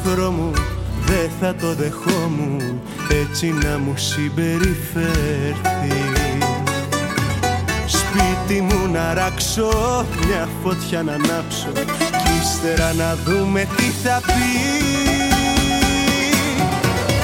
εχθρό 0.04 0.30
μου 0.30 0.52
δεν 1.06 1.30
θα 1.40 1.54
το 1.54 1.74
δεχόμουν 1.74 2.80
έτσι 3.08 3.46
να 3.46 3.78
μου 3.78 3.96
συμπεριφέρθει. 3.96 6.02
Σπίτι 7.86 8.60
μου 8.60 8.90
να 8.92 9.14
ράξω, 9.14 9.70
μια 10.26 10.48
φωτιά 10.62 11.02
να 11.02 11.12
ανάψω 11.12 11.68
κι 11.96 12.30
ύστερα 12.42 12.92
να 12.92 13.16
δούμε 13.24 13.66
τι 13.76 13.82
θα 13.82 14.20
πει. 14.26 14.50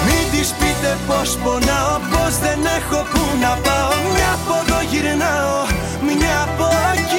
Μην 0.06 0.24
της 0.30 0.54
πείτε 0.58 0.96
πως 1.06 1.38
πονάω, 1.44 1.98
πως 2.10 2.38
δεν 2.38 2.58
έχω 2.78 3.02
που 3.12 3.22
να 3.40 3.52
πάω. 3.64 3.92
Μια 4.14 4.32
από 4.38 4.54
εδώ 4.62 4.80
γυρνάω, 4.90 5.60
μια 6.06 6.36
από 6.42 6.66
εκεί 6.94 7.17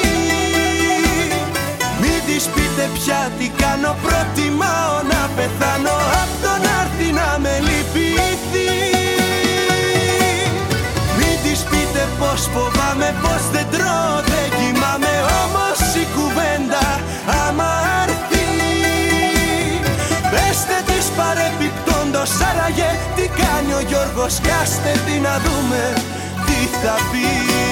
Μην 2.39 2.47
της 2.47 2.61
πείτε 2.61 2.89
πια 2.93 3.31
τι 3.37 3.47
κάνω, 3.61 3.95
προτιμάω 4.03 4.95
να 5.11 5.21
πεθάνω. 5.35 5.95
Απ' 6.21 6.35
το 6.43 6.53
να 6.63 6.73
έρθει 6.83 7.09
να 7.19 7.29
με 7.43 7.53
λυπηθεί. 7.67 8.71
Μην 11.17 11.35
της 11.43 11.59
πείτε 11.69 12.03
πως 12.19 12.41
φοβάμαι, 12.53 13.09
πως 13.21 13.43
δεν 13.53 13.67
τρώω, 13.73 14.15
δεν 14.31 14.47
κοιμάμαι. 14.57 15.13
Όμως 15.41 15.79
η 16.03 16.05
κουβέντα 16.15 16.85
άμα 17.43 17.71
έρθει. 18.03 18.45
Πεστε 20.31 20.77
της 20.89 21.05
παρεπιπτόντος 21.17 22.31
άραγε 22.49 22.91
τι 23.15 23.25
κάνει 23.41 23.71
ο 23.79 23.81
Γιώργος. 23.89 24.33
Κάστε 24.47 24.91
τι 25.05 25.15
να 25.25 25.33
δούμε 25.45 25.83
τι 26.45 26.59
θα 26.81 26.95
πει 27.09 27.68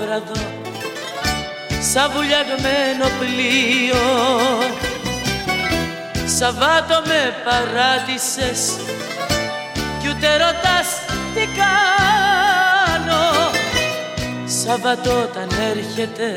στα 0.00 0.08
πόβραδο 0.08 0.40
σαν 1.92 2.10
βουλιαγμένο 2.14 3.06
πλοίο. 3.18 4.04
Σαββάτο 6.38 6.96
με 7.06 7.20
παράτησες 7.44 8.60
κι 10.00 10.08
ούτε 10.08 10.28
ρωτάς 10.36 10.88
τι 11.34 11.44
κάνω. 11.60 13.22
Σαββατό 14.44 15.14
όταν 15.22 15.48
έρχεται 15.70 16.28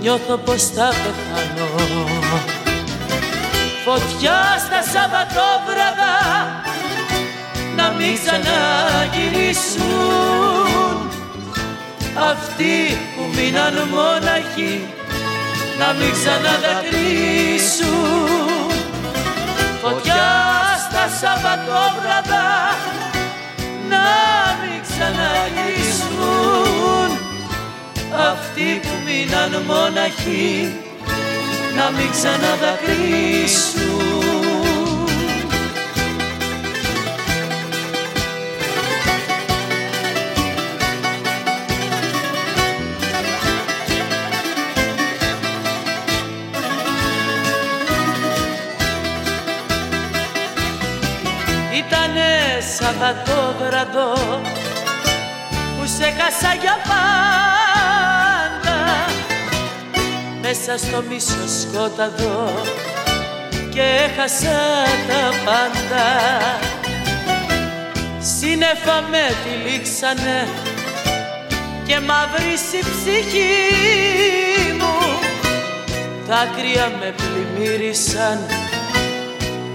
νιώθω 0.00 0.36
πως 0.36 0.62
θα 0.64 0.88
πεθάνω. 0.88 1.70
Φωτιά 3.84 4.40
στα 4.58 4.82
Σαββατόβραδα 4.92 6.16
να 7.76 7.86
μην 7.90 8.14
ξαναγυρίσουν 8.14 10.67
αυτοί 12.30 12.76
που 13.14 13.22
μείναν 13.34 13.74
μόναχοι 13.94 14.74
να 15.78 15.88
μην 15.92 16.12
ξαναδακρύσουν 16.12 18.70
Φωτιά 19.82 20.26
στα 20.88 21.04
Σαββατόβραδα 21.20 22.48
να 23.88 24.06
μην 24.60 24.78
ξαναγυρίσουν. 24.88 27.08
Αυτοί 28.30 28.68
που 28.82 28.94
μείναν 29.04 29.52
μόναχοι 29.66 30.50
να 31.76 31.84
μην 31.96 32.08
ξαναδακρύσουν 32.10 33.97
Σαββατόβραδο 52.88 54.12
που 55.78 55.86
σε 55.86 56.04
χάσα 56.04 56.54
για 56.60 56.76
πάντα. 56.88 58.76
Μέσα 60.42 60.78
στο 60.78 61.02
μίσο 61.08 61.60
σκόταδο 61.60 62.50
και 63.70 63.82
έχασα 63.82 64.58
τα 65.08 65.22
πάντα. 65.44 66.06
Σύννεφα 68.20 69.00
με 69.10 69.24
τυλίξανε 69.44 70.48
και 71.86 72.00
μαύρισε 72.00 72.76
η 72.76 72.80
ψυχή 72.80 73.52
μου. 74.78 74.96
Δάκρυα 76.26 76.92
με 77.00 77.14
πλημμύρισαν 77.16 78.38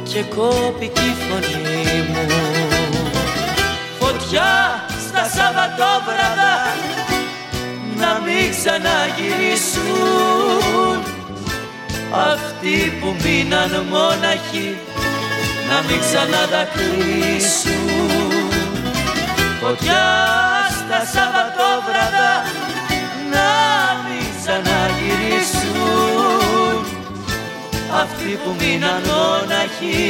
και 0.03 0.23
κόπηκε 0.35 1.01
η 1.01 1.15
φωνή 1.29 2.07
μου 2.09 2.42
φωτιά 4.33 4.85
στα 5.07 5.23
Σαββατόβραδα 5.35 6.53
να 7.97 8.11
μην 8.25 8.45
ξαναγυρίσουν. 8.55 10.97
Αυτοί 12.11 12.77
που 12.99 13.09
μείναν 13.23 13.71
μόναχοι 13.89 14.69
να 15.69 15.77
μην 15.87 15.99
ξαναδακρύσουν 15.99 18.49
φωτιά 19.61 20.05
στα 20.79 20.99
Σαββατόβραδα 21.13 22.31
να 23.33 23.49
μην 24.05 24.25
ξαναγυρίσουν. 24.39 26.75
Αυτοί 28.01 28.31
που 28.43 28.51
μείναν 28.59 29.01
μόναχοι 29.05 30.03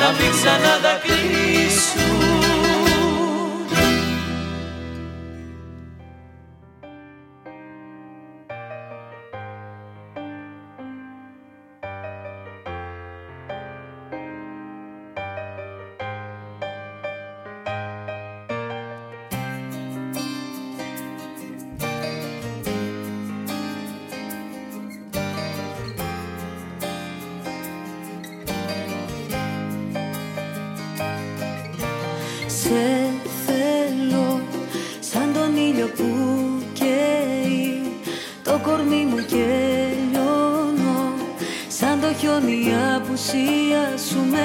να 0.00 0.08
μην 0.18 0.30
ξαναδακρύσουν 0.36 2.13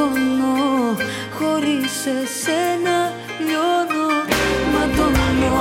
ματώνω 0.00 0.96
Χωρίς 1.38 1.96
εσένα 2.06 3.12
λιώνω 3.46 4.08
Ματώνω, 4.72 5.60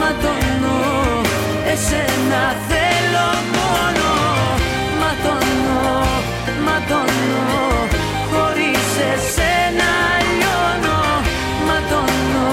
ματώνω 0.00 0.76
Εσένα 1.72 2.42
θέλω 2.68 3.28
μόνο. 3.56 4.08
Ματώνω, 5.00 6.04
ματώνω 6.66 7.44
Χωρίς 8.32 8.88
εσένα 9.12 9.90
λιώνω 10.38 11.00
Ματώνω, 11.66 12.50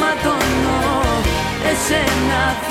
ματώνω 0.00 0.78
Εσένα 1.70 2.40
θέλω 2.60 2.65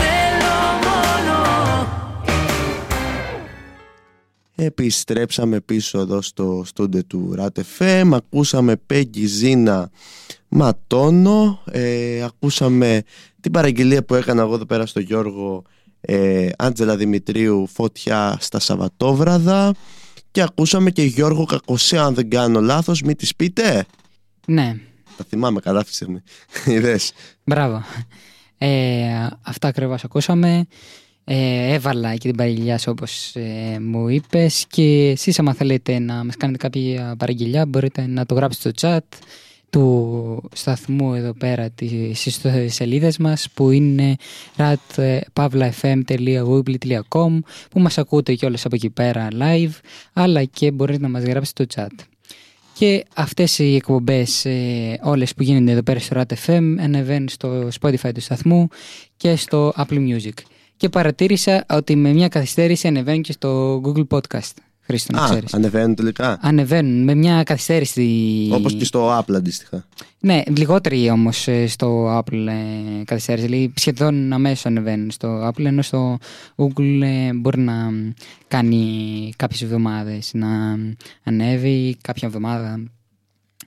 Επιστρέψαμε 4.78 5.60
πίσω 5.60 6.00
εδώ 6.00 6.22
στο 6.22 6.64
στούντε 6.66 7.04
του 7.04 7.36
RAT 7.40 7.62
Ακούσαμε 8.12 8.76
Πέγγι 8.76 9.26
Ζήνα 9.26 9.90
Ματώνο. 10.48 11.60
Ε, 11.72 12.24
Ακούσαμε 12.24 13.04
την 13.42 13.52
παραγγελία 13.52 14.04
που 14.04 14.14
έκανα 14.16 14.42
εγώ 14.42 14.54
εδώ 14.54 14.66
πέρα 14.66 14.86
στο 14.86 15.00
Γιώργο 15.00 15.64
ε, 16.02 16.50
Άντζελα 16.58 16.98
Δημητρίου 16.98 17.68
Φωτιά 17.68 18.38
στα 18.40 18.60
Σαββατόβραδα. 18.60 19.74
Και 20.32 20.42
ακούσαμε 20.42 20.92
και 20.92 21.04
Γιώργο 21.04 21.46
Κακοσέ 21.46 21.98
αν 21.98 22.14
δεν 22.14 22.30
κάνω 22.30 22.62
λάθος. 22.62 23.02
Μη 23.02 23.16
τις 23.16 23.36
πείτε. 23.36 23.86
Ναι, 24.48 24.76
Τα 25.18 25.26
θυμάμαι 25.30 25.60
καλά 25.60 25.80
αυτή 25.80 25.90
τη 25.90 25.96
στιγμή. 25.96 26.22
Είδες. 26.78 27.12
Μπράβο. 27.44 27.84
Ε, 28.58 29.28
αυτά 29.42 29.68
ακριβώς 29.68 30.04
ακούσαμε. 30.04 30.68
Ε, 31.28 31.74
έβαλα 31.74 32.16
και 32.16 32.28
την 32.28 32.36
παραγγελιά 32.36 32.78
σου 32.78 32.92
όπως 32.92 33.36
ε, 33.36 33.80
μου 33.82 34.08
είπες 34.08 34.66
και 34.70 35.10
εσείς 35.10 35.40
άμα 35.40 35.54
θέλετε 35.54 36.00
να 36.00 36.24
μας 36.24 36.38
κάνετε 36.38 36.58
κάποια 36.58 37.16
παραγγελιά 37.18 37.66
μπορείτε 37.66 38.08
να 38.08 38.26
το 38.26 38.36
γράψετε 38.36 38.70
στο 38.70 38.88
chat 38.88 39.00
του 39.70 40.50
σταθμού 40.54 41.14
εδώ 41.14 41.34
πέρα 41.34 41.70
τις 41.70 42.40
σελίδες 42.68 43.18
μας 43.18 43.50
που 43.54 43.72
είναι 43.72 44.16
ratpavlafm.weebly.com 44.58 47.40
που 47.70 47.80
μας 47.80 47.98
ακούτε 47.98 48.34
κιόλας 48.34 48.66
από 48.66 48.76
εκεί 48.76 48.90
πέρα 48.90 49.28
live 49.32 49.74
αλλά 50.14 50.44
και 50.44 50.72
μπορείτε 50.72 51.00
να 51.00 51.10
μας 51.10 51.24
γράψετε 51.24 51.64
στο 51.64 51.82
chat. 51.82 51.92
Και 52.74 53.06
αυτές 53.16 53.60
οι 53.60 53.76
εκπομπές 53.76 54.46
ε, 54.46 55.00
όλες 55.04 55.34
που 55.34 55.44
γίνονται 55.44 55.72
εδώ 55.72 55.84
πέρα 55.84 56.00
στο 56.00 56.22
RAT.FM 56.22 56.76
ανεβαίνουν 56.80 57.30
στο 57.30 57.68
Spotify 57.82 58.12
του 58.14 58.22
σταθμού 58.22 58.68
και 59.18 59.36
στο 59.36 59.74
Apple 59.78 60.10
Music. 60.10 60.34
Και 60.78 60.90
παρατήρησα 60.90 61.66
ότι 61.70 61.96
με 61.96 62.14
μια 62.14 62.28
καθυστέρηση 62.28 62.88
ανεβαίνουν 62.88 63.22
και 63.22 63.32
στο 63.32 63.82
Google 63.86 64.08
Podcast. 64.08 64.52
Χρήστο, 64.88 65.14
να 65.16 65.22
Α, 65.24 65.30
ξέρεις. 65.30 65.54
ανεβαίνουν 65.54 65.96
τελικά 65.96 66.38
Ανεβαίνουν 66.42 67.04
με 67.04 67.16
μια 67.16 67.44
καθυστέρηση. 67.44 68.10
Όπως 68.52 68.74
και 68.74 68.86
στο 68.86 69.20
Apple 69.20 69.34
αντίστοιχα 69.36 69.86
Ναι, 70.20 70.42
λιγότεροι 70.58 71.10
όμως 71.10 71.48
στο 71.68 72.18
Apple 72.20 72.48
ε, 72.48 73.04
καθυστέρηση. 73.04 73.46
Δηλαδή 73.48 73.74
σχεδόν 73.76 74.34
αμέσως 74.34 74.66
ανεβαίνουν 74.66 75.12
στο 75.12 75.48
Apple, 75.50 75.66
ενώ 75.66 75.82
στο 75.82 76.18
Google 76.56 77.00
ε, 77.02 77.34
μπορεί 77.34 77.60
να 77.60 77.74
κάνει 78.48 79.32
κάποιες 79.36 79.62
εβδομάδες 79.62 80.32
να 80.34 80.48
ανέβει, 81.24 81.98
κάποια 82.02 82.28
εβδομάδα. 82.28 82.78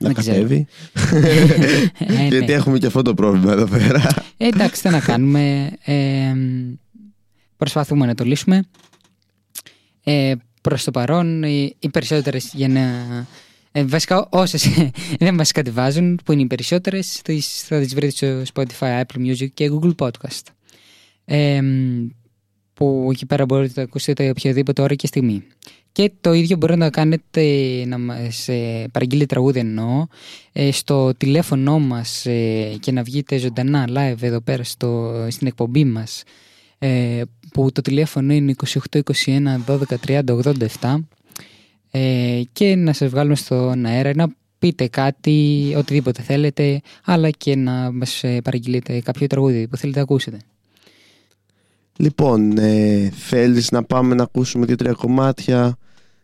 Να 0.01 0.07
δεν 0.07 0.13
ξέρω. 0.13 0.35
κατέβει 0.41 0.67
Ε, 2.07 2.13
ναι. 2.13 2.27
Γιατί 2.29 2.51
έχουμε 2.53 2.77
και 2.77 2.85
αυτό 2.85 3.01
το 3.01 3.13
πρόβλημα 3.13 3.51
εδώ 3.51 3.65
πέρα 3.65 4.01
Ε, 4.37 4.47
εντάξει, 4.47 4.81
τι 4.81 4.89
να 4.89 4.99
κάνουμε. 4.99 5.71
Ε, 7.59 7.65
προσπαθούμε 7.65 8.05
να 8.05 8.15
το 8.15 8.23
λύσουμε. 8.23 8.63
Ε, 10.03 10.33
προς 10.61 10.83
το 10.83 10.91
παρόν, 10.91 11.43
οι, 11.43 11.75
οι 11.79 11.89
περισσότερες 11.89 12.51
για 12.53 12.67
να... 12.67 12.81
Ε, 13.71 13.83
βασικά 13.83 14.27
όσες 14.29 14.67
δεν 15.19 15.33
μας 15.33 15.51
κατεβάζουν, 15.51 16.19
που 16.25 16.31
είναι 16.31 16.41
οι 16.41 16.47
περισσότερες, 16.47 17.21
τις, 17.23 17.63
θα 17.63 17.79
τις 17.79 17.93
βρείτε 17.95 18.43
στο 18.45 18.53
Spotify, 18.53 19.01
Apple 19.01 19.27
Music 19.27 19.47
και 19.53 19.71
Google 19.71 19.95
Podcast. 19.95 20.43
Ε, 21.25 21.61
που 22.73 23.07
εκεί 23.11 23.25
πέρα 23.25 23.45
μπορείτε 23.45 23.67
να 23.67 23.73
το 23.75 23.81
ακούσετε 23.81 24.29
οποιαδήποτε 24.29 24.81
ώρα 24.81 24.95
και 24.95 25.07
στιγμή. 25.07 25.43
Και 25.91 26.11
το 26.21 26.33
ίδιο 26.33 26.57
μπορείτε 26.57 26.79
να 26.79 26.89
κάνετε, 26.89 27.43
να 27.87 27.97
μας 27.97 28.47
ε, 28.47 28.87
παραγγείλετε 28.91 29.25
τραγούδι 29.25 29.59
εννοώ, 29.59 30.07
ε, 30.51 30.71
στο 30.71 31.13
τηλέφωνο 31.17 31.79
μας 31.79 32.25
ε, 32.25 32.77
και 32.79 32.91
να 32.91 33.03
βγείτε 33.03 33.37
ζωντανά 33.37 33.87
live 33.89 34.21
εδώ 34.21 34.41
πέρα 34.41 34.63
στο, 34.63 35.25
στην 35.29 35.47
εκπομπή 35.47 35.85
μας 35.85 36.23
ε, 36.79 37.21
που 37.51 37.71
το 37.71 37.81
τηλέφωνο 37.81 38.33
είναι 38.33 38.53
28 38.91 38.99
21 39.03 39.03
12 39.67 39.79
30 40.05 40.21
87 40.79 40.95
ε, 41.91 42.41
και 42.51 42.75
να 42.75 42.93
σας 42.93 43.09
βγάλουμε 43.09 43.35
στον 43.35 43.85
αέρα 43.85 44.11
να 44.15 44.27
πείτε 44.59 44.87
κάτι, 44.87 45.73
οτιδήποτε 45.77 46.21
θέλετε 46.21 46.81
αλλά 47.05 47.29
και 47.29 47.55
να 47.55 47.91
μας 47.91 48.23
ε, 48.23 48.41
παραγγείλετε 48.41 48.99
κάποιο 48.99 49.27
τραγούδι 49.27 49.67
που 49.67 49.77
θέλετε 49.77 49.97
να 49.97 50.03
ακούσετε. 50.03 50.37
Λοιπόν, 51.97 52.57
ε, 52.57 53.09
θέλεις 53.15 53.71
να 53.71 53.83
πάμε 53.83 54.15
να 54.15 54.23
ακούσουμε 54.23 54.65
δύο-τρία 54.65 54.93
κομμάτια 54.93 55.77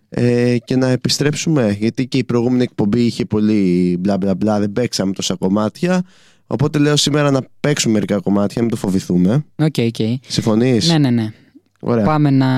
ε, 0.10 0.58
και 0.66 0.76
να 0.76 0.88
επιστρέψουμε; 0.88 1.76
Γιατί 1.80 2.08
και 2.08 2.18
η 2.18 2.24
προηγούμενη 2.24 2.64
εκπομπή 2.64 3.02
είχε 3.06 3.26
πολύ 3.26 3.98
μπλα 4.00 4.18
μπλα 4.18 4.36
μπλα, 4.36 4.60
δεν 4.60 4.72
παίξαμε 4.72 5.14
τόσα 5.14 5.36
κομμάτια 5.36 6.04
οπότε 6.48 6.80
λέω 6.80 6.96
σήμερα 6.96 7.32
να 7.32 7.42
παίξουμε 7.60 7.94
μερικά 7.94 8.20
κομμάτια, 8.20 8.62
μην 8.62 8.72
το 8.72 8.78
φοβηθούμε 8.78 9.46
OK, 9.56 9.76
OK. 9.78 10.20
Συμφωνείς; 10.28 10.88
Ναι, 10.90 10.98
ναι, 10.98 11.10
ναι. 11.10 11.34
Ωραία, 11.80 12.06
Πάμε 12.06 12.30
να 12.30 12.50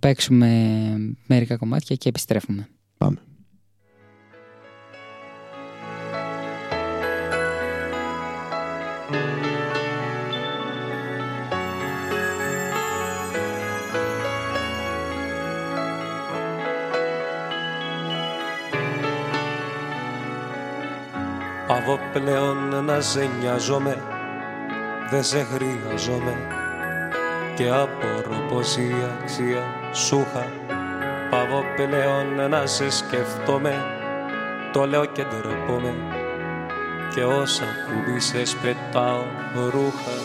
παίξουμε 0.00 0.48
μερικά 1.26 1.56
κομμάτια 1.56 1.96
και 1.96 2.08
επιστρέφουμε. 2.08 2.68
Πάβω 21.66 21.98
πλέον 22.12 22.84
να 22.84 23.00
σε 23.00 23.30
νοιάζομαι 23.40 24.02
Δεν 25.10 25.22
σε 25.22 25.46
χρειάζομαι. 25.52 26.36
Και 27.54 27.68
απορώ 27.68 28.46
πως 28.48 28.76
η 28.76 28.94
αξία 29.20 29.62
σου 29.92 30.26
είχα. 30.28 30.46
Πάβω 31.30 31.64
πλέον 31.76 32.50
να 32.50 32.66
σε 32.66 32.90
σκεφτόμαι 32.90 33.84
Το 34.72 34.86
λέω 34.86 35.04
και 35.04 35.24
ντρέπομαι. 35.24 35.94
Και 37.14 37.24
όσα 37.24 37.64
κουμπίσες 37.86 38.56
πετάω 38.56 39.24
ρούχα. 39.54 40.16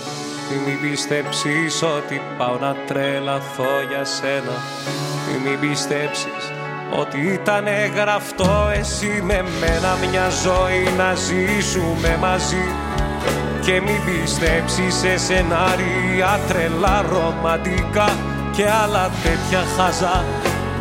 Μην 0.66 0.82
πιστέψεις 0.82 1.84
ότι 1.84 2.22
πάω 2.38 2.58
να 2.58 2.76
τρελαθώ 2.88 3.82
για 3.90 4.06
σένα. 4.06 4.54
Μην 5.44 5.60
πιστέψεις 5.60 6.59
ότι 6.90 7.20
ήταν 7.20 7.66
γραφτό 7.96 8.70
εσύ 8.80 9.22
με 9.24 9.44
μένα 9.60 9.98
μια 10.10 10.30
ζωή 10.30 10.84
να 10.98 11.14
ζήσουμε 11.16 12.18
μαζί. 12.20 12.66
Και 13.62 13.82
μην 13.82 14.00
πιστέψεις 14.06 14.96
σε 14.96 15.18
σενάρια 15.18 16.40
τρελά 16.48 17.06
ρομαντικά 17.12 18.10
και 18.56 18.70
άλλα 18.84 19.10
τέτοια 19.24 19.64
χαζά. 19.78 20.24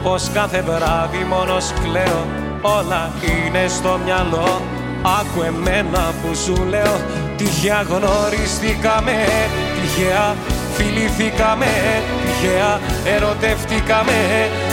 Πως 0.02 0.30
κάθε 0.32 0.60
βράδυ 0.62 1.24
μόνος 1.28 1.72
κλαίω 1.82 2.26
όλα 2.62 3.10
είναι 3.22 3.68
στο 3.68 4.00
μυαλό. 4.04 4.60
Άκου 5.02 5.42
εμένα 5.42 6.12
που 6.22 6.34
σου 6.34 6.64
λέω 6.68 7.00
Τυχαία 7.36 7.82
γνωριστήκαμε 7.82 9.12
Τυχαία 9.74 10.36
φιληθήκαμε 10.78 11.72
Τυχαία 12.22 12.72
ερωτευτήκαμε 13.14 14.18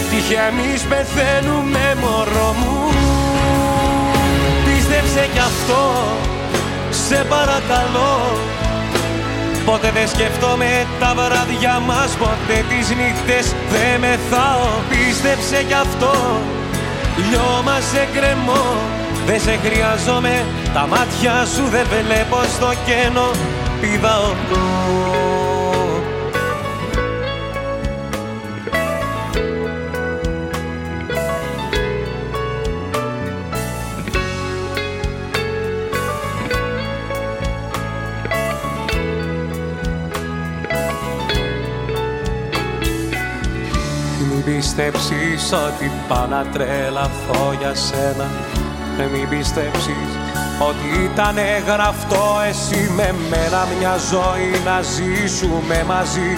Τυχαία 0.09 0.47
εμείς 0.53 0.81
πεθαίνουμε 0.91 1.85
μωρό 2.01 2.49
μου. 2.59 2.77
Πίστεψε 4.65 5.23
κι 5.33 5.43
αυτό 5.51 5.81
Σε 7.07 7.25
παρακαλώ. 7.29 8.13
Ποτέ 9.65 9.91
δεν 9.91 10.07
σκεφτόμαι 10.07 10.87
τα 10.99 11.13
βράδια 11.15 11.79
μας 11.87 12.09
Ποτέ 12.21 12.57
τις 12.69 12.87
νύχτες 12.99 13.45
δεν 13.71 13.99
μεθάω 13.99 14.67
Πίστεψε 14.89 15.63
κι 15.67 15.73
αυτό 15.73 16.13
Λιώμα 17.29 17.77
σε 17.91 18.07
κρεμό 18.13 18.65
Δεν 19.25 19.39
σε 19.39 19.59
χρειάζομαι 19.63 20.45
Τα 20.73 20.87
μάτια 20.87 21.45
σου 21.53 21.63
δεν 21.69 21.85
βλέπω 21.89 22.37
στο 22.55 22.69
κενό. 22.85 23.29
Πηδάω 23.81 24.33
πιστέψεις 44.45 45.51
ότι 45.67 45.91
πάω 46.07 46.43
τρελαθώ 46.53 47.53
για 47.59 47.75
σένα. 47.75 48.27
Μην 49.13 49.29
πιστέψεις 49.29 50.09
ότι 50.59 51.03
ήταν 51.11 51.35
γραφτό. 51.67 52.25
Εσύ 52.49 52.91
με 52.95 53.15
μένα 53.29 53.67
μια 53.79 53.95
ζωή 54.11 54.51
να 54.65 54.81
ζήσουμε 54.81 55.83
μαζί. 55.87 56.37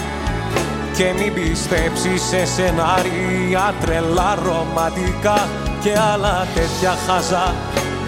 Και 0.95 1.13
μην 1.17 1.33
πιστέψεις 1.33 2.21
σε 2.21 2.45
σενάρια 2.45 3.73
τρελά 3.81 4.37
ρομαντικά 4.45 5.47
και 5.81 5.93
άλλα 6.13 6.47
τέτοια 6.53 6.93
χαζά. 7.07 7.53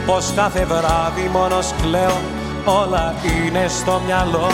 Πως 0.05 0.33
κάθε 0.35 0.65
βράδυ 0.65 1.29
μόνος 1.31 1.73
κλαίω 1.81 2.17
όλα 2.65 3.13
είναι 3.23 3.65
στο 3.67 4.01
μυαλό. 4.05 4.49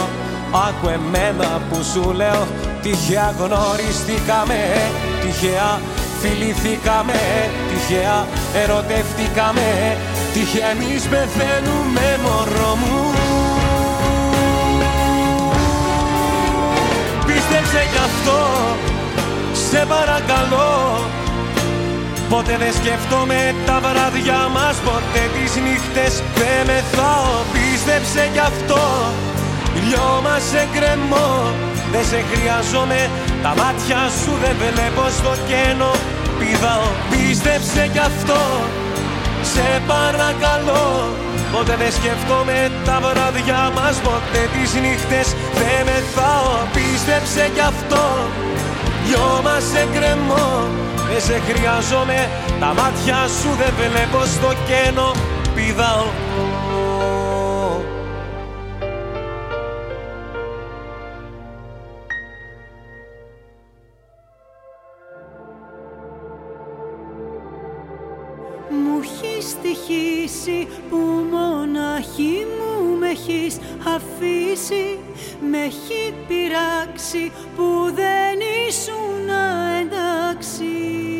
Άκου 0.68 0.88
εμένα 0.88 1.60
που 1.68 1.82
σου 1.82 2.12
λέω 2.12 2.46
τυχαία 2.82 3.34
γνωριστήκαμε. 3.38 4.60
Τυχαία 5.26 5.80
φιληθήκαμε 6.20 7.20
Τυχαία 7.68 8.26
ερωτευτήκαμε 8.62 9.96
Τυχαία 10.32 10.70
εμείς 10.70 11.02
πεθαίνουμε 11.02 12.06
μωρό 12.22 12.74
μου. 12.80 13.00
Πίστεψε 17.26 17.82
κι 17.92 18.02
αυτό 18.08 18.40
Σε 19.70 19.86
παρακαλώ. 19.88 20.74
Ποτέ 22.28 22.56
δεν 22.58 22.72
σκέφτομαι 22.72 23.54
τα 23.66 23.80
βράδια 23.84 24.40
μας 24.54 24.76
Ποτέ 24.88 25.22
τις 25.34 25.52
νύχτες 25.64 26.22
δεν 26.38 26.66
μεθάω. 26.66 27.34
Πίστεψε 27.52 28.28
κι 28.32 28.38
αυτό 28.38 28.82
Λιώμα 29.86 30.36
σε 30.50 30.62
κρεμό 30.74 31.30
Δεν 31.92 32.04
σε 32.10 32.24
χρειάζομαι 32.30 33.10
Τα 33.42 33.52
μάτια 33.60 34.00
σου 34.20 34.32
δεν 34.42 34.54
βλέπω 34.60 35.04
στο 35.18 35.32
κένο 35.50 35.90
Πηδάω 36.38 36.88
Πίστεψε 37.10 37.82
κι 37.92 38.02
αυτό. 38.10 38.40
Σε 39.52 39.66
παρακαλώ. 39.92 40.86
Ποτέ 41.52 41.74
δεν 41.82 41.92
σκέφτομαι 41.98 42.58
τα 42.84 42.96
βράδια 43.04 43.62
μας 43.76 43.96
Ποτέ 44.06 44.42
τις 44.52 44.70
νύχτες. 44.82 45.26
Δεν 45.58 45.80
μεθάω 45.88 46.52
Πίστεψε 46.74 47.44
κι 47.54 47.64
αυτό. 47.72 48.04
Λιώμα 49.06 49.56
σε 49.70 49.82
κρεμό 49.94 50.48
Δεν 51.08 51.20
σε 51.28 51.36
χρειάζομαι. 51.48 52.18
Τα 52.60 52.70
μάτια 52.78 53.18
σου 53.38 53.50
δεν 53.60 53.72
βλέπω 53.78 54.20
στο 54.34 54.50
κένο 54.68 55.06
Πηδάω 55.54 56.06
που 70.90 70.96
μοναχή 71.30 72.46
μου 72.56 72.98
με 72.98 73.08
έχεις 73.08 73.58
αφήσει. 73.96 74.98
Με 75.50 75.58
έχει 75.58 76.14
πειράξει 76.28 77.32
που 77.56 77.92
δεν 77.94 78.38
ήσουν 78.68 79.28
εντάξει 79.80 81.15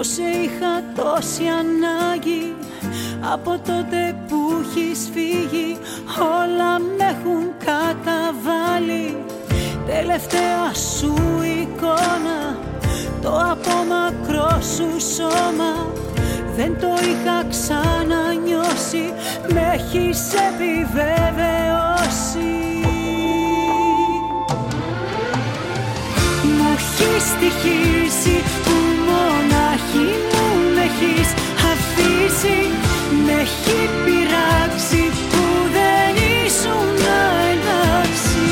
Πως 0.00 0.08
σε 0.12 0.22
είχα 0.22 0.74
τόση 0.94 1.42
ανάγκη 1.60 2.54
Από 3.32 3.50
τότε 3.66 4.16
που 4.28 4.36
έχεις 4.60 5.10
φύγει 5.12 5.78
Όλα 6.18 6.78
με 6.78 7.04
έχουν 7.04 7.44
καταβάλει. 7.58 9.16
Τελευταία 9.86 10.74
σου 10.74 11.14
εικόνα 11.42 12.58
Το 13.22 13.38
απόμακρό 13.38 14.60
σου 14.74 15.00
σώμα 15.14 15.86
δεν 16.56 16.78
το 16.80 16.92
είχα 17.02 17.44
ξανανιώσει 17.50 19.12
Με 19.52 19.62
έχεις 19.74 20.20
επιβεβαιώσει. 20.48 21.10
Μου 26.42 26.66
έχεις 26.76 27.22
στοιχήσει 27.22 28.42
μονάχη 29.70 30.08
μου 30.30 30.46
με 30.74 30.82
έχεις 30.82 31.28
αφήσει 31.72 32.58
Με 33.26 33.32
έχει 33.40 33.80
πειράξει 34.04 35.02
που 35.30 35.44
δεν 35.76 36.12
ήσουν 36.44 36.88
εντάξει 37.52 38.48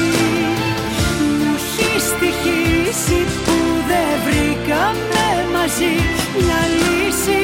Μου 1.39 1.51
έχεις 1.59 2.03
στοιχήσει 2.13 3.21
που 3.45 3.57
δεν 3.91 4.13
βρήκαμε 4.27 5.27
μαζί. 5.55 5.95
Μια 6.39 6.63
λύση 6.79 7.43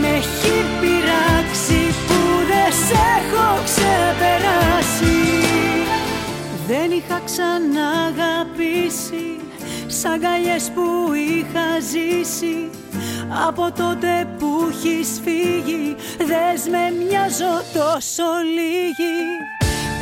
Με 0.00 0.08
έχει 0.20 0.56
πειράξει 0.80 1.80
που 2.06 2.20
δεν 2.50 2.70
σε 2.86 3.00
έχω 3.18 3.46
ξεπεράσει. 3.68 5.16
Δεν 6.68 6.90
είχα 6.90 7.20
ξαναγαπήσει 7.24 9.26
Σ' 9.86 10.04
αγκαλιές 10.04 10.70
που 10.74 11.12
είχα 11.14 11.68
ζήσει 11.90 12.70
από 13.46 13.72
τότε 13.76 14.28
που 14.38 14.46
έχεις 14.70 15.20
φύγει 15.24 15.96
Δες 16.18 16.68
με 16.70 16.84
μοιάζω 16.98 17.54
τόσο 17.74 18.28
λίγη. 18.56 19.18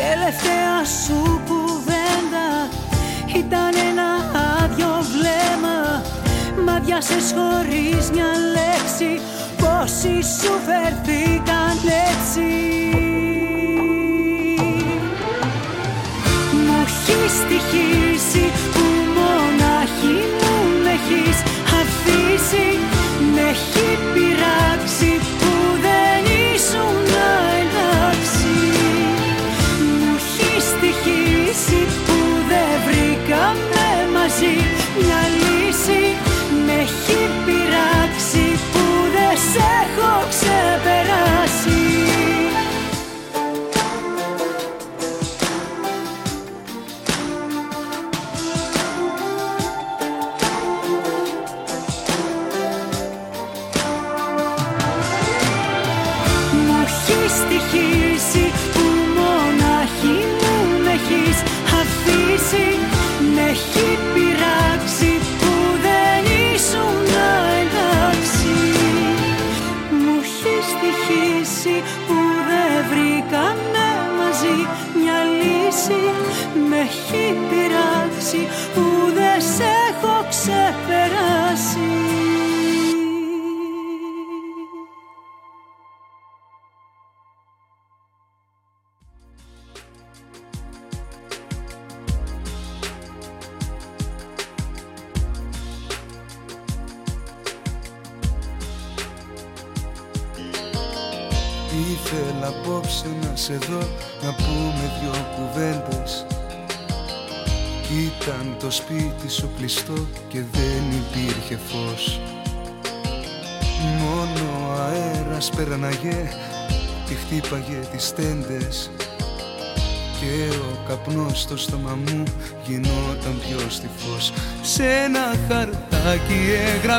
Τελευταία 0.03 0.85
σου 1.05 1.41
κουβέντα 1.49 2.49
Ήταν 3.37 3.73
ένα 3.91 4.11
άδειο 4.63 4.95
βλέμμα. 5.13 6.03
Μα 6.67 6.81
διάσες 6.81 7.35
χωρίς 7.37 8.11
μια 8.11 8.33
λέξη 8.57 9.21
Πόσοι 9.57 10.15
σου 10.39 10.53
φερθήκαν 10.67 11.77
έτσι. 12.11 12.51
Μου 16.53 16.75
έχει 16.85 17.29
στοιχήσει 17.39 18.45
που 18.73 18.85
μονάχη 19.17 20.17
μου 20.39 20.83
με 20.83 20.91
έχεις 20.91 21.43
αφήσει. 21.81 22.79
με 22.79 22.92
έχει 23.49 23.99
πειράξει 24.15 25.19
που 25.39 25.53
δεν 25.85 26.25
ήσουν 26.55 27.12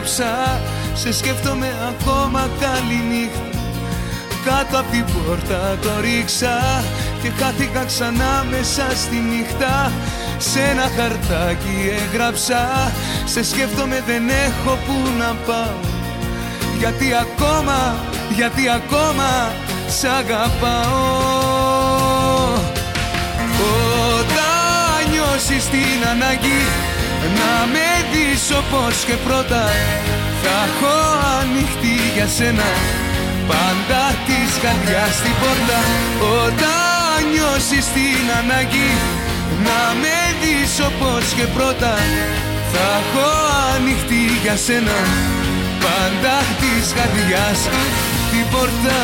έγραψα 0.03 0.61
Σε 0.93 1.13
σκέφτομαι 1.13 1.67
ακόμα 1.89 2.49
καλή 2.59 3.01
νύχτα. 3.09 3.59
Κάτω 4.45 4.79
από 4.79 4.91
την 4.91 5.05
πόρτα 5.05 5.77
το 5.81 5.89
ρίξα 6.01 6.83
Και 7.21 7.29
χάθηκα 7.39 7.85
ξανά 7.85 8.45
μέσα 8.49 8.85
στη 8.95 9.15
νύχτα. 9.15 9.91
Σε 10.37 10.59
ένα 10.59 10.91
χαρτάκι 10.97 11.91
έγραψα 12.03 12.91
Σε 13.25 13.43
σκέφτομαι 13.43 14.03
δεν 14.05 14.29
έχω 14.29 14.77
που 14.85 14.93
να 15.19 15.35
πάω. 15.45 15.91
Γιατί 16.77 17.07
ακόμα, 17.13 17.95
γιατί 18.35 18.69
ακόμα 18.69 19.51
σ' 19.87 20.03
αγαπάω. 20.03 21.51
Όταν 24.19 25.11
νιώσεις 25.11 25.65
την 25.65 26.07
ανάγκη 26.11 26.82
να 27.37 27.51
με 27.73 27.89
δεις 28.11 28.43
όπως 28.61 28.95
και 29.07 29.17
πρώτα 29.25 29.63
Θα 30.43 30.55
έχω 30.67 30.95
ανοιχτή 31.39 31.95
για 32.15 32.27
σένα. 32.37 32.69
Πάντα 33.49 34.03
της 34.27 34.51
καρδιάς 34.63 35.15
την 35.23 35.35
πόρτα 35.41 35.79
Όταν 36.43 37.17
νιώσεις 37.31 37.85
την 37.95 38.25
ανάγκη. 38.39 38.91
Να 39.65 39.81
με 40.01 40.17
δεις 40.41 40.73
όπως 40.89 41.25
και 41.37 41.47
πρώτα 41.55 41.93
Θα 42.71 42.85
έχω 42.99 43.29
ανοιχτή 43.75 44.23
για 44.43 44.55
σένα. 44.65 44.97
Πάντα 45.83 46.35
της 46.61 46.85
καρδιάς 46.97 47.59
την 48.31 48.45
πόρτα 48.51 48.99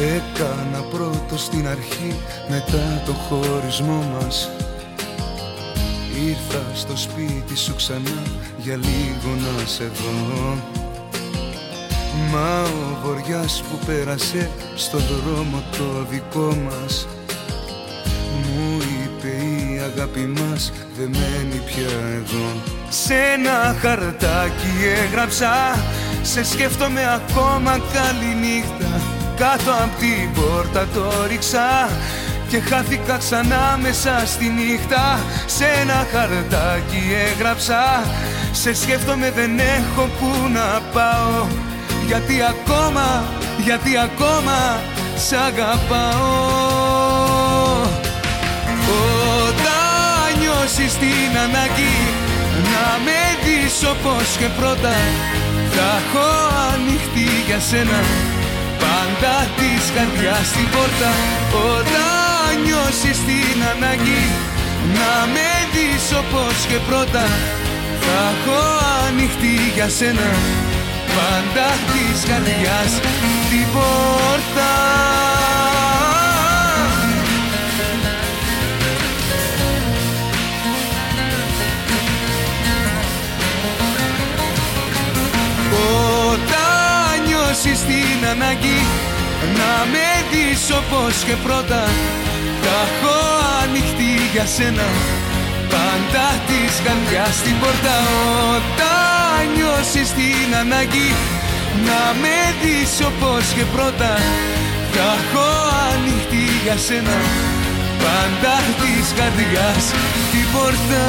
Έκανα 0.00 0.80
πρώτο 0.90 1.36
στην 1.36 1.68
αρχή 1.68 2.20
μετά 2.48 3.02
το 3.06 3.12
χωρισμό 3.12 4.04
μας. 4.12 4.50
Ήρθα 6.26 6.64
στο 6.74 6.96
σπίτι 6.96 7.56
σου 7.56 7.74
ξανά 7.74 8.22
για 8.56 8.76
λίγο 8.76 9.34
να 9.40 9.66
σε 9.66 9.84
δω. 9.84 10.56
Μα 12.32 12.62
ο 12.62 12.98
βοριάς 13.04 13.62
που 13.62 13.86
πέρασε 13.86 14.50
στο 14.74 14.98
δρόμο 14.98 15.62
το 15.70 16.06
δικό 16.10 16.54
μας. 16.54 17.06
Μου 18.32 18.78
είπε 18.80 19.28
η 19.28 19.78
αγάπη 19.78 20.20
μας 20.20 20.72
δεν 20.96 21.08
μένει 21.08 21.60
πια 21.66 21.98
εδώ 22.14 22.46
Σε 22.88 23.14
ένα 23.14 23.76
χαρτάκι 23.80 24.72
έγραψα 25.04 25.52
Σε 26.22 26.44
σκέφτομαι 26.44 27.14
ακόμα 27.14 27.70
καλή 27.70 28.34
νύχτα 28.40 28.89
κάτω 29.40 29.70
από 29.70 29.96
την 29.98 30.32
πόρτα 30.34 30.86
το 30.94 31.26
ρίξα 31.28 31.88
και 32.48 32.60
χάθηκα 32.60 33.16
ξανά 33.16 33.78
μέσα 33.82 34.22
στη 34.26 34.44
νύχτα. 34.48 35.18
Σε 35.46 35.64
ένα 35.80 36.06
χαρτάκι 36.12 37.02
έγραψα 37.30 37.82
Σε 38.52 38.74
σκέφτομαι 38.74 39.30
δεν 39.30 39.58
έχω 39.58 40.02
που 40.18 40.30
να 40.52 40.80
πάω 40.92 41.46
Γιατί 42.06 42.36
ακόμα, 42.52 43.24
γιατί 43.64 43.98
ακόμα 43.98 44.80
σ' 45.16 45.32
αγαπάω. 45.32 46.78
Όταν 49.48 50.38
νιώσεις 50.40 50.92
την 50.92 51.32
ανάγκη 51.44 51.96
Να 52.72 52.86
με 53.04 53.20
δεις 53.44 53.88
όπως 53.92 54.36
και 54.38 54.48
πρώτα 54.58 54.94
Θα 55.74 55.88
έχω 55.98 56.28
ανοιχτή 56.72 57.28
για 57.46 57.60
σένα 57.60 58.29
Πάντα 58.90 59.36
της 59.58 59.84
καρδιάς 59.94 60.46
στην 60.52 60.68
πόρτα 60.74 61.12
Όταν 61.74 62.50
νιώσεις 62.64 63.18
την 63.28 63.58
ανάγκη 63.72 64.24
Να 64.96 65.12
με 65.34 65.50
δεις 65.72 66.04
όπως 66.22 66.56
και 66.68 66.78
πρώτα. 66.88 67.26
Θα 68.04 68.18
έχω 68.32 68.60
ανοιχτή 69.06 69.54
για 69.74 69.88
σένα 69.88 70.30
Πάντα 71.14 71.68
της 71.90 72.18
καρδιάς 72.28 72.92
την 73.50 73.66
πόρτα 73.74 74.72
νιώσεις 87.62 87.84
την 87.84 88.26
ανάγκη 88.32 88.80
Να 89.58 89.72
με 89.92 90.08
δεις 90.30 90.62
όπως 90.80 91.14
και 91.26 91.36
πρώτα. 91.46 91.82
Τα 92.64 92.76
έχω 92.86 93.16
ανοιχτή 93.62 94.12
για 94.32 94.46
σένα 94.56 94.88
Πάντα 95.72 96.26
της 96.48 96.72
καρδιάς 96.84 97.34
στην 97.40 97.56
πόρτα. 97.60 97.96
Όταν 98.54 99.40
νιώσεις 99.54 100.08
την 100.18 100.50
ανάγκη 100.62 101.10
Να 101.86 102.02
με 102.22 102.38
δεις 102.60 102.92
όπως 103.10 103.44
και 103.56 103.64
πρώτα 103.74 104.12
Τα 104.94 105.08
έχω 105.18 105.48
ανοιχτή 105.92 106.44
για 106.64 106.76
σένα 106.86 107.18
Πάντα 108.02 108.54
της 108.80 109.06
καρδιάς 109.18 109.84
την 110.32 110.46
πόρτα 110.52 111.04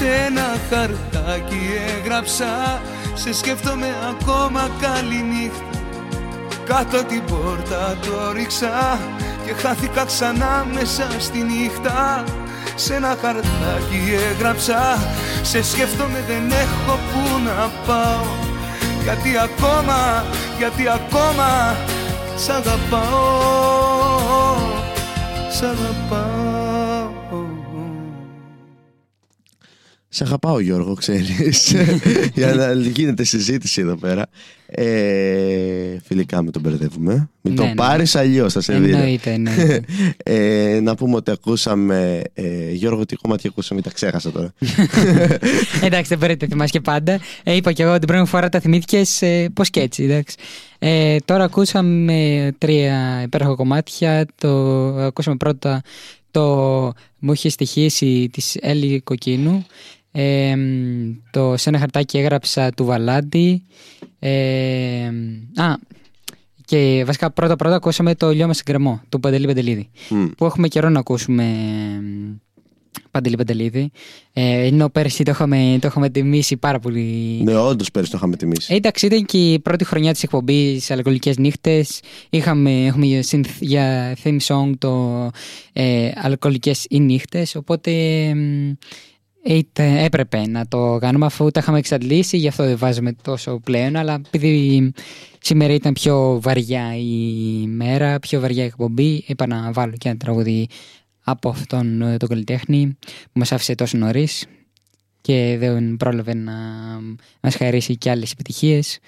σε 0.00 0.24
ένα 0.26 0.48
χαρτάκι 0.70 1.60
έγραψα 1.98 2.80
Σε 3.14 3.32
σκέφτομαι 3.34 3.94
ακόμα 4.10 4.70
καλή 4.80 5.22
νύχτα 5.22 5.78
Κάτω 6.64 7.04
την 7.04 7.24
πόρτα 7.24 7.96
το 8.02 8.32
ρίξα 8.32 8.98
Και 9.46 9.52
χάθηκα 9.52 10.04
ξανά 10.04 10.66
μέσα 10.72 11.06
στη 11.18 11.38
νύχτα. 11.38 12.24
Σε 12.74 12.94
ένα 12.94 13.16
χαρτάκι 13.20 14.00
έγραψα 14.30 14.98
Σε 15.42 15.62
σκέφτομαι 15.62 16.24
δεν 16.26 16.50
έχω 16.50 16.98
που 17.12 17.38
να 17.44 17.70
πάω 17.86 18.24
Γιατί 19.02 19.38
ακόμα, 19.38 20.24
γιατί 20.58 20.88
ακόμα 20.88 21.76
Σ' 22.36 22.48
αγαπάω 22.48 22.98
Σ' 25.50 25.62
αγαπάω 25.62 26.69
Σε 30.12 30.24
αγαπάω 30.24 30.60
Γιώργο, 30.60 30.94
ξέρεις, 30.94 31.74
για 32.34 32.54
να 32.54 32.72
γίνεται 32.72 33.24
συζήτηση 33.24 33.80
εδώ 33.80 33.96
πέρα. 33.96 34.26
Ε, 34.66 35.98
φιλικά 36.04 36.42
με 36.42 36.50
τον 36.50 36.62
μπερδεύουμε. 36.62 37.30
Μην 37.40 37.56
το 37.56 37.62
ναι, 37.62 37.68
ναι. 37.68 37.74
πάρεις 37.74 38.16
αλλιώς, 38.16 38.52
θα 38.52 38.60
σε 38.60 38.78
δει. 38.78 38.90
Εννοείται, 38.90 39.32
εννοείται. 39.32 39.84
ε, 40.22 40.80
να 40.82 40.94
πούμε 40.94 41.16
ότι 41.16 41.30
ακούσαμε, 41.30 42.22
ε, 42.32 42.70
Γιώργο, 42.72 43.06
τι 43.06 43.16
κομμάτια 43.16 43.50
ακούσαμε, 43.50 43.80
τα 43.80 43.90
ξέχασα 43.90 44.30
τώρα. 44.30 44.52
εντάξει, 45.86 46.08
δεν 46.08 46.18
πρέπει 46.18 46.44
να 46.44 46.48
θυμάσαι 46.48 46.72
και 46.72 46.80
πάντα. 46.80 47.20
Ε, 47.42 47.54
είπα 47.54 47.72
και 47.72 47.82
εγώ 47.82 47.98
την 47.98 48.06
πρώτη 48.06 48.28
φορά 48.28 48.48
τα 48.48 48.60
θυμήθηκες, 48.60 49.22
ε, 49.22 49.48
πώς 49.52 49.70
και 49.70 49.80
έτσι, 49.80 50.02
εντάξει. 50.04 50.36
Ε, 50.78 51.16
τώρα 51.24 51.44
ακούσαμε 51.44 52.50
τρία 52.58 53.22
υπέροχα 53.24 53.54
κομμάτια. 53.54 54.26
Το, 54.38 54.48
ακούσαμε 54.96 55.36
πρώτα 55.36 55.82
το 56.30 56.44
«Μου 57.18 57.32
είχε 57.32 57.48
στοιχήσει» 57.48 58.28
της 58.32 58.56
Έλλη 58.60 59.00
Κοκκίνου 59.00 59.66
το 61.30 61.56
σε 61.56 61.68
ένα 61.68 61.78
χαρτάκι 61.78 62.18
έγραψα 62.18 62.70
του 62.70 62.84
Βαλάντι. 62.84 63.62
α, 65.54 65.74
και 66.64 67.02
βασικά 67.06 67.30
πρώτα 67.30 67.56
πρώτα 67.56 67.74
ακούσαμε 67.74 68.14
το 68.14 68.30
«Λιώμα 68.30 68.52
σε 68.52 68.62
κρεμό» 68.62 69.02
του 69.08 69.20
Παντελή 69.20 69.46
Παντελίδη. 69.46 69.88
Που 70.36 70.44
έχουμε 70.44 70.68
καιρό 70.68 70.88
να 70.88 70.98
ακούσουμε 70.98 71.44
Παντελή 73.10 73.36
Παντελίδη. 73.36 73.90
Ε, 74.32 74.66
ενώ 74.66 74.88
πέρσι 74.88 75.22
το 75.22 75.30
είχαμε, 75.30 75.78
το 75.80 75.86
είχαμε 75.86 76.10
τιμήσει 76.10 76.56
πάρα 76.56 76.78
πολύ. 76.78 77.40
Ναι, 77.44 77.56
όντως 77.56 77.90
πέρσι 77.90 78.10
το 78.10 78.16
είχαμε 78.16 78.36
τιμήσει. 78.36 78.72
Ε, 78.72 78.76
εντάξει, 78.76 79.06
ήταν 79.06 79.24
και 79.24 79.52
η 79.52 79.58
πρώτη 79.58 79.84
χρονιά 79.84 80.12
της 80.12 80.22
εκπομπής 80.22 80.90
Αλκοολικές 80.90 81.38
Νύχτες. 81.38 82.00
Έχουμε 82.30 82.92
για 83.60 84.16
theme 84.24 84.38
song 84.46 84.70
το 84.78 85.30
ε, 85.72 86.10
Αλκοολικές 86.14 86.86
ή 86.88 87.00
Νύχτες. 87.00 87.54
Οπότε 87.54 87.92
είτε 89.44 90.04
έπρεπε 90.04 90.46
να 90.46 90.66
το 90.68 90.98
κάνουμε 91.00 91.26
αφού 91.26 91.50
τα 91.50 91.60
είχαμε 91.60 91.78
εξαντλήσει, 91.78 92.36
γι' 92.36 92.48
αυτό 92.48 92.64
δεν 92.64 92.78
βάζουμε 92.78 93.12
τόσο 93.22 93.60
πλέον. 93.64 93.96
Αλλά 93.96 94.20
επειδή 94.26 94.92
σήμερα 95.40 95.72
ήταν 95.72 95.92
πιο 95.92 96.40
βαριά 96.42 96.96
η 96.96 97.66
μέρα, 97.66 98.18
πιο 98.18 98.40
βαριά 98.40 98.62
η 98.62 98.66
εκπομπή, 98.66 99.24
είπα 99.26 99.46
να 99.46 99.72
βάλω 99.72 99.92
και 99.98 100.08
ένα 100.08 100.18
τραγούδι 100.18 100.68
από 101.24 101.48
αυτόν 101.48 102.02
ε, 102.02 102.16
τον 102.16 102.28
καλλιτέχνη 102.28 102.96
που 103.22 103.38
μας 103.38 103.52
άφησε 103.52 103.74
τόσο 103.74 103.98
νωρίς 103.98 104.46
και 105.20 105.56
δεν 105.58 105.96
πρόλαβε 105.96 106.34
να 106.34 106.52
μας 107.40 107.54
χαρίσει 107.56 107.96
και 107.96 108.10
άλλες 108.10 108.32
επιτυχίες. 108.32 108.98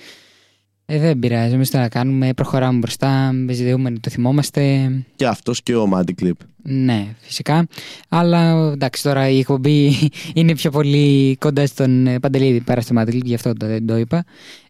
Ε, 0.95 0.99
δεν 0.99 1.19
πειράζει, 1.19 1.55
εμείς 1.55 1.71
το 1.71 1.79
να 1.79 1.89
κάνουμε, 1.89 2.33
προχωράμε 2.35 2.79
μπροστά, 2.79 3.35
ζητούμε 3.51 3.91
το 3.91 4.11
θυμόμαστε. 4.11 4.91
Και 5.17 5.27
αυτός 5.27 5.63
και 5.63 5.75
ο 5.75 5.91
Mandy 5.95 6.23
Clip. 6.23 6.33
Ναι, 6.63 7.15
φυσικά. 7.19 7.67
Αλλά 8.09 8.71
εντάξει, 8.73 9.03
τώρα 9.03 9.29
η 9.29 9.39
εκπομπή 9.39 9.95
είναι 10.35 10.55
πιο 10.55 10.71
πολύ 10.71 11.37
κοντά 11.41 11.67
στον 11.67 12.07
ε, 12.07 12.19
Παντελίδη 12.19 12.61
παρά 12.61 12.81
στο 12.81 12.95
Mandy 12.99 13.09
Clip, 13.09 13.25
γι' 13.25 13.35
αυτό 13.35 13.53
το, 13.53 13.67
δεν 13.67 13.87
το 13.87 13.97
είπα. 13.97 14.25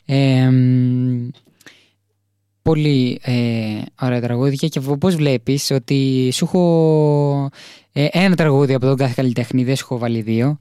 Ε, 0.07 0.51
πολύ 2.63 3.21
ε, 3.23 3.33
ωραία 4.01 4.21
τραγούδια 4.21 4.69
και 4.69 4.81
πώς 4.81 5.15
βλέπεις 5.15 5.71
ότι 5.71 6.31
σου 6.33 6.45
έχω 6.45 7.51
ε, 7.93 8.07
ένα 8.11 8.37
τραγούδι 8.37 8.75
από 8.75 8.87
τον 8.87 8.97
κάθε 8.97 9.13
καλλιτέχνη, 9.17 9.65
δεν 9.65 9.77
σου 9.77 9.85
έχω 9.85 9.99
βάλει 9.99 10.21
δύο. 10.21 10.59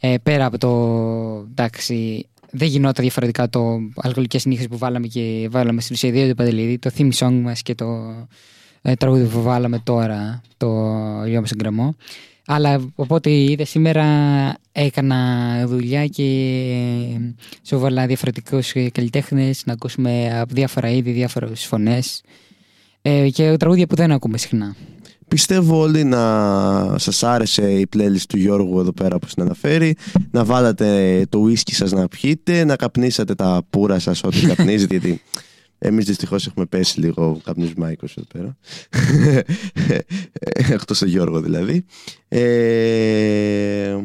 Ε, 0.00 0.14
πέρα 0.22 0.46
από 0.46 0.58
το, 0.58 0.70
εντάξει, 1.50 2.26
δεν 2.56 2.68
γινόταν 2.68 3.04
διαφορετικά 3.04 3.48
το 3.48 3.78
αλκοολικές 3.96 4.44
νύχτε 4.44 4.68
που 4.68 4.78
βάλαμε 4.78 5.06
και 5.06 5.48
βάλαμε 5.50 5.80
στην 5.80 5.94
ουσία 5.94 6.10
δύο 6.10 6.28
του 6.28 6.34
Παντελίδη, 6.34 6.78
το 6.78 6.90
theme 6.98 7.10
song 7.12 7.40
μας 7.42 7.62
και 7.62 7.74
το 7.74 7.86
ε, 8.82 8.94
τραγούδι 8.94 9.24
που 9.24 9.42
βάλαμε 9.42 9.80
τώρα, 9.84 10.42
το 10.56 10.66
Λιώμα 11.26 11.46
στον 11.46 11.58
κρεμό. 11.58 11.96
Αλλά 12.46 12.80
οπότε 12.94 13.30
είδες 13.30 13.68
σήμερα 13.68 14.04
έκανα 14.72 15.18
δουλειά 15.66 16.06
και 16.06 16.26
σου 17.62 17.78
βάλα 17.78 18.06
διαφορετικούς 18.06 18.72
καλλιτέχνες 18.92 19.62
να 19.66 19.72
ακούσουμε 19.72 20.40
από 20.40 20.54
διάφορα 20.54 20.90
είδη, 20.90 21.10
διάφορες 21.10 21.66
φωνές. 21.66 22.22
Ε, 23.02 23.28
και 23.30 23.56
τραγούδια 23.56 23.86
που 23.86 23.94
δεν 23.94 24.12
ακούμε 24.12 24.38
συχνά. 24.38 24.76
Πιστεύω 25.28 25.80
όλοι 25.80 26.04
να 26.04 26.98
σας 26.98 27.22
άρεσε 27.22 27.72
η 27.72 27.88
playlist 27.96 28.24
του 28.28 28.36
Γιώργου 28.36 28.80
εδώ 28.80 28.92
πέρα 28.92 29.18
που 29.18 29.26
αναφέρει 29.36 29.96
να 30.30 30.44
βάλατε 30.44 31.22
το 31.28 31.44
whisky 31.48 31.72
σας 31.72 31.92
να 31.92 32.08
πιείτε 32.08 32.64
να 32.64 32.76
καπνίσατε 32.76 33.34
τα 33.34 33.62
πουρα 33.70 33.98
σας 33.98 34.22
ό,τι 34.22 34.40
καπνίζετε 34.54 34.96
γιατί 34.96 35.20
εμείς 35.78 36.04
δυστυχώς 36.04 36.46
έχουμε 36.46 36.64
πέσει 36.66 37.00
λίγο 37.00 37.40
καπνίζουμε 37.44 37.84
μάικος 37.84 38.16
εδώ 38.16 38.26
πέρα. 38.32 38.56
Εκτός 40.74 40.98
το 40.98 41.06
Γιώργο 41.06 41.40
δηλαδή. 41.40 41.84
Ε, 42.28 43.96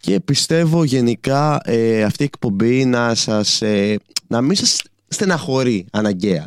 και 0.00 0.20
πιστεύω 0.20 0.84
γενικά 0.84 1.60
ε, 1.64 2.02
αυτή 2.02 2.22
η 2.22 2.26
εκπομπή 2.26 2.84
να 2.84 3.14
σας 3.14 3.62
ε, 3.62 3.98
να 4.26 4.40
μην 4.40 4.56
σας 4.56 4.82
στεναχωρεί 5.08 5.86
αναγκαία 5.90 6.46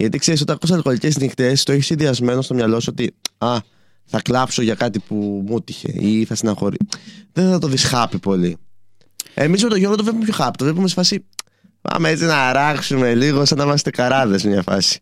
γιατί 0.00 0.18
ξέρεις, 0.18 0.40
όταν 0.40 0.54
ακούς 0.54 0.70
αλκοολικές 0.70 1.18
νυχτέ, 1.18 1.56
το 1.64 1.72
έχεις 1.72 1.90
ιδιασμένο 1.90 2.42
στο 2.42 2.54
μυαλό 2.54 2.80
σου 2.80 2.88
ότι 2.90 3.14
Α, 3.38 3.56
θα 4.04 4.20
κλάψω 4.22 4.62
για 4.62 4.74
κάτι 4.74 4.98
που 4.98 5.44
μου 5.46 5.60
τύχε 5.60 5.92
ή 5.94 6.24
θα 6.24 6.34
συναχωρεί. 6.34 6.76
Δεν 7.32 7.50
θα 7.50 7.58
το 7.58 7.66
δεις 7.66 7.84
χάπι 7.84 8.18
πολύ. 8.18 8.56
Εμείς 9.34 9.62
με 9.62 9.68
τον 9.68 9.78
Γιώργο 9.78 9.96
το 9.96 10.02
βλέπουμε 10.02 10.24
πιο 10.24 10.34
χάπι. 10.34 10.58
Το 10.58 10.64
βλέπουμε 10.64 10.88
σε 10.88 10.94
φάση. 10.94 11.24
Πάμε 11.80 12.08
έτσι 12.08 12.24
να 12.24 12.36
αράξουμε 12.48 13.14
λίγο, 13.14 13.44
σαν 13.44 13.58
να 13.58 13.64
είμαστε 13.64 13.90
καράδες 13.90 14.44
μια 14.44 14.62
φάση. 14.62 14.98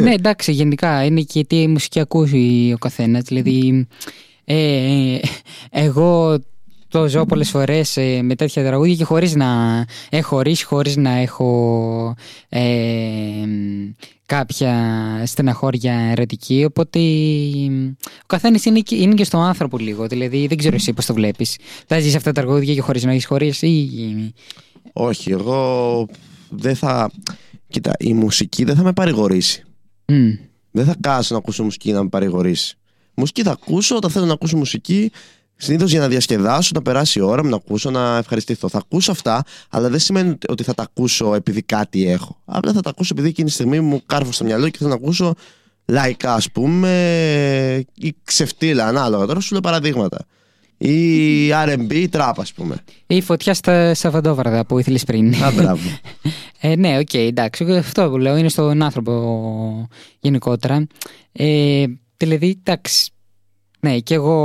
ναι, 0.00 0.12
εντάξει, 0.12 0.52
γενικά 0.52 1.04
είναι 1.04 1.20
και 1.20 1.44
τι 1.44 1.68
μουσική 1.68 2.00
ακούει 2.00 2.72
ο 2.74 2.78
καθένας. 2.78 3.22
Δηλαδή, 3.22 3.86
ε, 4.44 5.18
εγώ 5.70 6.38
το 6.96 7.08
ζω 7.08 7.24
πολλές 7.24 7.50
φορές 7.50 7.96
ε, 7.96 8.22
με 8.22 8.34
τέτοια 8.34 8.64
τραγούδια 8.64 8.94
και 8.94 9.04
χωρίς 9.04 9.34
να 9.34 9.46
έχω 10.10 10.36
ορίσει, 10.36 10.64
χωρίς 10.64 10.96
να 10.96 11.10
έχω 11.10 12.14
ε, 12.48 12.62
κάποια 14.26 14.74
στεναχώρια 15.26 15.94
ερετική. 15.94 16.64
Οπότε 16.64 16.98
ο 18.22 18.26
καθένας 18.26 18.64
είναι, 18.64 18.80
είναι 18.90 19.14
και 19.14 19.24
στον 19.24 19.40
άνθρωπο 19.40 19.78
λίγο. 19.78 20.06
Δηλαδή 20.06 20.46
δεν 20.46 20.56
ξέρω 20.56 20.74
εσύ 20.74 20.92
πώς 20.92 21.06
το 21.06 21.14
βλέπεις. 21.14 21.56
Θα 21.86 22.00
ζει 22.00 22.16
αυτά 22.16 22.32
τα 22.32 22.42
τραγούδια 22.42 22.74
και 22.74 22.80
χωρίς 22.80 23.04
να 23.04 23.10
έχεις 23.10 23.26
χωρίσει 23.26 23.66
ή. 23.66 24.34
Όχι, 24.92 25.30
εγώ 25.30 26.06
δεν 26.48 26.76
θα. 26.76 27.10
Κοίτα, 27.68 27.92
η 27.98 28.12
μουσική 28.14 28.64
δεν 28.64 28.76
θα 28.76 28.82
με 28.82 28.92
παρηγορήσει. 28.92 29.62
Mm. 30.06 30.38
Δεν 30.70 30.84
θα 30.84 30.96
κάσω 31.00 31.34
να 31.34 31.40
ακούσω 31.40 31.62
μουσική 31.62 31.92
να 31.92 32.02
με 32.02 32.08
παρηγορήσει. 32.08 32.76
Μουσική 33.14 33.42
θα 33.42 33.50
ακούσω 33.50 33.96
όταν 33.96 34.10
θέλω 34.10 34.26
να 34.26 34.32
ακούσω 34.32 34.56
μουσική 34.56 35.10
Συνήθως 35.56 35.90
για 35.90 36.00
να 36.00 36.08
διασκεδάσω, 36.08 36.70
να 36.74 36.82
περάσει 36.82 37.18
η 37.18 37.22
ώρα 37.22 37.44
μου, 37.44 37.50
να 37.50 37.56
ακούσω, 37.56 37.90
να 37.90 38.16
ευχαριστηθώ. 38.16 38.68
Θα 38.68 38.78
ακούσω 38.78 39.10
αυτά, 39.10 39.42
αλλά 39.70 39.88
δεν 39.88 39.98
σημαίνει 39.98 40.38
ότι 40.48 40.62
θα 40.62 40.74
τα 40.74 40.82
ακούσω 40.82 41.34
επειδή 41.34 41.62
κάτι 41.62 42.08
έχω. 42.08 42.40
Απλά 42.44 42.72
θα 42.72 42.80
τα 42.80 42.90
ακούσω 42.90 43.10
επειδή 43.12 43.28
εκείνη 43.28 43.48
τη 43.48 43.54
στιγμή 43.54 43.80
μου 43.80 44.02
κάρφω 44.06 44.32
στο 44.32 44.44
μυαλό 44.44 44.68
και 44.68 44.78
θέλω 44.78 44.90
να 44.90 44.96
ακούσω 44.96 45.34
λαϊκά, 45.86 46.34
ας 46.34 46.50
πούμε, 46.50 47.84
ή 47.94 48.14
ξεφτύλα, 48.24 48.86
ανάλογα. 48.86 49.26
Τώρα 49.26 49.40
σου 49.40 49.52
λέω 49.52 49.60
παραδείγματα. 49.60 50.26
Ή 50.78 51.48
R&B, 51.50 51.92
ή 51.92 52.08
τραπ, 52.08 52.40
ας 52.40 52.52
πούμε. 52.52 52.76
Ή 53.06 53.20
φωτιά 53.20 53.54
στα 53.54 53.94
Σαββατόβραδα 53.94 54.66
που 54.66 54.78
ήθελες 54.78 55.04
πριν. 55.04 55.34
Α, 55.44 55.52
μπράβο. 55.52 55.88
ε, 56.60 56.76
ναι, 56.76 56.98
OK, 56.98 57.08
okay, 57.12 57.26
εντάξει. 57.28 57.76
Αυτό 57.76 58.10
που 58.10 58.18
λέω 58.18 58.36
είναι 58.36 58.48
στον 58.48 58.82
άνθρωπο 58.82 59.88
γενικότερα. 60.20 60.86
Ε, 61.32 61.84
δηλαδή, 62.16 62.60
εντάξει, 62.64 63.10
ναι, 63.86 63.98
και 63.98 64.14
εγώ 64.14 64.36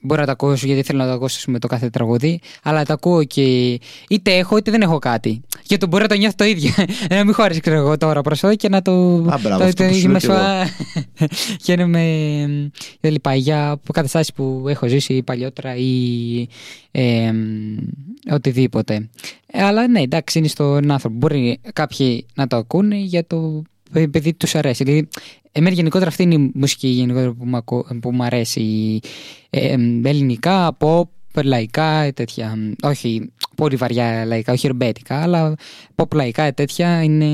μπορώ 0.00 0.20
να 0.20 0.26
τα 0.26 0.32
ακούσω 0.32 0.66
γιατί 0.66 0.82
θέλω 0.82 0.98
να 0.98 1.06
τα 1.06 1.12
ακούσω 1.12 1.50
με 1.50 1.58
το 1.58 1.66
κάθε 1.66 1.90
τραγούδι, 1.90 2.40
αλλά 2.62 2.84
τα 2.84 2.92
ακούω 2.92 3.24
και 3.24 3.42
είτε 4.08 4.36
έχω 4.36 4.56
είτε 4.56 4.70
δεν 4.70 4.80
έχω 4.80 4.98
κάτι. 4.98 5.40
Και 5.62 5.76
το 5.76 5.86
μπορώ 5.86 6.02
να 6.02 6.08
το 6.08 6.14
νιώθω 6.14 6.34
το 6.36 6.44
ίδιο. 6.44 6.70
να 7.10 7.24
μην 7.24 7.34
χωρίσει, 7.34 7.60
ξέρω 7.60 7.76
εγώ 7.76 7.96
τώρα 7.96 8.20
προσφέρω 8.20 8.54
και 8.54 8.68
να 8.68 8.82
το. 8.82 8.92
Α, 9.28 9.38
μπράβο, 9.42 9.72
το, 9.72 9.84
Χαίρομαι 11.64 12.72
λοιπά, 13.00 13.34
για 13.34 13.80
καταστάσεις 13.92 14.32
που 14.32 14.64
έχω 14.68 14.86
ζήσει 14.86 15.22
παλιότερα 15.22 15.76
ή 15.76 16.48
ε, 16.90 17.32
οτιδήποτε. 18.30 19.08
Αλλά 19.52 19.88
ναι, 19.88 20.00
εντάξει, 20.00 20.38
είναι 20.38 20.48
στον 20.48 20.90
άνθρωπο. 20.90 21.16
Μπορεί 21.16 21.60
κάποιοι 21.72 22.26
να 22.34 22.46
το 22.46 22.56
ακούνε 22.56 22.96
για 22.96 23.26
το 23.26 23.62
επειδή 23.94 24.34
τους 24.34 24.54
αρέσει. 24.54 24.84
Δηλαδή, 24.84 25.08
εμένα 25.52 25.74
γενικότερα 25.74 26.08
αυτή 26.08 26.22
είναι 26.22 26.34
η 26.34 26.50
μουσική 26.54 26.88
γενικότερα 26.88 27.32
που 28.00 28.12
μου, 28.12 28.24
αρέσει. 28.24 28.98
Ε, 29.50 29.72
ελληνικά, 30.04 30.76
pop, 30.80 31.04
λαϊκά, 31.42 32.12
τέτοια. 32.12 32.56
Όχι 32.82 33.32
πολύ 33.56 33.76
βαριά 33.76 34.24
λαϊκά, 34.24 34.52
όχι 34.52 34.66
ρεμπέτικα, 34.66 35.22
αλλά 35.22 35.54
pop 35.94 36.14
λαϊκά, 36.14 36.54
τέτοια 36.54 37.02
είναι. 37.02 37.26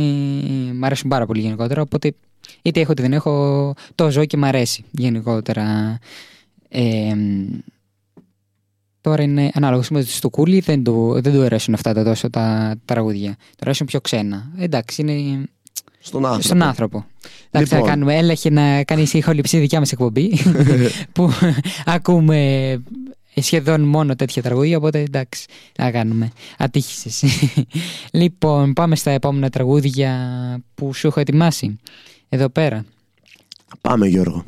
Μ' 0.72 0.84
αρέσουν 0.84 1.10
πάρα 1.10 1.26
πολύ 1.26 1.40
γενικότερα. 1.40 1.82
Οπότε 1.82 2.14
είτε 2.62 2.80
έχω 2.80 2.92
είτε 2.92 3.02
δεν 3.02 3.12
έχω, 3.12 3.74
το 3.94 4.10
ζω 4.10 4.24
και 4.24 4.36
μ' 4.36 4.44
αρέσει 4.44 4.84
γενικότερα. 4.90 5.98
Ε, 6.68 7.14
τώρα 9.00 9.22
είναι 9.22 9.50
ανάλογος. 9.54 9.90
Στο 10.04 10.30
κούλι 10.30 10.60
δεν 10.60 10.84
του, 10.84 11.20
δεν 11.22 11.32
του 11.32 11.42
αρέσουν 11.42 11.74
αυτά 11.74 11.92
τα 11.94 12.04
τόσο 12.04 12.30
τα, 12.30 12.74
τραγούδια. 12.84 13.30
Του 13.30 13.58
αρέσουν 13.60 13.86
πιο 13.86 14.00
ξένα. 14.00 14.52
Εντάξει, 14.58 15.02
είναι 15.02 15.44
στον 16.00 16.24
άνθρωπο. 16.24 16.46
Στον 16.46 16.62
άνθρωπο. 16.62 17.06
Εντάξει, 17.50 17.74
λοιπόν. 17.74 17.88
να 17.88 17.94
κάνουμε. 17.94 18.16
Έλαχε 18.16 18.50
να 18.50 18.84
κάνει 18.84 19.06
ηχοληψή 19.12 19.58
δικιά 19.58 19.78
μας 19.78 19.92
εκπομπή. 19.92 20.38
που 21.14 21.30
ακούμε 21.84 22.82
σχεδόν 23.34 23.80
μόνο 23.80 24.16
τέτοια 24.16 24.42
τραγούδια. 24.42 24.76
Οπότε 24.76 24.98
εντάξει, 24.98 25.46
να 25.78 25.90
κάνουμε. 25.90 26.30
Ατύχησες. 26.58 27.24
λοιπόν, 28.12 28.72
πάμε 28.72 28.96
στα 28.96 29.10
επόμενα 29.10 29.50
τραγούδια 29.50 30.10
που 30.74 30.94
σου 30.94 31.06
έχω 31.06 31.20
ετοιμάσει. 31.20 31.78
Εδώ 32.28 32.48
πέρα. 32.48 32.84
Πάμε, 33.80 34.06
Γιώργο. 34.06 34.44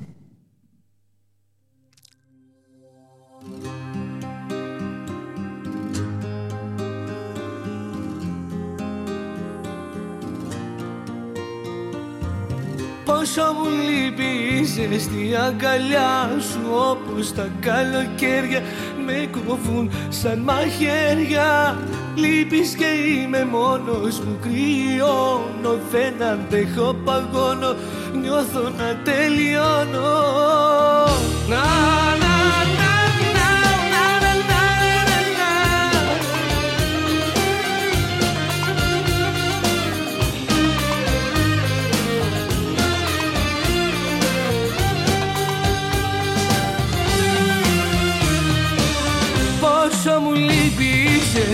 Πόσο 13.04 13.42
μου 13.56 13.68
λείπει 13.88 14.58
η 14.60 14.64
ζεστή 14.64 15.36
αγκαλιά 15.46 16.30
σου 16.38 16.60
Όπως 16.90 17.34
τα 17.34 17.48
καλοκαίρια 17.60 18.62
με 19.06 19.28
κόβουν 19.32 19.90
σαν 20.08 20.38
μαχαίρια. 20.38 21.78
Λείπεις 22.14 22.74
και 22.74 22.84
είμαι 22.84 23.44
μόνος 23.44 24.20
μου 24.20 24.38
κρυώνω 24.42 25.78
Δεν 25.90 26.22
αντέχω 26.22 26.96
παγώνω 27.04 27.74
νιώθω 28.20 28.60
να 28.60 29.00
τελειώνω. 29.04 30.10
Να, 31.48 31.64
να, 32.22 32.34
να, 32.76 32.81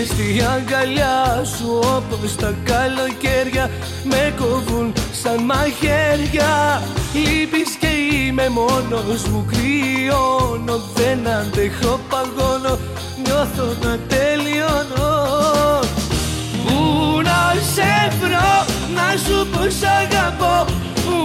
στη 0.05 0.43
αγκαλιά 0.55 1.43
σου 1.57 1.79
όπως 1.95 2.35
τα 2.35 2.53
καλοκαίρια 2.63 3.69
με 4.03 4.33
κόβουν 4.37 4.93
σαν 5.11 5.43
μαχαίρια. 5.43 6.81
Λείπεις 7.13 7.71
και 7.79 7.87
είμαι 7.87 8.49
μόνος 8.49 9.23
μου 9.27 9.45
κρυώνω 9.51 10.81
δεν 10.95 11.27
αντέχω 11.27 11.99
παγώνω 12.09 12.77
νιώθω 13.23 13.67
να 13.81 13.97
τελειώνω. 14.07 15.09
Πού 16.65 16.75
να 17.23 17.53
σε 17.73 18.13
βρω 18.21 18.65
να 18.95 19.17
σου 19.25 19.47
πω 19.51 19.61
σ' 19.79 19.89
αγαπώ. 20.01 20.73
Πού 20.95 21.15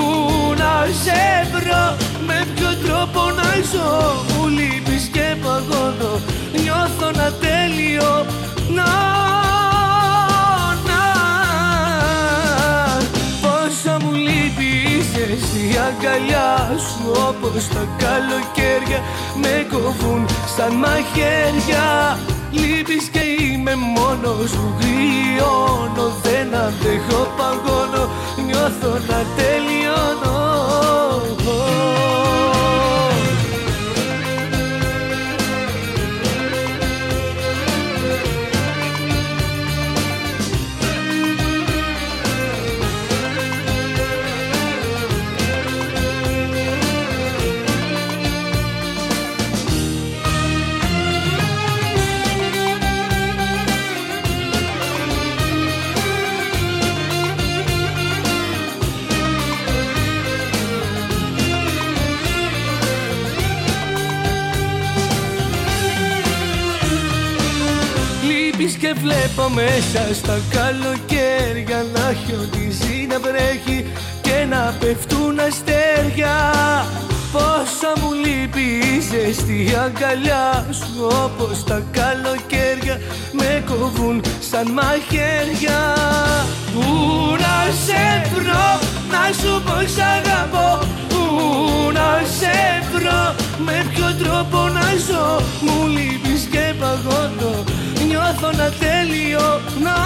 να 0.56 0.86
σε 1.02 1.48
βρω 1.52 1.96
με 2.26 2.46
ποιο 2.55 2.70
τρόπο 2.84 3.20
να 3.30 3.48
ζω. 3.72 4.24
Μου 4.28 4.48
λείπεις 4.48 5.05
και 5.12 5.36
παγώνω 5.42 6.34
νιώθω 6.62 7.10
να 7.16 7.32
τέλειο. 7.32 8.26
Να, 8.74 8.90
να 10.89 11.02
Πόσο 13.43 13.97
μου 14.05 14.12
λείπεις 14.12 15.06
στη 15.47 15.78
αγκαλιά 15.86 16.78
σου 16.78 17.12
όπως 17.28 17.68
τα 17.68 17.86
καλοκαίρια 17.98 19.01
με 19.43 19.66
κοβούν 19.70 20.26
σαν 20.56 20.72
μαχαίρια. 20.74 22.18
Λείπεις 22.51 23.05
και 23.05 23.20
είμαι 23.43 23.74
μόνος 23.74 24.52
μου 24.52 24.74
γριώνω 24.81 26.06
Δεν 26.22 26.55
αντέχω 26.55 27.28
παγώνω. 27.36 28.09
Νιώθω 28.47 28.93
να 29.09 29.20
τελειώνω 29.36 30.14
βλέπω 69.24 69.48
μέσα 69.48 70.14
στα 70.14 70.38
καλοκαίρια 70.51 71.84
να 71.94 72.12
χιονίζει 72.12 73.06
να 73.09 73.18
βρέχει 73.18 73.86
και 74.22 74.46
να 74.51 74.76
πέφτουν 74.80 75.38
αστέρια. 75.38 76.36
Πόσα 77.32 77.92
μου 78.01 78.12
λείπει 78.12 78.60
η 78.60 79.01
ζεστή 79.01 79.76
αγκαλιά 79.84 80.66
σου 80.70 81.06
όπως 81.24 81.64
τα 81.64 81.82
καλοκαίρια 81.90 83.01
με 83.32 83.64
κοβούν 83.68 84.22
σαν 84.51 84.70
μαχαίρια. 84.72 85.80
Πού 86.74 86.84
να 87.44 87.56
σε 87.84 88.30
βρω, 88.34 88.68
να 89.10 89.32
σου 89.40 89.62
πω 89.66 89.76
σ' 89.94 90.05
αγαπώ. 90.16 90.86
Πού 91.09 91.22
να 91.92 92.22
σε 92.38 92.56
βρω, 92.92 93.34
με 93.59 93.86
ποιο 93.94 94.09
τρόπο 94.22 94.59
να 94.68 94.86
ζω. 95.06 95.42
Μου 95.60 95.86
λείπεις 95.86 96.42
και 96.51 96.74
παγώνω, 96.80 97.55
νιώθω 98.24 98.51
να 98.56 98.70
τέλειο 98.70 99.60
να, 99.84 99.96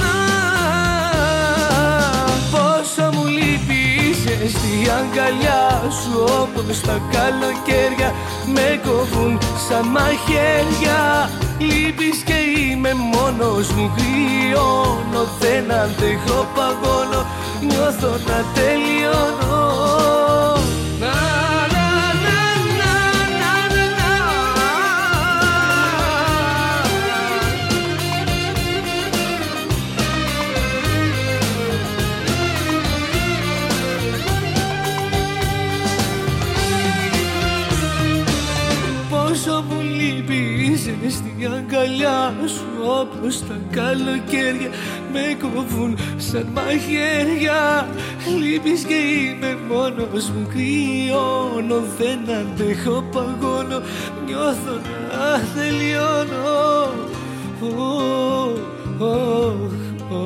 να 0.00 0.14
Πόσο 2.50 3.10
μου 3.12 3.26
λείπεις 3.26 4.24
η 4.24 4.42
ζεστή 4.42 4.90
αγκαλιά 4.98 5.82
σου 6.02 6.24
όπως 6.42 6.80
τα 6.80 7.00
καλοκαίρια 7.12 8.14
με 8.54 8.80
κοβούν 8.84 9.38
σαν 9.68 9.86
μαχαίρια. 9.86 11.30
Λείπεις 11.58 12.18
και 12.24 12.34
είμαι 12.58 12.94
μόνος 12.94 13.68
μου 13.68 13.90
γριώνω 13.96 15.22
Δεν 15.38 15.72
αντέχω 15.72 16.46
παγώνω. 16.54 17.26
Νιώθω 17.60 18.08
να 18.08 18.44
τελειώνω 18.54 19.47
αγκαλιά 41.52 42.34
σου 42.46 42.66
όπως 43.00 43.46
τα 43.46 43.56
καλοκαίρια 43.70 44.70
με 45.12 45.36
κοβούν 45.42 45.98
σαν 46.16 46.46
μαχαίρια 46.54 47.88
Λείπεις 48.38 48.82
και 48.82 48.94
είμαι 48.94 49.58
μόνος 49.68 50.30
μου 50.30 50.46
κρυώνω 50.52 51.82
δεν 51.98 52.36
αντέχω 52.36 53.04
παγώνω 53.12 53.80
νιώθω 54.26 54.74
να 55.10 55.40
τελειώνω 55.54 56.92
Ω, 57.62 57.66
ω, 58.98 59.14
ω, 60.10 60.24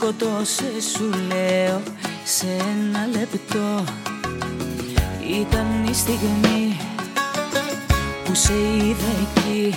σκοτώσε 0.00 0.72
σου 0.92 1.10
λέω 1.28 1.82
σε 2.24 2.46
ένα 2.46 3.06
λεπτό. 3.18 3.84
Ήταν 5.40 5.86
η 5.90 5.94
στιγμή 5.94 6.76
που 8.24 8.34
σε 8.34 8.52
είδα 8.52 9.12
εκεί. 9.22 9.74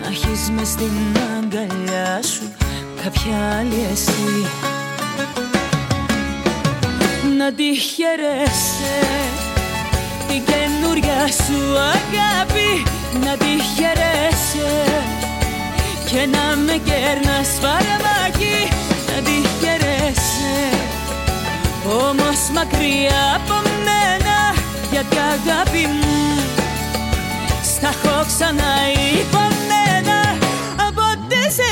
Να 0.00 0.06
έχεις 0.06 0.50
μες 0.50 0.68
στην 0.68 1.16
αγκαλιά 1.38 2.22
σου 2.22 2.52
κάποια 3.02 3.58
άλλη 3.58 3.86
εσύ 3.92 4.46
Να 7.38 7.52
τη 7.52 7.74
χαιρέσαι 7.74 8.98
την 10.28 10.42
καινούρια 10.44 11.26
σου 11.26 11.78
αγάπη. 11.78 12.82
Να 13.24 13.36
τη 13.36 13.62
χαιρέσαι 13.74 15.02
και 16.06 16.26
να 16.26 16.56
με 16.56 16.80
κέρνας 16.84 17.48
φαρμάκι 17.60 18.04
να 18.24 18.40
τη 18.40 18.50
χαιρέσαι 18.50 18.73
όμως 21.86 22.38
μακριά 22.54 23.34
από 23.34 23.54
μένα 23.84 24.38
γιατί 24.90 25.16
αγάπη 25.16 25.86
μου 25.86 26.14
στα 27.62 27.88
έχω 27.88 28.24
ξανά 28.26 28.74
υπομένα. 29.20 30.18
Από 30.88 31.02
τι 31.28 31.40
σε 31.52 31.70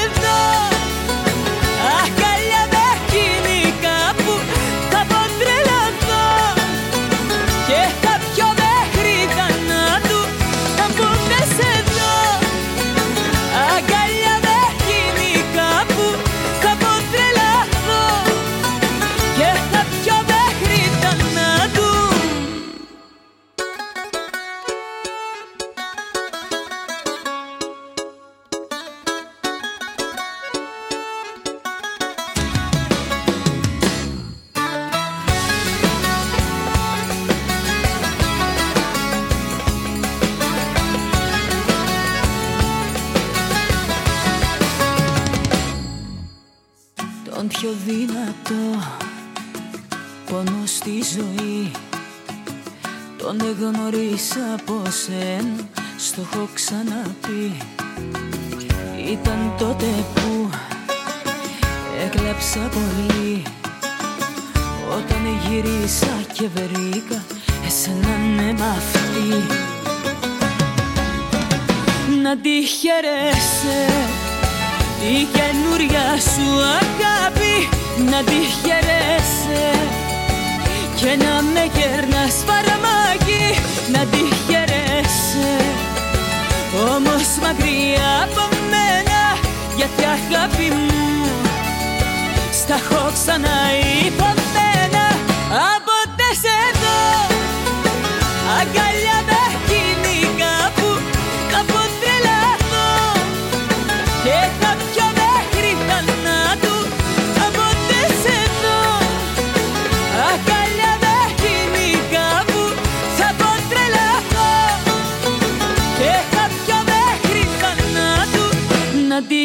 τη 73.02 73.08
χαιρέσαι 73.08 73.92
η 75.12 75.28
καινούρια 75.36 76.06
σου 76.20 76.48
αγάπη 76.80 77.68
να 78.10 78.22
τη 78.22 78.40
χαιρέσαι 78.60 79.70
και 80.96 81.24
να 81.24 81.42
με 81.42 81.70
κερνάς 81.76 82.34
φαρμάκι 82.46 83.44
να 83.92 83.98
τη 83.98 84.22
χαιρέσαι 84.46 85.54
όμως 86.94 87.26
μακριά 87.42 88.12
από 88.22 88.56
μένα 88.70 89.22
γιατί 89.76 90.02
αγάπη 90.02 90.74
μου 90.74 91.26
στα 92.52 92.74
έχω 92.74 93.10
ξαναϋποθένα 93.12 94.51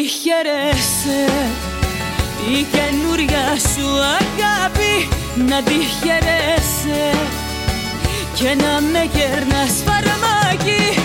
χαιρέσαι 0.08 1.32
η 2.50 2.66
καινούρια 2.72 3.58
σου 3.58 3.88
αγάπη 4.00 5.08
να 5.48 5.62
τη 5.62 5.74
χαιρέσαι 5.74 7.18
και 8.34 8.54
να 8.54 8.80
με 8.80 9.10
κερνάς 9.12 9.82
φαρμάκι. 9.84 11.00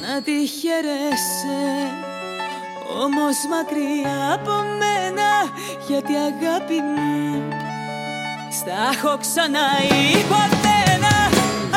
Να 0.00 0.22
τη 0.22 0.46
χαιρέσαι 0.46 1.86
όμως 3.02 3.36
μακριά 3.50 4.32
από 4.34 4.50
μένα 4.78 5.30
γιατί 5.88 6.14
αγάπη 6.30 6.78
μου 6.88 7.04
Στα 8.58 8.76
έχω 8.92 9.12
ξαναϋποθένα 9.24 11.14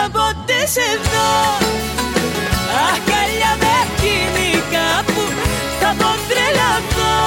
από 0.05 0.23
τες 0.47 0.73
εδώ 0.93 1.31
Αγκαλιά 2.89 3.53
με 3.61 3.73
εκείνη 3.85 4.49
κάπου 4.75 5.23
θα 5.79 5.89
πω 5.99 6.11
τρελαθώ. 6.29 7.17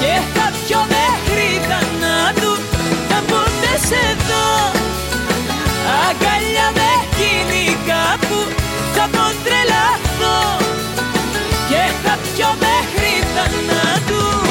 Και 0.00 0.14
θα 0.34 0.46
πιω 0.58 0.80
μέχρι 0.94 1.48
θανάτου 1.68 2.52
από 3.18 3.38
τες 3.60 3.86
εδώ 4.08 4.48
Αγκαλιά 6.06 6.68
με 6.78 6.88
εκείνη 7.02 7.64
κάπου 7.90 8.38
θα 8.94 9.04
πω 9.14 9.24
τρελαθώ. 9.44 10.40
Και 11.70 11.82
θα 12.04 12.14
πιω 12.24 12.50
μέχρι 12.64 13.12
θανάτου 13.34 14.41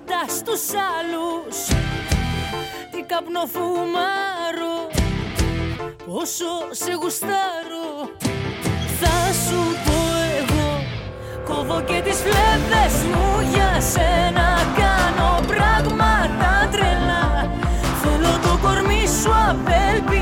Μη 0.00 0.14
ρωτάς 0.14 0.42
τους 0.42 0.62
άλλους. 0.96 1.56
Τι 2.90 3.02
καπνό 3.02 3.46
φουμάρω 3.52 4.76
Πόσο 6.06 6.52
σε 6.70 6.92
γουστάρω. 7.00 7.88
Θα 9.00 9.32
σου 9.44 9.60
πω 9.84 9.98
εγώ 10.40 10.68
Κόβω 11.44 11.80
και 11.82 12.00
τις 12.04 12.16
φλέβες 12.16 12.94
μου 13.10 13.40
για 13.54 13.80
σένα. 13.80 14.48
Κάνω 14.78 15.40
πράγματα 15.46 16.68
τρελά. 16.72 17.50
Θέλω 18.02 18.38
το 18.42 18.58
κορμί 18.62 19.04
σου 19.22 19.30
απελπισμένα 19.50 20.19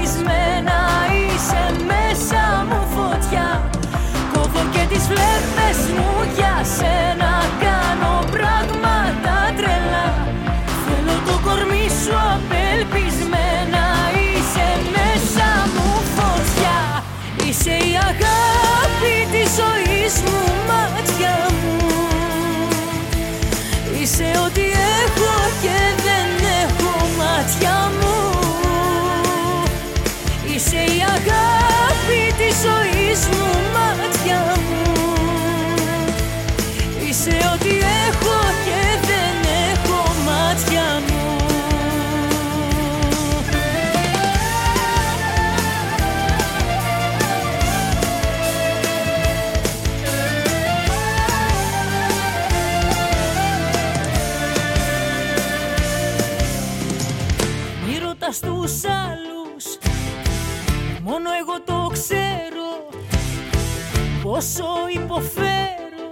Πόσο 64.39 64.65
υποφέρω 64.95 66.09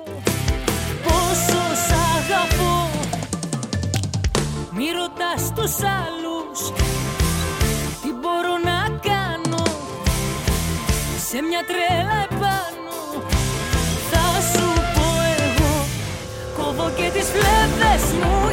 Πόσο 1.02 1.62
σ' 1.86 1.92
αγαπώ. 2.16 2.90
Μη 4.70 4.84
ρωτάς 4.98 5.52
τους 5.54 5.74
άλλους 6.00 6.58
Τι 8.02 8.10
μπορώ 8.20 8.54
να 8.64 8.98
κάνω. 9.08 9.64
Σε 11.28 11.38
μια 11.48 11.62
τρέλα 11.70 12.18
επάνω 12.30 12.98
Θα 14.10 14.26
σου 14.52 14.66
πω 14.94 15.06
εγώ. 15.46 15.74
Κόβω 16.56 16.90
και 16.96 17.10
τις 17.18 17.26
φλέβες 17.34 18.04
μου 18.20 18.45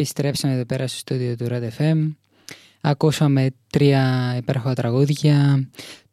Επιστρέψαμε 0.00 0.54
εδώ 0.54 0.64
πέρα 0.64 0.86
στο 0.86 0.98
στούντιο 0.98 1.36
του 1.36 1.46
Red 1.50 1.68
FM. 1.78 2.10
Ακούσαμε 2.80 3.50
τρία 3.70 4.34
υπέροχα 4.38 4.74
τραγούδια. 4.74 5.68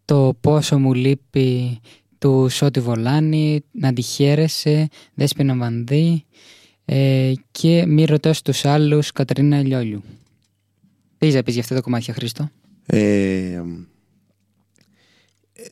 Το 0.06 0.38
πόσο 0.42 0.80
μου 0.80 0.94
λείπει 0.94 1.80
του 2.18 2.48
Σώτη 2.50 2.80
Βολάνη, 2.80 3.64
να 3.72 3.94
τη 3.94 4.02
χαίρεσαι, 4.02 4.88
Δέσποινα 5.14 5.56
Βανδύ 5.56 6.26
ε, 6.86 7.34
και 7.52 7.86
μη 7.88 8.06
ρωτάς 8.06 8.42
τους 8.42 8.66
άλλους 8.66 9.12
Κατρίνα 9.12 9.62
Λιόλιου. 9.62 10.04
Τι 11.18 11.32
να 11.32 11.44
πεις 11.44 11.54
για 11.54 11.64
αυτό 11.64 11.76
το 11.76 11.82
κομμάτι, 11.82 12.12
Χρήστο. 12.12 12.50
Ε, 12.86 13.62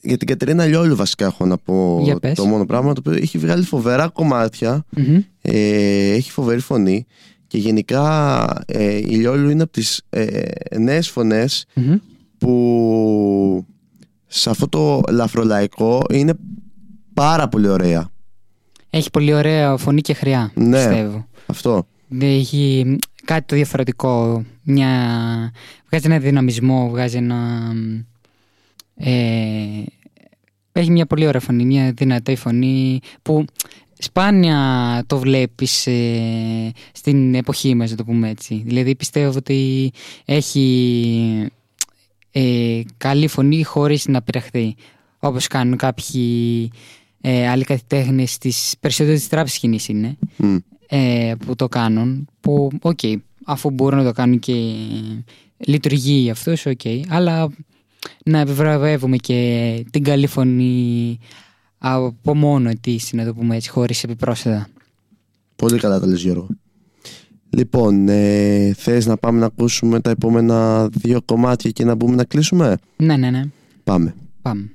για 0.02 0.18
την 0.18 0.28
Κατερίνα 0.28 0.66
Λιόλου 0.66 0.96
βασικά 0.96 1.26
έχω 1.26 1.46
να 1.46 1.58
πω 1.58 2.00
Για 2.04 2.20
πες. 2.20 2.36
το 2.36 2.46
μόνο 2.46 2.66
πράγμα 2.66 2.94
το 2.94 3.02
οποίο 3.06 3.22
έχει 3.22 3.38
βγάλει 3.38 3.64
φοβερά 3.64 4.08
κομμάτια 4.08 4.86
Μμμ. 4.90 5.22
ε, 5.42 6.12
έχει 6.12 6.32
φοβερή 6.32 6.60
φωνή 6.60 7.06
και 7.56 7.62
γενικά 7.62 8.64
ε, 8.66 8.96
η 8.96 9.02
Λιόλου 9.16 9.50
είναι 9.50 9.64
από 9.64 9.72
τις 9.72 10.02
ε, 10.10 10.42
νέες 10.80 11.10
φωνές 11.10 11.66
Μμμ. 11.74 11.96
που 12.38 13.66
σε 14.28 14.50
αυτό 14.50 14.68
το 14.70 15.02
λαφρολαϊκό 15.12 16.02
είναι 16.14 16.34
πάρα 17.14 17.48
πολύ 17.48 17.68
ωραία 17.68 18.10
Έχει 18.90 19.10
πολύ 19.10 19.34
ωραία 19.34 19.78
φωνή 19.78 20.02
και 20.02 20.14
χρειά, 20.14 20.52
Ναι. 20.56 20.72
πιστεύω. 20.88 21.28
αυτό 21.46 21.88
Έχει 22.20 22.98
κάτι 23.26 23.46
το 23.46 23.56
διαφορετικό. 23.56 24.44
Μια... 24.64 24.90
Βγάζει 25.90 26.06
ένα 26.06 26.20
δυναμισμό, 26.20 26.90
βγάζει 26.90 27.18
ένα. 27.18 27.72
Ε... 28.96 29.84
Έχει 30.72 30.92
μια 30.92 31.06
πολύ 31.06 31.28
ωραία 31.28 31.42
φωνή, 31.42 31.66
μια 31.66 31.92
δυνατή 31.92 32.36
φωνή 32.36 33.00
που 33.22 33.46
σπάνια 33.98 35.04
το 35.08 35.18
βλέπεις 35.18 35.88
ε, 35.88 36.72
στην 36.92 37.36
εποχή 37.36 37.76
μας, 37.76 37.90
να 37.90 37.96
το 37.96 38.04
πούμε 38.04 38.30
έτσι. 38.30 38.64
Δηλαδή 38.66 38.96
πιστεύω 38.96 39.38
ότι 39.38 39.92
έχει 40.26 41.52
ε, 42.32 42.82
καλή 42.98 43.28
φωνή 43.28 43.64
χωρίς 43.64 44.08
να 44.08 44.22
πειραχθεί. 44.22 44.76
Όπως 45.20 45.48
κάνουν 45.48 45.78
κάποιοι 45.78 46.72
ε, 47.28 47.50
άλλοι 47.50 47.64
καλλιτέχνες 47.64 48.38
της 48.38 48.76
περισσότερης 48.80 49.20
της 49.20 49.30
τραπ 49.30 49.54
σκηνής 49.54 49.88
είναι 49.88 50.18
Μμ. 50.38 50.58
ε, 50.88 51.34
που 51.46 51.56
το 51.56 51.68
κάνουν 51.68 52.28
που 52.40 52.72
οκ 52.82 53.00
αφού 53.46 53.70
μπορούν 53.70 53.98
να 54.00 54.06
το 54.06 54.12
κάνουν 54.12 54.40
και 54.40 54.54
λειτουργεί 55.58 56.14
για 56.14 56.32
αυτούς 56.32 56.66
οκ 56.66 56.82
αλλά 57.08 57.50
να 58.26 58.40
επιβραβεύουμε 58.40 59.18
και 59.18 59.86
την 59.92 60.04
καλή 60.04 60.28
φωνή 60.28 61.20
από 61.88 62.36
μόνο 62.36 62.72
της 62.82 63.14
να 63.14 63.26
το 63.26 63.34
πούμε 63.34 63.56
έτσι 63.56 63.70
χωρίς 63.70 64.04
επιπρόσθετα. 64.04 64.68
Πολύ 65.56 65.80
καλά 65.80 66.00
τα 66.00 66.08
λες 66.08 66.22
Γιώργο. 66.22 66.48
Λοιπόν, 67.50 68.08
ε, 68.10 68.74
θες 68.74 69.06
να 69.06 69.18
πάμε 69.18 69.40
να 69.40 69.46
ακούσουμε 69.46 70.00
τα 70.00 70.10
επόμενα 70.10 70.88
δύο 70.92 71.22
κομμάτια 71.26 71.72
και 71.72 71.86
να 71.86 71.96
μπούμε 71.96 72.16
να 72.16 72.24
κλείσουμε; 72.24 72.78
Ναι 72.96 73.18
ναι 73.18 73.30
ναι. 73.30 73.44
Πάμε. 73.84 74.16
Πάμε. 74.42 74.70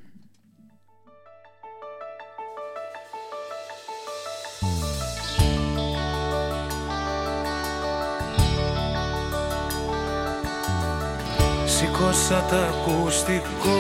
Σηκώσα 11.66 12.47
τα 12.51 12.69
ακουστικό 12.69 13.80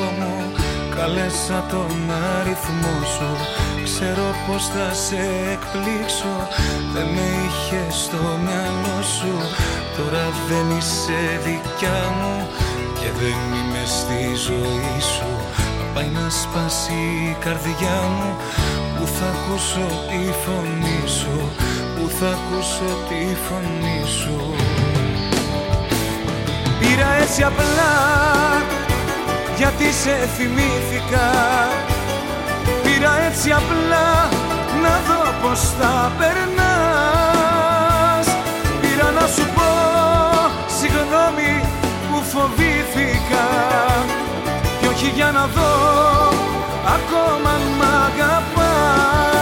μου 1.00 1.06
Καλέσα 1.06 1.66
τον 1.70 2.10
αριθμό 2.38 2.96
σου. 3.14 3.30
Ξέρω 3.84 4.26
πως 4.46 4.66
θα 4.66 4.94
σε 4.94 5.20
εκπλήξω. 5.54 6.34
Δεν 6.92 7.06
με 7.14 7.26
είχε 7.44 7.82
στο 7.90 8.22
μυαλό 8.44 9.02
σου. 9.16 9.34
Τώρα 9.96 10.24
δεν 10.48 10.76
είσαι 10.76 11.20
δικιά 11.44 12.00
μου 12.18 12.48
Και 12.98 13.08
δεν 13.20 13.38
είμαι 13.58 13.84
στη 13.86 14.34
ζωή 14.46 15.00
σου. 15.14 15.30
Μα 15.78 15.84
πάει 15.94 16.10
να 16.18 16.30
σπάσει 16.30 17.00
η 17.30 17.36
καρδιά 17.44 17.98
μου. 18.16 18.30
Που 18.96 19.06
θα 19.06 19.26
ακούσω 19.34 19.86
τη 20.08 20.22
φωνή 20.42 21.02
σου. 21.18 21.36
Που 21.94 22.08
θα 22.18 22.28
ακούσω 22.36 22.90
τη 23.08 23.22
φωνή 23.46 24.00
σου. 24.18 24.54
Πήρα 26.80 27.10
έτσι 27.22 27.42
απλά 27.42 28.49
γιατί 29.60 29.92
σε 29.92 30.28
θυμήθηκα. 30.36 31.28
Πήρα 32.82 33.12
έτσι 33.28 33.50
απλά 33.50 34.28
να 34.82 34.94
δω 35.06 35.22
πως 35.42 35.60
θα 35.60 36.12
περνάς. 36.18 36.76
Πήρα 38.80 39.10
να 39.10 39.26
σου 39.34 39.44
πω 39.54 39.70
συγγνώμη 40.78 41.52
που 42.10 42.18
φοβήθηκα. 42.32 43.46
Κι 44.80 44.86
όχι 44.86 45.08
για 45.14 45.30
να 45.30 45.46
δω 45.46 45.72
ακόμα 46.96 47.50
αν 47.50 47.62
μ' 47.78 47.86
αγαπάς 48.06 49.39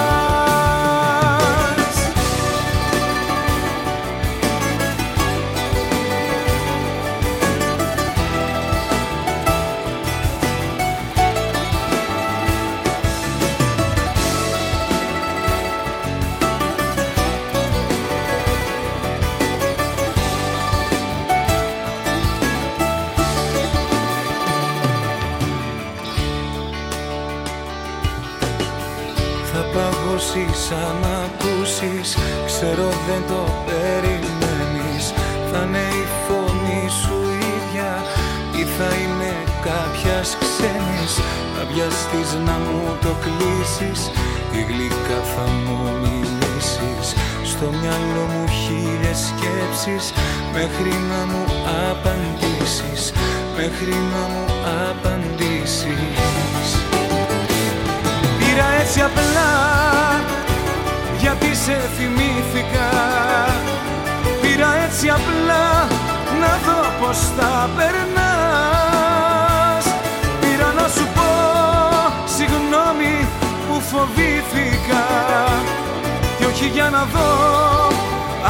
παγώσεις 30.68 30.72
αν 30.72 31.04
ακούσεις 31.24 32.16
Ξέρω 32.46 32.88
δεν 33.06 33.22
το 33.28 33.42
περιμένεις. 33.66 35.04
Θα 35.50 35.62
είναι 35.66 35.84
η 36.02 36.04
φωνή 36.26 36.84
σου 37.02 37.18
ίδια 37.52 37.90
Ή 38.60 38.62
θα 38.76 38.90
είναι 39.02 39.32
κάποιας 39.68 40.36
ξένης. 40.42 41.12
Θα 41.54 41.62
βιαστείς 41.72 42.30
να 42.46 42.56
μου 42.64 42.96
το 43.02 43.12
κλείσεις. 43.24 44.00
Ή 44.52 44.60
γλυκά 44.68 45.20
θα 45.34 45.46
μου 45.64 45.78
μιλήσεις. 46.02 47.06
Στο 47.50 47.66
μυαλό 47.80 48.24
μου 48.32 48.44
χίλιες 48.60 49.18
σκέψεις. 49.28 50.04
Μέχρι 50.52 50.94
να 51.10 51.20
μου 51.30 51.44
απαντήσεις. 51.90 53.12
Μέχρι 53.56 53.94
να 54.12 54.22
μου 54.32 54.44
απαντήσεις. 54.88 56.68
Πήρα 58.38 58.68
έτσι 58.80 59.00
απλά 59.00 60.17
γιατί 61.20 61.54
σε 61.54 61.80
θυμήθηκα. 61.96 62.88
Πήρα 64.40 64.70
έτσι 64.84 65.08
απλά 65.08 65.66
να 66.40 66.52
δω 66.64 66.80
πως 67.00 67.18
θα 67.36 67.70
περνάς. 67.76 69.84
Πήρα 70.40 70.72
να 70.80 70.86
σου 70.88 71.06
πω 71.14 71.30
συγγνώμη 72.36 73.14
που 73.66 73.76
φοβήθηκα. 73.90 75.04
Κι 76.38 76.44
όχι 76.44 76.66
για 76.66 76.88
να 76.90 77.02
δω 77.12 77.30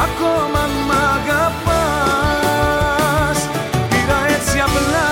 ακόμα 0.05 0.59
αν 0.63 0.71
μ' 0.87 0.95
αγαπάς. 1.15 3.39
Πήρα 3.89 4.19
έτσι 4.35 4.57
απλά 4.59 5.09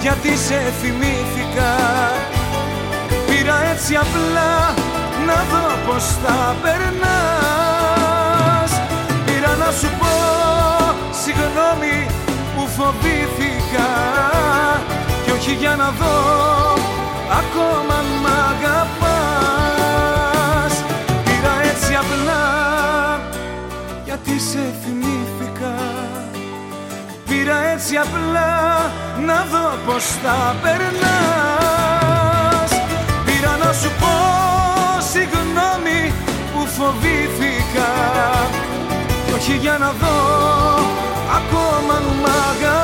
γιατί 0.00 0.36
σε 0.36 0.72
θυμήθηκα. 0.80 1.72
Πήρα 3.26 3.56
έτσι 3.72 3.94
απλά 3.94 4.74
να 5.26 5.38
δω 5.50 5.66
πως 5.86 6.04
θα 6.22 6.38
περνάς. 6.62 8.02
Πήρα 9.26 9.52
να 9.56 9.70
σου 9.78 9.88
πω 10.00 10.14
συγγνώμη 11.22 11.96
που 12.54 12.62
φοβήθηκα. 12.76 13.90
Κι 15.24 15.30
όχι 15.30 15.52
για 15.52 15.74
να 15.76 15.88
δω 15.90 16.16
ακόμα 17.40 17.98
μ' 18.22 18.30
αγαπάς. 18.50 19.14
Πήρα 21.24 21.54
έτσι 21.70 21.92
απλά 21.94 22.44
γιατί 24.04 24.34
σε 24.40 24.62
θυμήθηκα. 24.82 25.74
Πήρα 27.28 27.56
έτσι 27.74 27.96
απλά 27.96 28.52
να 29.26 29.46
δω 29.50 29.66
πως 29.86 30.04
θα 30.22 30.54
περνάς 30.62 31.83
φοβήθηκα. 36.76 37.90
Κι 39.26 39.32
όχι 39.32 39.56
για 39.56 39.76
να 39.78 39.90
δω 40.00 40.16
ακόμα 41.38 41.96
μ' 42.22 42.26
αγαπάς 42.50 42.83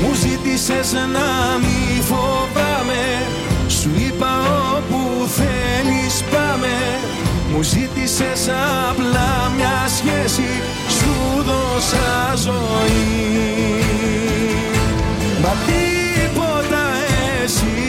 μου 0.00 0.14
ζήτησες 0.14 0.92
να 0.92 1.58
μη 1.60 2.02
φοβάμαι. 2.02 3.26
Σου 3.68 3.90
είπα 4.06 4.32
όπου 4.76 5.28
θέλεις 5.28 6.22
πάμε. 6.30 6.76
Μου 7.52 7.62
ζήτησες 7.62 8.48
απλά 8.90 9.52
μια 9.56 9.88
σχέση. 9.96 10.50
Σου 10.88 11.42
δώσα 11.42 12.34
ζωή. 12.36 13.18
Μα 15.42 15.52
τίποτα 15.66 16.84
εσύ 17.44 17.88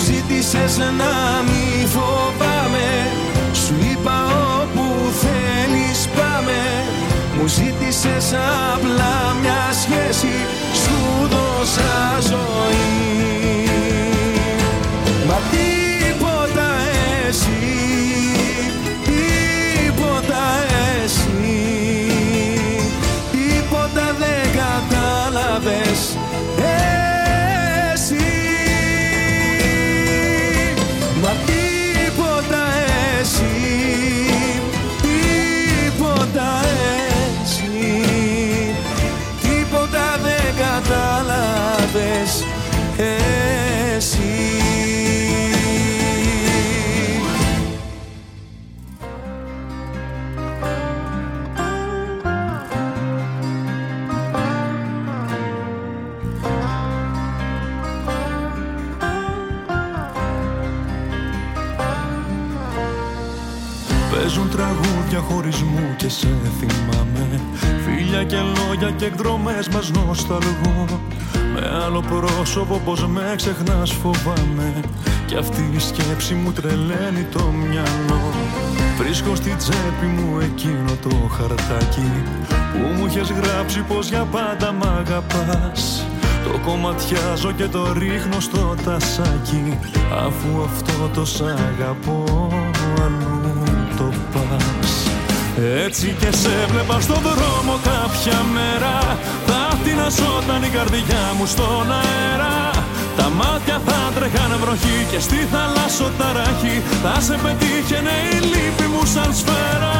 ζήτησες 0.00 0.78
να 0.78 1.42
μη 1.46 1.86
φοβάμαι. 1.94 2.90
Σου 3.52 3.74
είπα 3.90 4.18
όπου 4.60 4.84
θέλεις 5.22 6.08
πάμε. 6.16 6.58
Μου 7.36 7.46
ζήτησες 7.46 8.34
απλά 8.74 9.36
μια 9.40 9.62
σχέση. 9.82 10.34
Σου 10.82 11.28
δώσα 11.32 12.18
ζωή. 12.30 12.90
Μα 15.26 15.38
τίποτα 15.50 16.68
εσύ 17.28 17.79
χωρισμού 65.30 65.94
και 65.96 66.08
σε 66.08 66.28
θυμάμαι. 66.58 67.40
Φίλια 67.84 68.24
και 68.24 68.36
λόγια 68.36 68.90
και 68.90 69.04
εκδρομές 69.04 69.68
μας 69.68 69.90
νοσταλγώ 69.90 70.84
Με 71.54 71.82
άλλο 71.84 72.00
πρόσωπο 72.00 72.80
πως 72.84 73.06
με 73.06 73.34
ξεχνάς 73.36 73.92
φοβάμαι. 73.92 74.80
Κι 75.26 75.36
αυτή 75.36 75.70
η 75.74 75.78
σκέψη 75.78 76.34
μου 76.34 76.52
τρελαίνει 76.52 77.24
το 77.32 77.44
μυαλό. 77.68 78.22
Βρίσκω 78.98 79.34
στη 79.34 79.50
τσέπη 79.50 80.06
μου 80.06 80.38
εκείνο 80.38 80.92
το 81.02 81.16
χαρτάκι. 81.36 82.10
Που 82.72 82.78
μου 82.96 83.06
είχες 83.06 83.30
γράψει 83.30 83.80
πως 83.80 84.08
για 84.08 84.24
πάντα 84.24 84.72
μ' 84.72 84.86
αγαπάς. 84.98 86.06
Το 86.44 86.58
κομματιάζω 86.64 87.52
και 87.52 87.66
το 87.66 87.92
ρίχνω 87.92 88.40
στο 88.40 88.74
τασάκι. 88.84 89.78
Αφού 90.26 90.62
αυτό 90.64 91.10
το 91.14 91.24
σ' 91.24 91.40
αγαπώ 91.40 92.39
έτσι 95.90 96.16
και 96.20 96.36
σε 96.36 96.66
βλέπα 96.68 97.00
στον 97.00 97.20
δρόμο 97.22 97.78
κάποια 97.84 98.42
μέρα. 98.52 99.18
Θα 99.46 99.78
τειναζόταν 99.84 100.62
η 100.62 100.68
καρδιά 100.68 101.32
μου 101.36 101.46
στον 101.46 101.92
αέρα 101.92 102.79
Τα 103.18 103.28
μάτια 103.38 103.80
θα 103.86 103.98
τρέχανε 104.14 104.56
βροχή 104.62 104.98
και 105.10 105.20
στη 105.26 105.40
θάλασσο 105.52 106.06
ταράχη 106.18 106.76
Θα 107.02 107.14
σε 107.26 107.36
πετύχαινε 107.42 108.14
η 108.34 108.38
λύπη 108.52 108.86
μου 108.92 109.02
σαν 109.14 109.30
σφαίρα. 109.38 109.98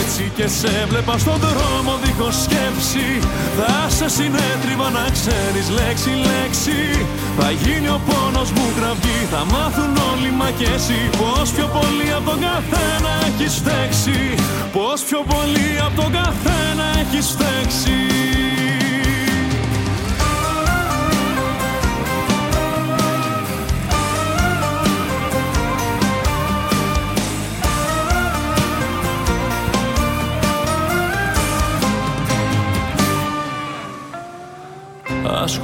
Έτσι 0.00 0.22
και 0.36 0.46
σε 0.58 0.72
βλέπα 0.90 1.14
στον 1.22 1.38
δρόμο 1.44 1.92
δίχως 2.02 2.36
σκέψη. 2.44 3.08
Θα 3.58 3.74
σε 3.96 4.08
συνέτριβα 4.16 4.88
να 4.98 5.04
ξέρεις 5.16 5.66
λέξη 5.78 6.12
λέξη. 6.28 6.80
Θα 7.38 7.48
γίνει 7.62 7.88
ο 7.96 8.00
πόνος 8.08 8.48
μου 8.56 8.66
κραυγή 8.76 9.20
Θα 9.32 9.42
μάθουν 9.52 9.92
όλοι 10.10 10.30
μα 10.38 10.48
και 10.58 10.68
εσύ. 10.76 11.00
Πως 11.20 11.46
πιο 11.56 11.66
πολύ 11.76 12.08
από 12.18 12.30
τον 12.30 12.38
καθένα 12.46 13.12
έχεις 13.26 13.54
φταίξει 13.54 14.18
Πως 14.72 15.00
πιο 15.08 15.20
πολύ 15.32 15.68
από 15.86 16.02
τον 16.02 16.12
καθένα 16.12 16.84
έχεις 17.00 17.26
φταίξει 17.26 17.96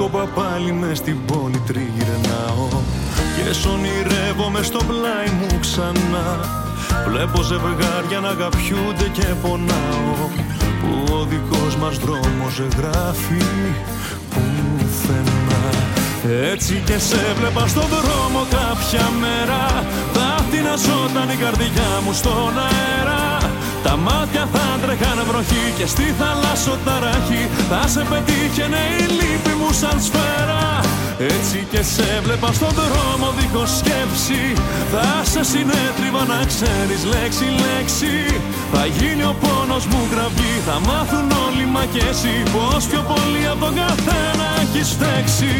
Άσκοπα 0.01 0.25
πάλι 0.41 0.71
μες 0.71 0.97
στην 0.97 1.25
πόλη 1.25 1.61
τριγυρνάω. 1.67 2.67
Και 3.35 3.53
σ' 3.53 4.65
στο 4.65 4.79
πλάι 4.87 5.29
μου 5.39 5.59
ξανά 5.59 6.39
Βλέπω 7.07 7.41
ζευγάρια 7.41 8.19
να 8.19 8.29
αγαπιούνται 8.29 9.07
και 9.13 9.25
πονάω. 9.41 10.15
Που 10.81 11.13
ο 11.13 11.23
δικός 11.23 11.75
μας 11.75 11.97
δρόμος 11.97 12.61
γράφει 12.77 13.43
πουθενά 14.29 15.63
Έτσι 16.51 16.83
και 16.85 16.97
σε 16.97 17.33
βλέπα 17.39 17.67
στον 17.67 17.87
δρόμο 17.87 18.45
κάποια 18.49 19.09
μέρα. 19.19 19.85
Θα 20.13 20.45
τειναζόταν 20.51 21.29
η 21.29 21.35
καρδιά 21.35 21.89
μου 22.05 22.13
στον 22.13 22.53
αέρα 22.57 23.28
τα 23.83 23.95
μάτια 23.97 24.47
θα 24.53 24.65
τρέχανε 24.81 25.23
βροχή 25.29 25.65
και 25.77 25.85
στη 25.85 26.13
θάλασσο 26.19 26.77
ταράχη 26.85 27.43
Θα 27.69 27.87
σε 27.87 28.01
πετύχαινε 28.09 28.81
η 29.01 29.05
λύπη 29.19 29.53
μου 29.59 29.69
σαν 29.81 29.97
σφαίρα. 30.05 30.63
Έτσι 31.35 31.67
και 31.71 31.81
σε 31.93 32.07
βλέπα 32.23 32.49
στον 32.57 32.73
δρόμο 32.79 33.27
δίχως 33.37 33.71
σκέψη. 33.79 34.43
Θα 34.91 35.07
σε 35.31 35.41
συνέτριβα 35.51 36.23
να 36.33 36.39
ξέρεις 36.51 37.01
λέξη 37.13 37.47
λέξη. 37.65 38.15
Θα 38.73 38.83
γίνει 38.97 39.23
ο 39.31 39.35
πόνος 39.43 39.85
μου 39.91 40.01
γραβή 40.11 40.53
Θα 40.67 40.77
μάθουν 40.87 41.27
όλοι 41.45 41.65
μα 41.73 41.83
και 41.93 42.03
εσύ 42.11 42.35
Πως 42.53 42.83
πιο 42.91 43.01
πολύ 43.11 43.43
από 43.51 43.59
τον 43.65 43.73
καθένα 43.81 44.47
έχεις 44.61 44.89
φταίξει. 44.95 45.53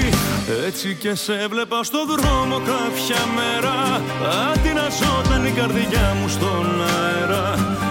Έτσι 0.67 0.87
και 1.01 1.15
σε 1.15 1.35
βλέπα 1.51 1.83
στον 1.83 2.05
δρόμο 2.11 2.55
κάποια 2.71 3.21
μέρα. 3.37 3.75
Αντιναζόταν 4.49 5.41
η 5.49 5.51
καρδιά 5.59 6.07
μου 6.17 6.27
στον 6.35 6.65
αέρα 6.93 7.88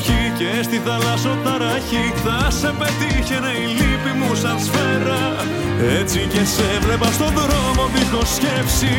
βροχή 0.00 0.32
και 0.38 0.62
στη 0.62 0.78
θάλασσο 0.86 1.36
ταράχη 1.44 2.04
Θα 2.24 2.50
σε 2.50 2.74
πετύχαινε 2.78 3.52
η 3.64 3.66
λύπη 3.78 4.12
μου 4.18 4.34
σαν 4.34 4.58
σφαίρα. 4.64 5.22
Έτσι 6.00 6.20
και 6.32 6.42
σε 6.54 6.68
βλέπα 6.84 7.08
στον 7.16 7.32
δρόμο 7.38 7.82
δίχως 7.94 8.28
σκέψη. 8.34 8.94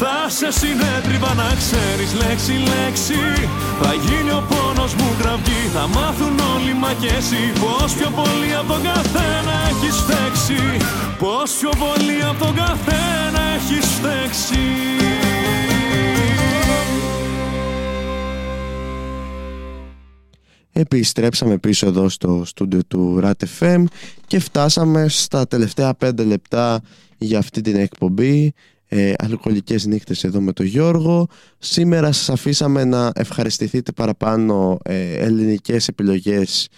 Θα 0.00 0.16
σε 0.38 0.48
συνέτριβα 0.58 1.32
να 1.40 1.48
ξέρεις 1.60 2.10
λέξη 2.22 2.54
λέξη. 2.72 3.22
Θα 3.80 3.92
γίνει 4.04 4.30
ο 4.40 4.42
πόνος 4.50 4.92
μου 4.98 5.08
κραυγή 5.20 5.62
Θα 5.74 5.84
μάθουν 5.96 6.36
όλοι 6.54 6.74
μα 6.82 6.92
και 7.00 7.10
εσύ. 7.20 7.42
Πως 7.62 7.90
πιο 7.98 8.10
πολύ 8.20 8.50
από 8.60 8.68
τον 8.72 8.82
καθένα 8.88 9.54
έχεις 9.70 9.96
φταίξει. 10.02 10.62
Πως 11.22 11.48
πιο 11.60 11.72
πολύ 11.84 12.18
από 12.30 12.38
τον 12.44 12.54
καθένα 12.62 13.40
έχεις 13.56 13.86
φταίξει 13.96 14.64
Επιστρέψαμε 20.80 21.58
πίσω 21.58 21.86
εδώ 21.86 22.08
στο 22.08 22.42
στούντιο 22.44 22.80
του 22.88 23.20
RAT 23.22 23.84
και 24.26 24.38
φτάσαμε 24.38 25.08
στα 25.08 25.46
τελευταία 25.46 25.94
πέντε 25.94 26.24
λεπτά 26.24 26.80
για 27.18 27.38
αυτή 27.38 27.60
την 27.60 27.76
εκπομπή. 27.76 28.52
Ε, 28.88 29.12
αλκοολικές 29.18 29.86
νύχτες 29.86 30.24
εδώ 30.24 30.40
με 30.40 30.52
τον 30.52 30.66
Γιώργο. 30.66 31.26
Σήμερα 31.58 32.12
σας 32.12 32.30
αφήσαμε 32.30 32.84
να 32.84 33.10
ευχαριστηθείτε 33.14 33.92
παραπάνω 33.92 34.78
ε, 34.82 35.12
ελληνικές 35.12 35.88
επιλογές 35.88 36.68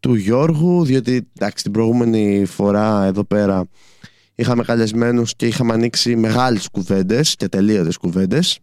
του 0.00 0.14
Γιώργου 0.14 0.84
διότι 0.84 1.28
εντάξει, 1.38 1.62
την 1.62 1.72
προηγούμενη 1.72 2.44
φορά 2.44 3.04
εδώ 3.04 3.24
πέρα 3.24 3.68
είχαμε 4.34 4.62
καλεσμένους 4.62 5.36
και 5.36 5.46
είχαμε 5.46 5.72
ανοίξει 5.72 6.16
μεγάλες 6.16 6.68
κουβέντες 6.68 7.36
και 7.36 7.48
τελείωτες 7.48 7.96
κουβέντες 7.96 8.58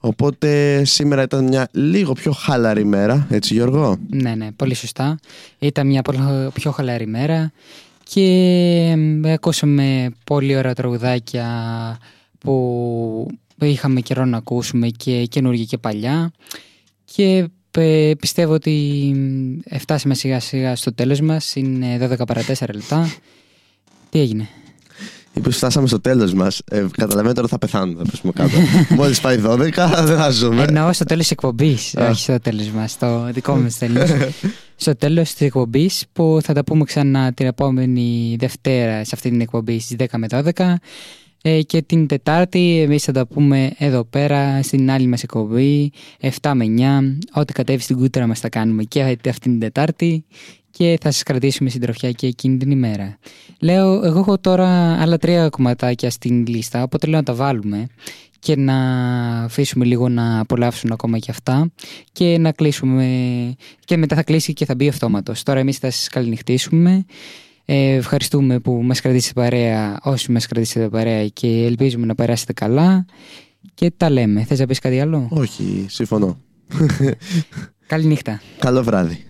Οπότε 0.00 0.84
σήμερα 0.84 1.22
ήταν 1.22 1.44
μια 1.44 1.68
λίγο 1.72 2.12
πιο 2.12 2.32
χαλαρή 2.32 2.84
μέρα, 2.84 3.26
έτσι 3.30 3.54
Γιώργο; 3.54 3.96
Ναι, 4.10 4.34
ναι, 4.34 4.52
πολύ 4.52 4.74
σωστά. 4.74 5.18
Ήταν 5.58 5.86
μια 5.86 6.02
πολύ 6.02 6.18
πιο 6.52 6.70
χαλαρή 6.70 7.06
μέρα 7.06 7.52
και 8.08 8.96
ακούσαμε 9.26 10.08
πολύ 10.24 10.56
ωραία 10.56 10.74
τραγουδάκια 10.74 11.48
που 12.38 13.28
είχαμε 13.60 14.00
καιρό 14.00 14.24
να 14.24 14.36
ακούσουμε 14.36 14.88
και 14.88 15.24
καινούργια 15.24 15.64
και 15.64 15.78
παλιά 15.78 16.32
και 17.04 17.48
πιστεύω 18.18 18.52
ότι 18.52 19.14
φτάσαμε 19.78 20.14
σιγά 20.14 20.40
σιγά 20.40 20.76
στο 20.76 20.94
τέλος 20.94 21.20
μας, 21.20 21.54
είναι 21.56 22.16
12 22.20 22.26
παρα 22.26 22.42
4 22.42 22.74
λεπτά. 22.74 23.08
Τι 24.10 24.20
έγινε; 24.20 24.48
Είπε, 25.36 25.50
φτάσαμε 25.50 25.86
στο 25.86 26.00
τέλος 26.00 26.32
μας. 26.34 26.62
Ε, 26.70 26.86
καταλαβαίνετε 26.96 27.34
τώρα 27.34 27.48
θα 27.48 27.58
πεθάνω. 27.58 27.96
Θα 27.98 28.10
πέσουμε 28.10 28.32
κάτω. 28.32 28.56
Μόλις 28.96 29.20
πάει 29.20 29.40
12, 29.46 29.58
δεν 30.04 30.16
θα 30.16 30.30
ζούμε. 30.30 30.62
Εννοώ 30.68 30.92
στο 30.92 31.04
τέλος 31.04 31.22
της 31.22 31.30
εκπομπής. 31.30 31.94
όχι 32.10 32.20
στο 32.20 32.38
τέλος 32.40 32.68
μας. 32.68 32.90
Στο 32.90 33.28
δικό 33.32 33.56
μας 33.56 33.78
τέλος. 33.78 34.10
στο 34.76 34.96
τέλος 34.96 35.32
της 35.32 35.46
εκπομπής 35.46 36.04
που 36.12 36.38
θα 36.42 36.52
τα 36.52 36.64
πούμε 36.64 36.84
ξανά 36.84 37.32
την 37.32 37.46
επόμενη 37.46 38.36
Δευτέρα 38.38 39.04
σε 39.04 39.10
αυτή 39.12 39.30
την 39.30 39.40
εκπομπή 39.40 39.80
στις 39.80 39.96
10 39.98 40.04
με 40.16 40.26
12. 40.54 40.74
Ε, 41.42 41.62
και 41.62 41.82
την 41.82 42.06
Τετάρτη 42.06 42.80
εμείς 42.80 43.04
θα 43.04 43.12
τα 43.12 43.26
πούμε 43.26 43.72
εδώ 43.78 44.04
πέρα 44.04 44.62
στην 44.62 44.90
άλλη 44.90 45.06
μας 45.06 45.22
εκπομπή 45.22 45.92
7 46.40 46.52
με 46.54 46.64
9 47.32 47.40
ό,τι 47.40 47.52
κατέβει 47.52 47.82
στην 47.82 47.96
κούτρα 47.96 48.26
μας 48.26 48.40
θα 48.40 48.48
κάνουμε 48.48 48.82
και 48.82 49.18
αυτή 49.28 49.40
την 49.40 49.58
Τετάρτη 49.60 50.24
και 50.76 50.98
θα 51.00 51.10
σας 51.10 51.22
κρατήσουμε 51.22 51.70
συντροφιά 51.70 52.12
και 52.12 52.26
εκείνη 52.26 52.56
την 52.56 52.70
ημέρα. 52.70 53.18
Λέω, 53.60 54.04
εγώ 54.04 54.18
έχω 54.18 54.38
τώρα 54.38 55.00
άλλα 55.00 55.18
τρία 55.18 55.48
κομματάκια 55.48 56.10
στην 56.10 56.46
λίστα, 56.46 56.82
οπότε 56.82 57.06
λέω 57.06 57.18
να 57.18 57.24
τα 57.24 57.34
βάλουμε 57.34 57.86
και 58.38 58.56
να 58.56 58.76
αφήσουμε 59.42 59.84
λίγο 59.84 60.08
να 60.08 60.40
απολαύσουν 60.40 60.92
ακόμα 60.92 61.18
και 61.18 61.30
αυτά 61.30 61.70
και 62.12 62.38
να 62.38 62.52
κλείσουμε 62.52 63.06
και 63.84 63.96
μετά 63.96 64.16
θα 64.16 64.22
κλείσει 64.22 64.52
και 64.52 64.64
θα 64.64 64.74
μπει 64.74 64.88
αυτόματος. 64.88 65.42
Τώρα 65.42 65.60
εμείς 65.60 65.78
θα 65.78 65.90
σας 65.90 66.08
καληνυχτήσουμε. 66.08 67.04
Ε, 67.64 67.94
ευχαριστούμε 67.94 68.60
που 68.60 68.80
μας 68.84 69.00
κρατήσετε 69.00 69.40
παρέα 69.40 69.98
όσοι 70.02 70.32
μας 70.32 70.46
κρατήσετε 70.46 70.88
παρέα 70.88 71.28
και 71.28 71.64
ελπίζουμε 71.64 72.06
να 72.06 72.14
περάσετε 72.14 72.52
καλά 72.52 73.06
και 73.74 73.92
τα 73.96 74.10
λέμε. 74.10 74.44
Θες 74.44 74.58
να 74.58 74.66
πεις 74.66 74.78
κάτι 74.78 75.00
άλλο; 75.00 75.28
Όχι, 75.30 75.86
συμφωνώ. 75.88 76.38
Καληνύχτα. 77.86 78.40
Καλό 78.58 78.82
βράδυ. 78.82 79.25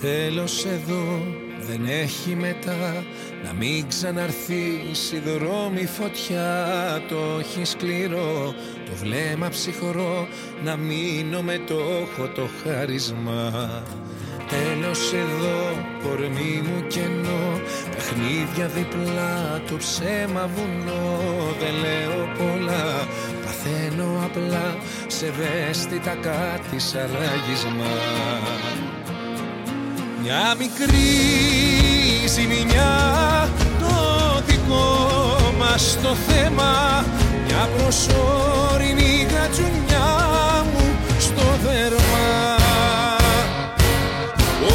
Τέλος 0.00 0.64
εδώ 0.64 1.22
δεν 1.60 1.86
έχει 1.86 2.34
μετά 2.34 3.04
Να 3.44 3.52
μην 3.52 3.88
ξαναρθείς 3.88 5.12
η 5.12 5.18
δρόμη 5.18 5.86
φωτιά. 5.86 6.66
Το 7.08 7.16
έχει 7.38 7.64
σκληρό, 7.64 8.54
το 8.84 8.92
βλέμμα 9.02 9.48
ψυχρό 9.48 10.28
Να 10.64 10.76
μείνω 10.76 11.42
με 11.42 11.60
το 11.66 11.74
έχω 11.74 12.28
το 12.28 12.48
χάρισμα. 12.62 13.52
Τέλος 14.48 15.12
εδώ, 15.12 15.86
κορμί 16.02 16.62
μου 16.64 16.86
κενό 16.86 17.60
Παιχνίδια 17.94 18.66
διπλά, 18.66 19.62
το 19.70 19.76
ψέμα 19.76 20.50
βουνό. 20.54 21.18
Δεν 21.60 21.74
λέω 21.74 22.28
πολλά, 22.38 23.08
Παθαίνω 23.44 24.24
απλά 24.24 24.76
σε 25.06 25.26
ευαίσθητα 25.26 26.14
κάτι 26.14 26.78
σαν 26.78 27.10
ράγισμα 27.12 27.90
Μια 30.22 30.54
μικρή 30.58 31.08
ζημιά 32.28 33.48
το 33.78 34.42
δικό 34.46 35.38
μας 35.58 35.98
το 36.02 36.14
θέμα. 36.28 37.04
Μια 37.46 37.68
προσωρινή 37.76 39.26
γατζουνιά 39.32 40.08
μου 40.72 40.96
στο 41.18 41.42
δέρμα. 41.62 42.56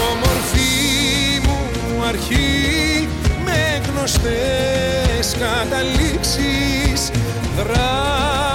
Όμορφη 0.10 1.42
μου 1.44 2.04
αρχή 2.08 3.08
με 3.46 3.82
γνωστές 3.90 5.36
καταλήξεις. 5.40 7.12
Δράμα 7.58 8.55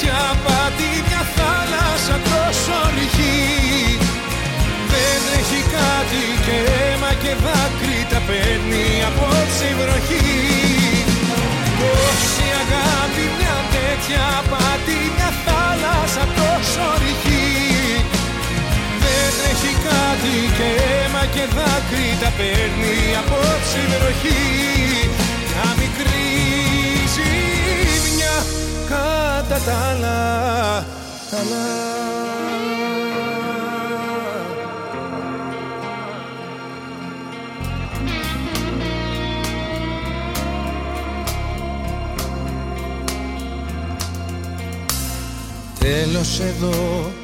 τέτοια 0.00 0.36
πάτη 0.44 0.90
μια 1.06 1.22
θάλασσα 1.36 2.16
τόσο 2.28 2.76
ρηχή 2.96 3.38
Δεν 4.92 5.20
έχει 5.38 5.60
κάτι 5.76 6.22
και 6.44 6.56
αίμα 6.76 7.12
και 7.22 7.32
δάκρυ 7.44 8.00
τα 8.10 8.20
παίρνει 8.26 8.86
απόψε 9.08 9.66
η 9.72 9.74
βροχή. 9.80 10.30
Τόση 11.78 12.46
αγάπη 12.62 13.24
μια 13.38 13.56
τέτοια 13.74 14.26
πάτη 14.50 14.98
μια 15.16 15.30
θάλασσα 15.44 16.24
τόσο 16.38 16.86
ρηχή 17.02 17.48
Δεν 19.04 19.32
έχει 19.50 19.72
κάτι 19.88 20.36
και 20.56 20.68
αίμα 20.88 21.24
και 21.34 21.44
δάκρυ 21.56 22.08
τα 22.22 22.30
παίρνει 22.38 22.96
απόψε 23.20 23.78
η 23.84 23.86
βροχή. 23.92 24.44
Μια 25.48 25.68
μικρή 25.80 26.28
ζημιά 27.14 27.59
κατά 28.90 29.60
τα 29.64 29.74
άλλα 29.88 30.86
τα 31.30 31.38
άλλα. 31.38 31.88
Τέλος 45.78 46.40
εδώ, 46.40 47.10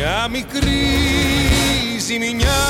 μια 0.00 0.28
μικρή 0.30 0.86
ζημιά. 2.06 2.62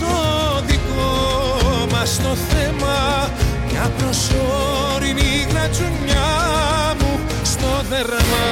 Το 0.00 0.62
δικό 0.66 1.86
μας 1.92 2.20
το 2.22 2.34
θέμα 2.34 3.30
Μια 3.70 3.90
προσωρινή 3.98 5.46
γρατζουνιά 5.50 6.30
μου 6.98 7.20
στο 7.42 7.82
δέρμα. 7.88 8.48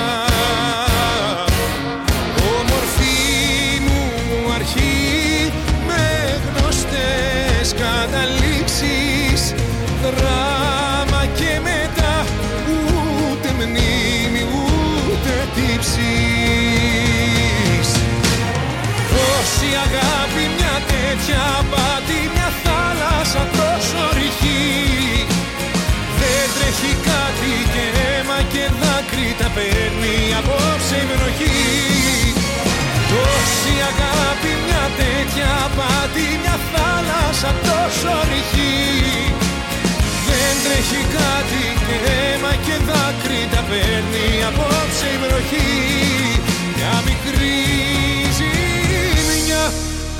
Όμορφη 2.59 3.81
μου 3.86 4.52
αρχή 4.55 5.52
με 5.86 6.40
γνωστές 6.47 7.74
καταλήξεις 7.81 9.55
Δράμα 10.02 10.45
Τόση 19.66 19.78
αγάπη 19.88 20.44
μια 20.56 20.76
τέτοια 20.90 21.44
πάτη 21.72 22.18
μια 22.34 22.51
θάλασσα 22.62 23.43
τόσο 23.59 24.02
ρηχή. 24.16 24.64
Δεν 26.18 26.47
τρέχει 26.55 26.93
κάτι 27.09 27.52
και 27.72 27.84
αίμα 27.98 28.38
και 28.52 28.64
δάκρυ 28.80 29.28
τα 29.40 29.48
παίρνει 29.55 30.16
απόψε 30.38 30.97
η 31.02 31.06
βροχή 31.10 31.62
Τόση 33.10 33.74
αγάπη 33.90 34.52
μια 34.64 34.84
τέτοια 35.01 35.52
πάτη 35.76 36.26
μια 36.43 36.56
θάλασσα 36.70 37.51
τόσο 37.66 38.14
ρηχή. 38.30 38.78
Δεν 40.28 40.55
τρέχει 40.64 41.02
κάτι 41.16 41.64
και 41.86 41.97
αίμα 42.09 42.52
και 42.66 42.76
δάκρυ 42.88 43.43
τα 43.52 43.62
παίρνει 43.68 44.26
απόψε 44.48 45.09
η 45.14 45.18
βροχή 45.22 45.70
Μια 46.76 46.94
μικρή 47.06 47.56
ζημιά 47.74 47.95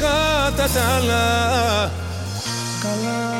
κατά 0.07 0.69
τα 0.74 0.83
άλλα. 0.97 1.91
Καλά 2.83 3.37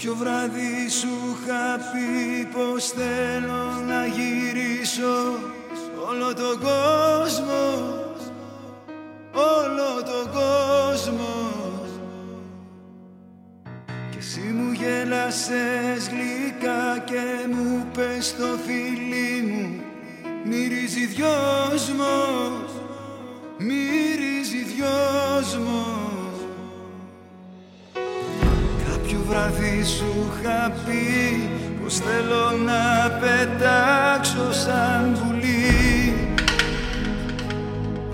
Κάποιο 0.00 0.14
βράδυ 0.14 0.88
σου 0.88 1.08
είχα 1.08 1.76
πει 1.92 2.44
πως 2.44 2.88
θέλω 2.88 3.82
να 3.88 4.06
γυρίσω 4.06 5.38
σ' 5.72 6.08
όλο 6.08 6.34
τον 6.34 6.58
κόσμο 6.58 7.97
σου 29.88 30.30
είχα 30.30 30.72
πει 30.84 31.48
πως 31.82 31.94
θέλω 31.94 32.64
να 32.64 33.10
πετάξω 33.20 34.52
σαν 34.52 35.18
πουλί. 35.18 36.14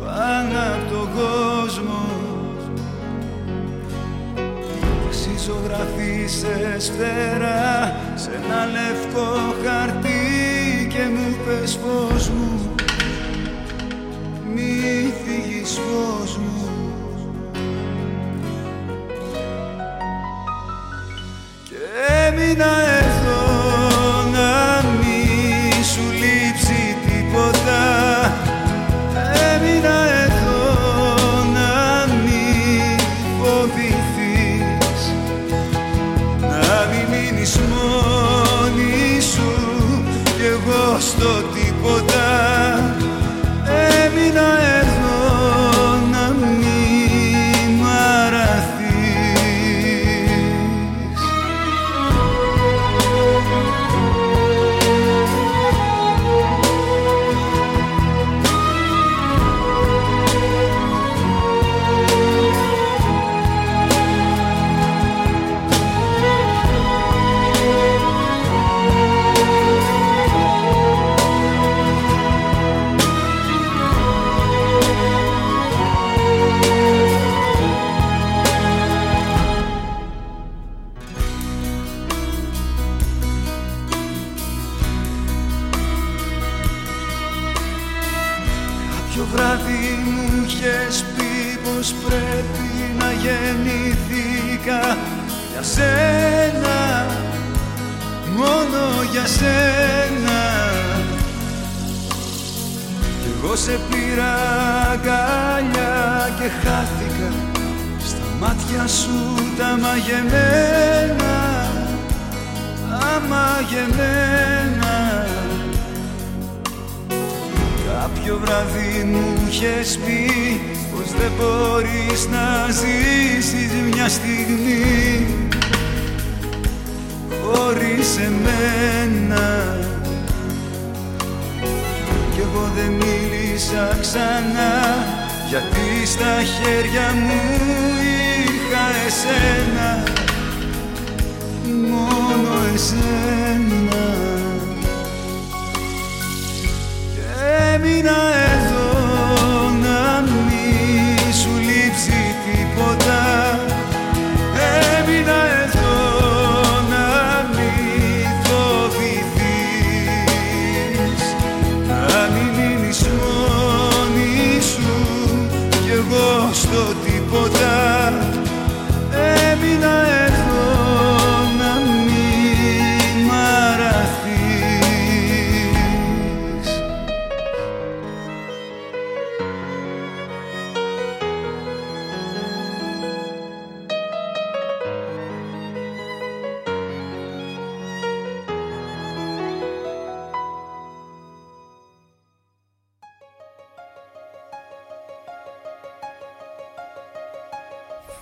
Πάνω 0.01 0.59
από 0.75 0.93
τον 0.95 1.09
κόσμο. 1.15 2.03
Εσύ 5.11 5.35
ζωγραφίσες 5.47 6.91
φτερά 6.95 7.34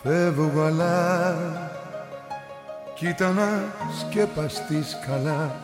Φεύγω 0.02 0.62
αλλά 0.62 1.36
Κοίτα 2.94 3.30
να 3.32 3.48
σκεπαστείς 3.98 4.96
καλά. 5.06 5.54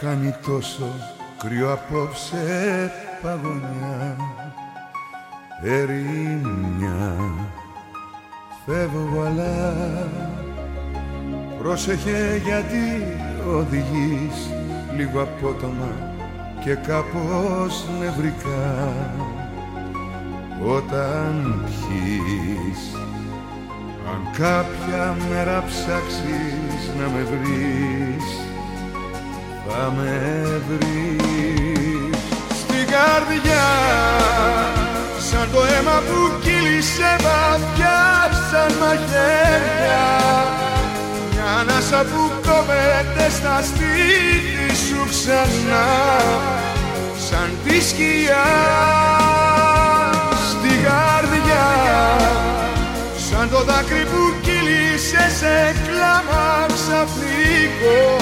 Κάνει 0.00 0.34
τόσο 0.46 0.84
κρύο 1.38 1.72
απόψε 1.72 2.92
παγωνιά. 3.22 4.16
Ερήμια 5.62 7.16
Φεύγω 8.66 9.22
αλλά 9.26 9.74
Πρόσεχε 11.58 12.42
γιατί 12.44 13.16
οδηγείς 13.56 14.50
Λίγο 14.96 15.22
απότομα 15.22 16.14
και 16.64 16.74
κάπως 16.74 17.84
νευρικά. 18.00 18.92
Όταν 20.64 21.64
πιείς 21.64 23.05
αν 24.12 24.28
κάποια 24.32 25.16
μέρα 25.30 25.64
ψάξεις 25.66 26.82
να 26.98 27.08
με 27.08 27.22
βρεις 27.30 28.24
Θα 29.68 29.92
με 29.96 30.42
βρεις. 30.68 32.18
Στην 32.60 32.86
καρδιά 32.94 33.66
Σαν 35.30 35.48
το 35.52 35.60
αίμα 35.64 36.02
που 36.06 36.40
κύλησε 36.42 37.16
βαθιά 37.24 38.30
Σαν 38.50 38.72
μαχαίρια 38.80 40.06
Μια 41.32 41.44
ανάσα 41.60 42.02
που 42.02 42.30
κόβεται 42.46 43.30
στα 43.30 43.62
στήθη 43.62 44.76
σου 44.86 45.06
ξανά 45.10 45.86
Σαν 47.28 47.50
τη 47.64 47.80
σκιά 47.80 49.25
Σαν 53.48 53.58
το 53.58 53.64
δάκρυ 53.64 54.04
που 54.04 54.22
κύλησε 54.42 55.24
σε 55.38 55.74
κλάμα 55.86 56.66
ξαφνικό 56.66 58.16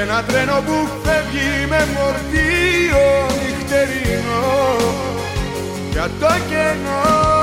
Ένα 0.00 0.22
τρένο 0.22 0.62
που 0.66 0.88
φεύγει 1.02 1.66
με 1.68 1.88
μορτίο 1.94 3.06
νυχτερινό 3.42 4.76
Για 5.90 6.10
το 6.20 6.26
κενό 6.48 7.35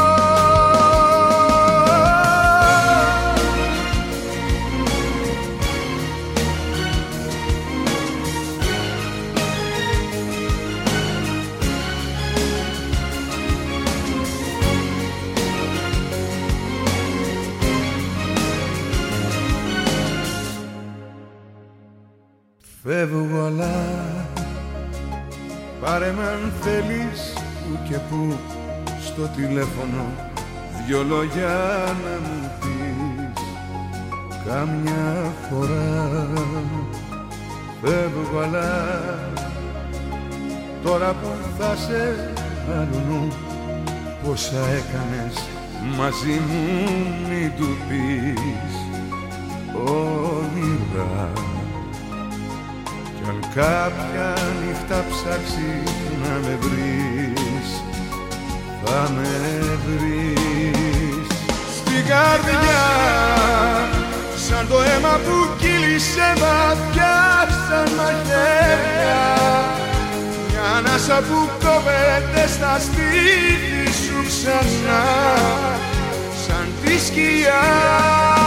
Φεύγω 22.85 23.45
αλλά 23.45 23.71
Πάρε 25.81 26.11
με 26.11 26.23
αν 26.23 26.51
θέλεις 26.61 27.33
που 27.33 27.79
και 27.89 27.97
που 28.09 28.37
στο 29.01 29.21
τηλέφωνο. 29.35 30.05
Δυο 30.87 31.03
λόγια 31.03 31.47
να 32.03 32.19
μου 32.27 32.51
πεις 32.59 33.43
Κάμια 34.45 35.33
φορά. 35.49 36.27
Φεύγω 37.81 38.39
αλλά 38.39 38.99
Τώρα 40.83 41.13
που 41.13 41.27
θα 41.57 41.75
σε 41.75 42.33
αλλού 42.71 43.27
Πόσα 44.23 44.59
έκανες 44.59 45.39
μαζί 45.97 46.41
μου 46.47 46.79
μην 47.29 47.51
του 47.57 47.67
πεις. 47.87 48.73
Όνειρα 49.85 51.31
κι 51.33 51.52
αν 53.33 53.49
κάποια 53.55 54.33
νύχτα 54.61 55.05
ψάξεις 55.09 55.93
να 56.23 56.33
με 56.47 56.57
βρεις 56.61 57.69
Θα 58.85 59.11
με 59.15 59.29
βρεις. 59.85 61.27
Στην 61.77 62.05
καρδιά 62.07 62.85
Σαν 64.47 64.67
το 64.67 64.81
αίμα 64.81 65.19
που 65.25 65.49
κύλησε 65.59 66.33
βαθιά 66.41 67.47
Σαν 67.69 67.95
μαχαίρια 67.95 69.25
Μια 70.49 70.77
ανάσα 70.77 71.15
που 71.15 71.49
κόβεται 71.63 72.47
στα 72.47 72.79
στήθη 72.79 73.85
σου 74.03 74.17
ξανά 74.27 75.03
Σαν 76.47 76.67
τη 76.83 76.99
σκιά 77.05 78.42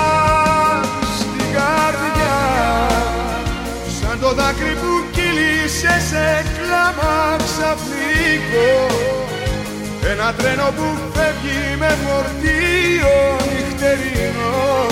δάκρυ 4.36 4.74
που 4.80 4.92
κύλησε 5.14 5.94
σε 6.08 6.26
κλάμα 6.54 7.36
ξαφνικό. 7.46 8.70
Ένα 10.12 10.34
τρένο 10.34 10.68
που 10.76 10.86
φεύγει 11.14 11.76
με 11.78 11.96
φορτίο 12.02 13.16
νυχτερινό 13.52 14.86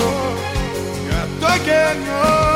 Για 1.07 1.27
το 1.39 1.51
κενό 1.65 2.54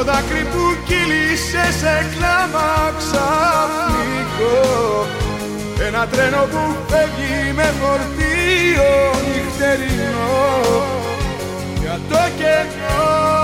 Το 0.00 0.06
δάκρυ 0.06 0.44
που 0.52 0.76
κύλησε 0.84 1.72
σε 1.80 2.06
κλάμα 2.14 2.94
ξαφνικό. 2.98 4.56
Ένα 5.86 6.06
τρένο 6.06 6.42
που 6.50 6.76
φεύγει 6.88 7.52
με 7.54 7.72
φορτίο 7.80 8.90
νυχτερινό. 9.26 10.50
Για 11.80 11.98
το 12.08 12.18
κενό. 12.38 13.39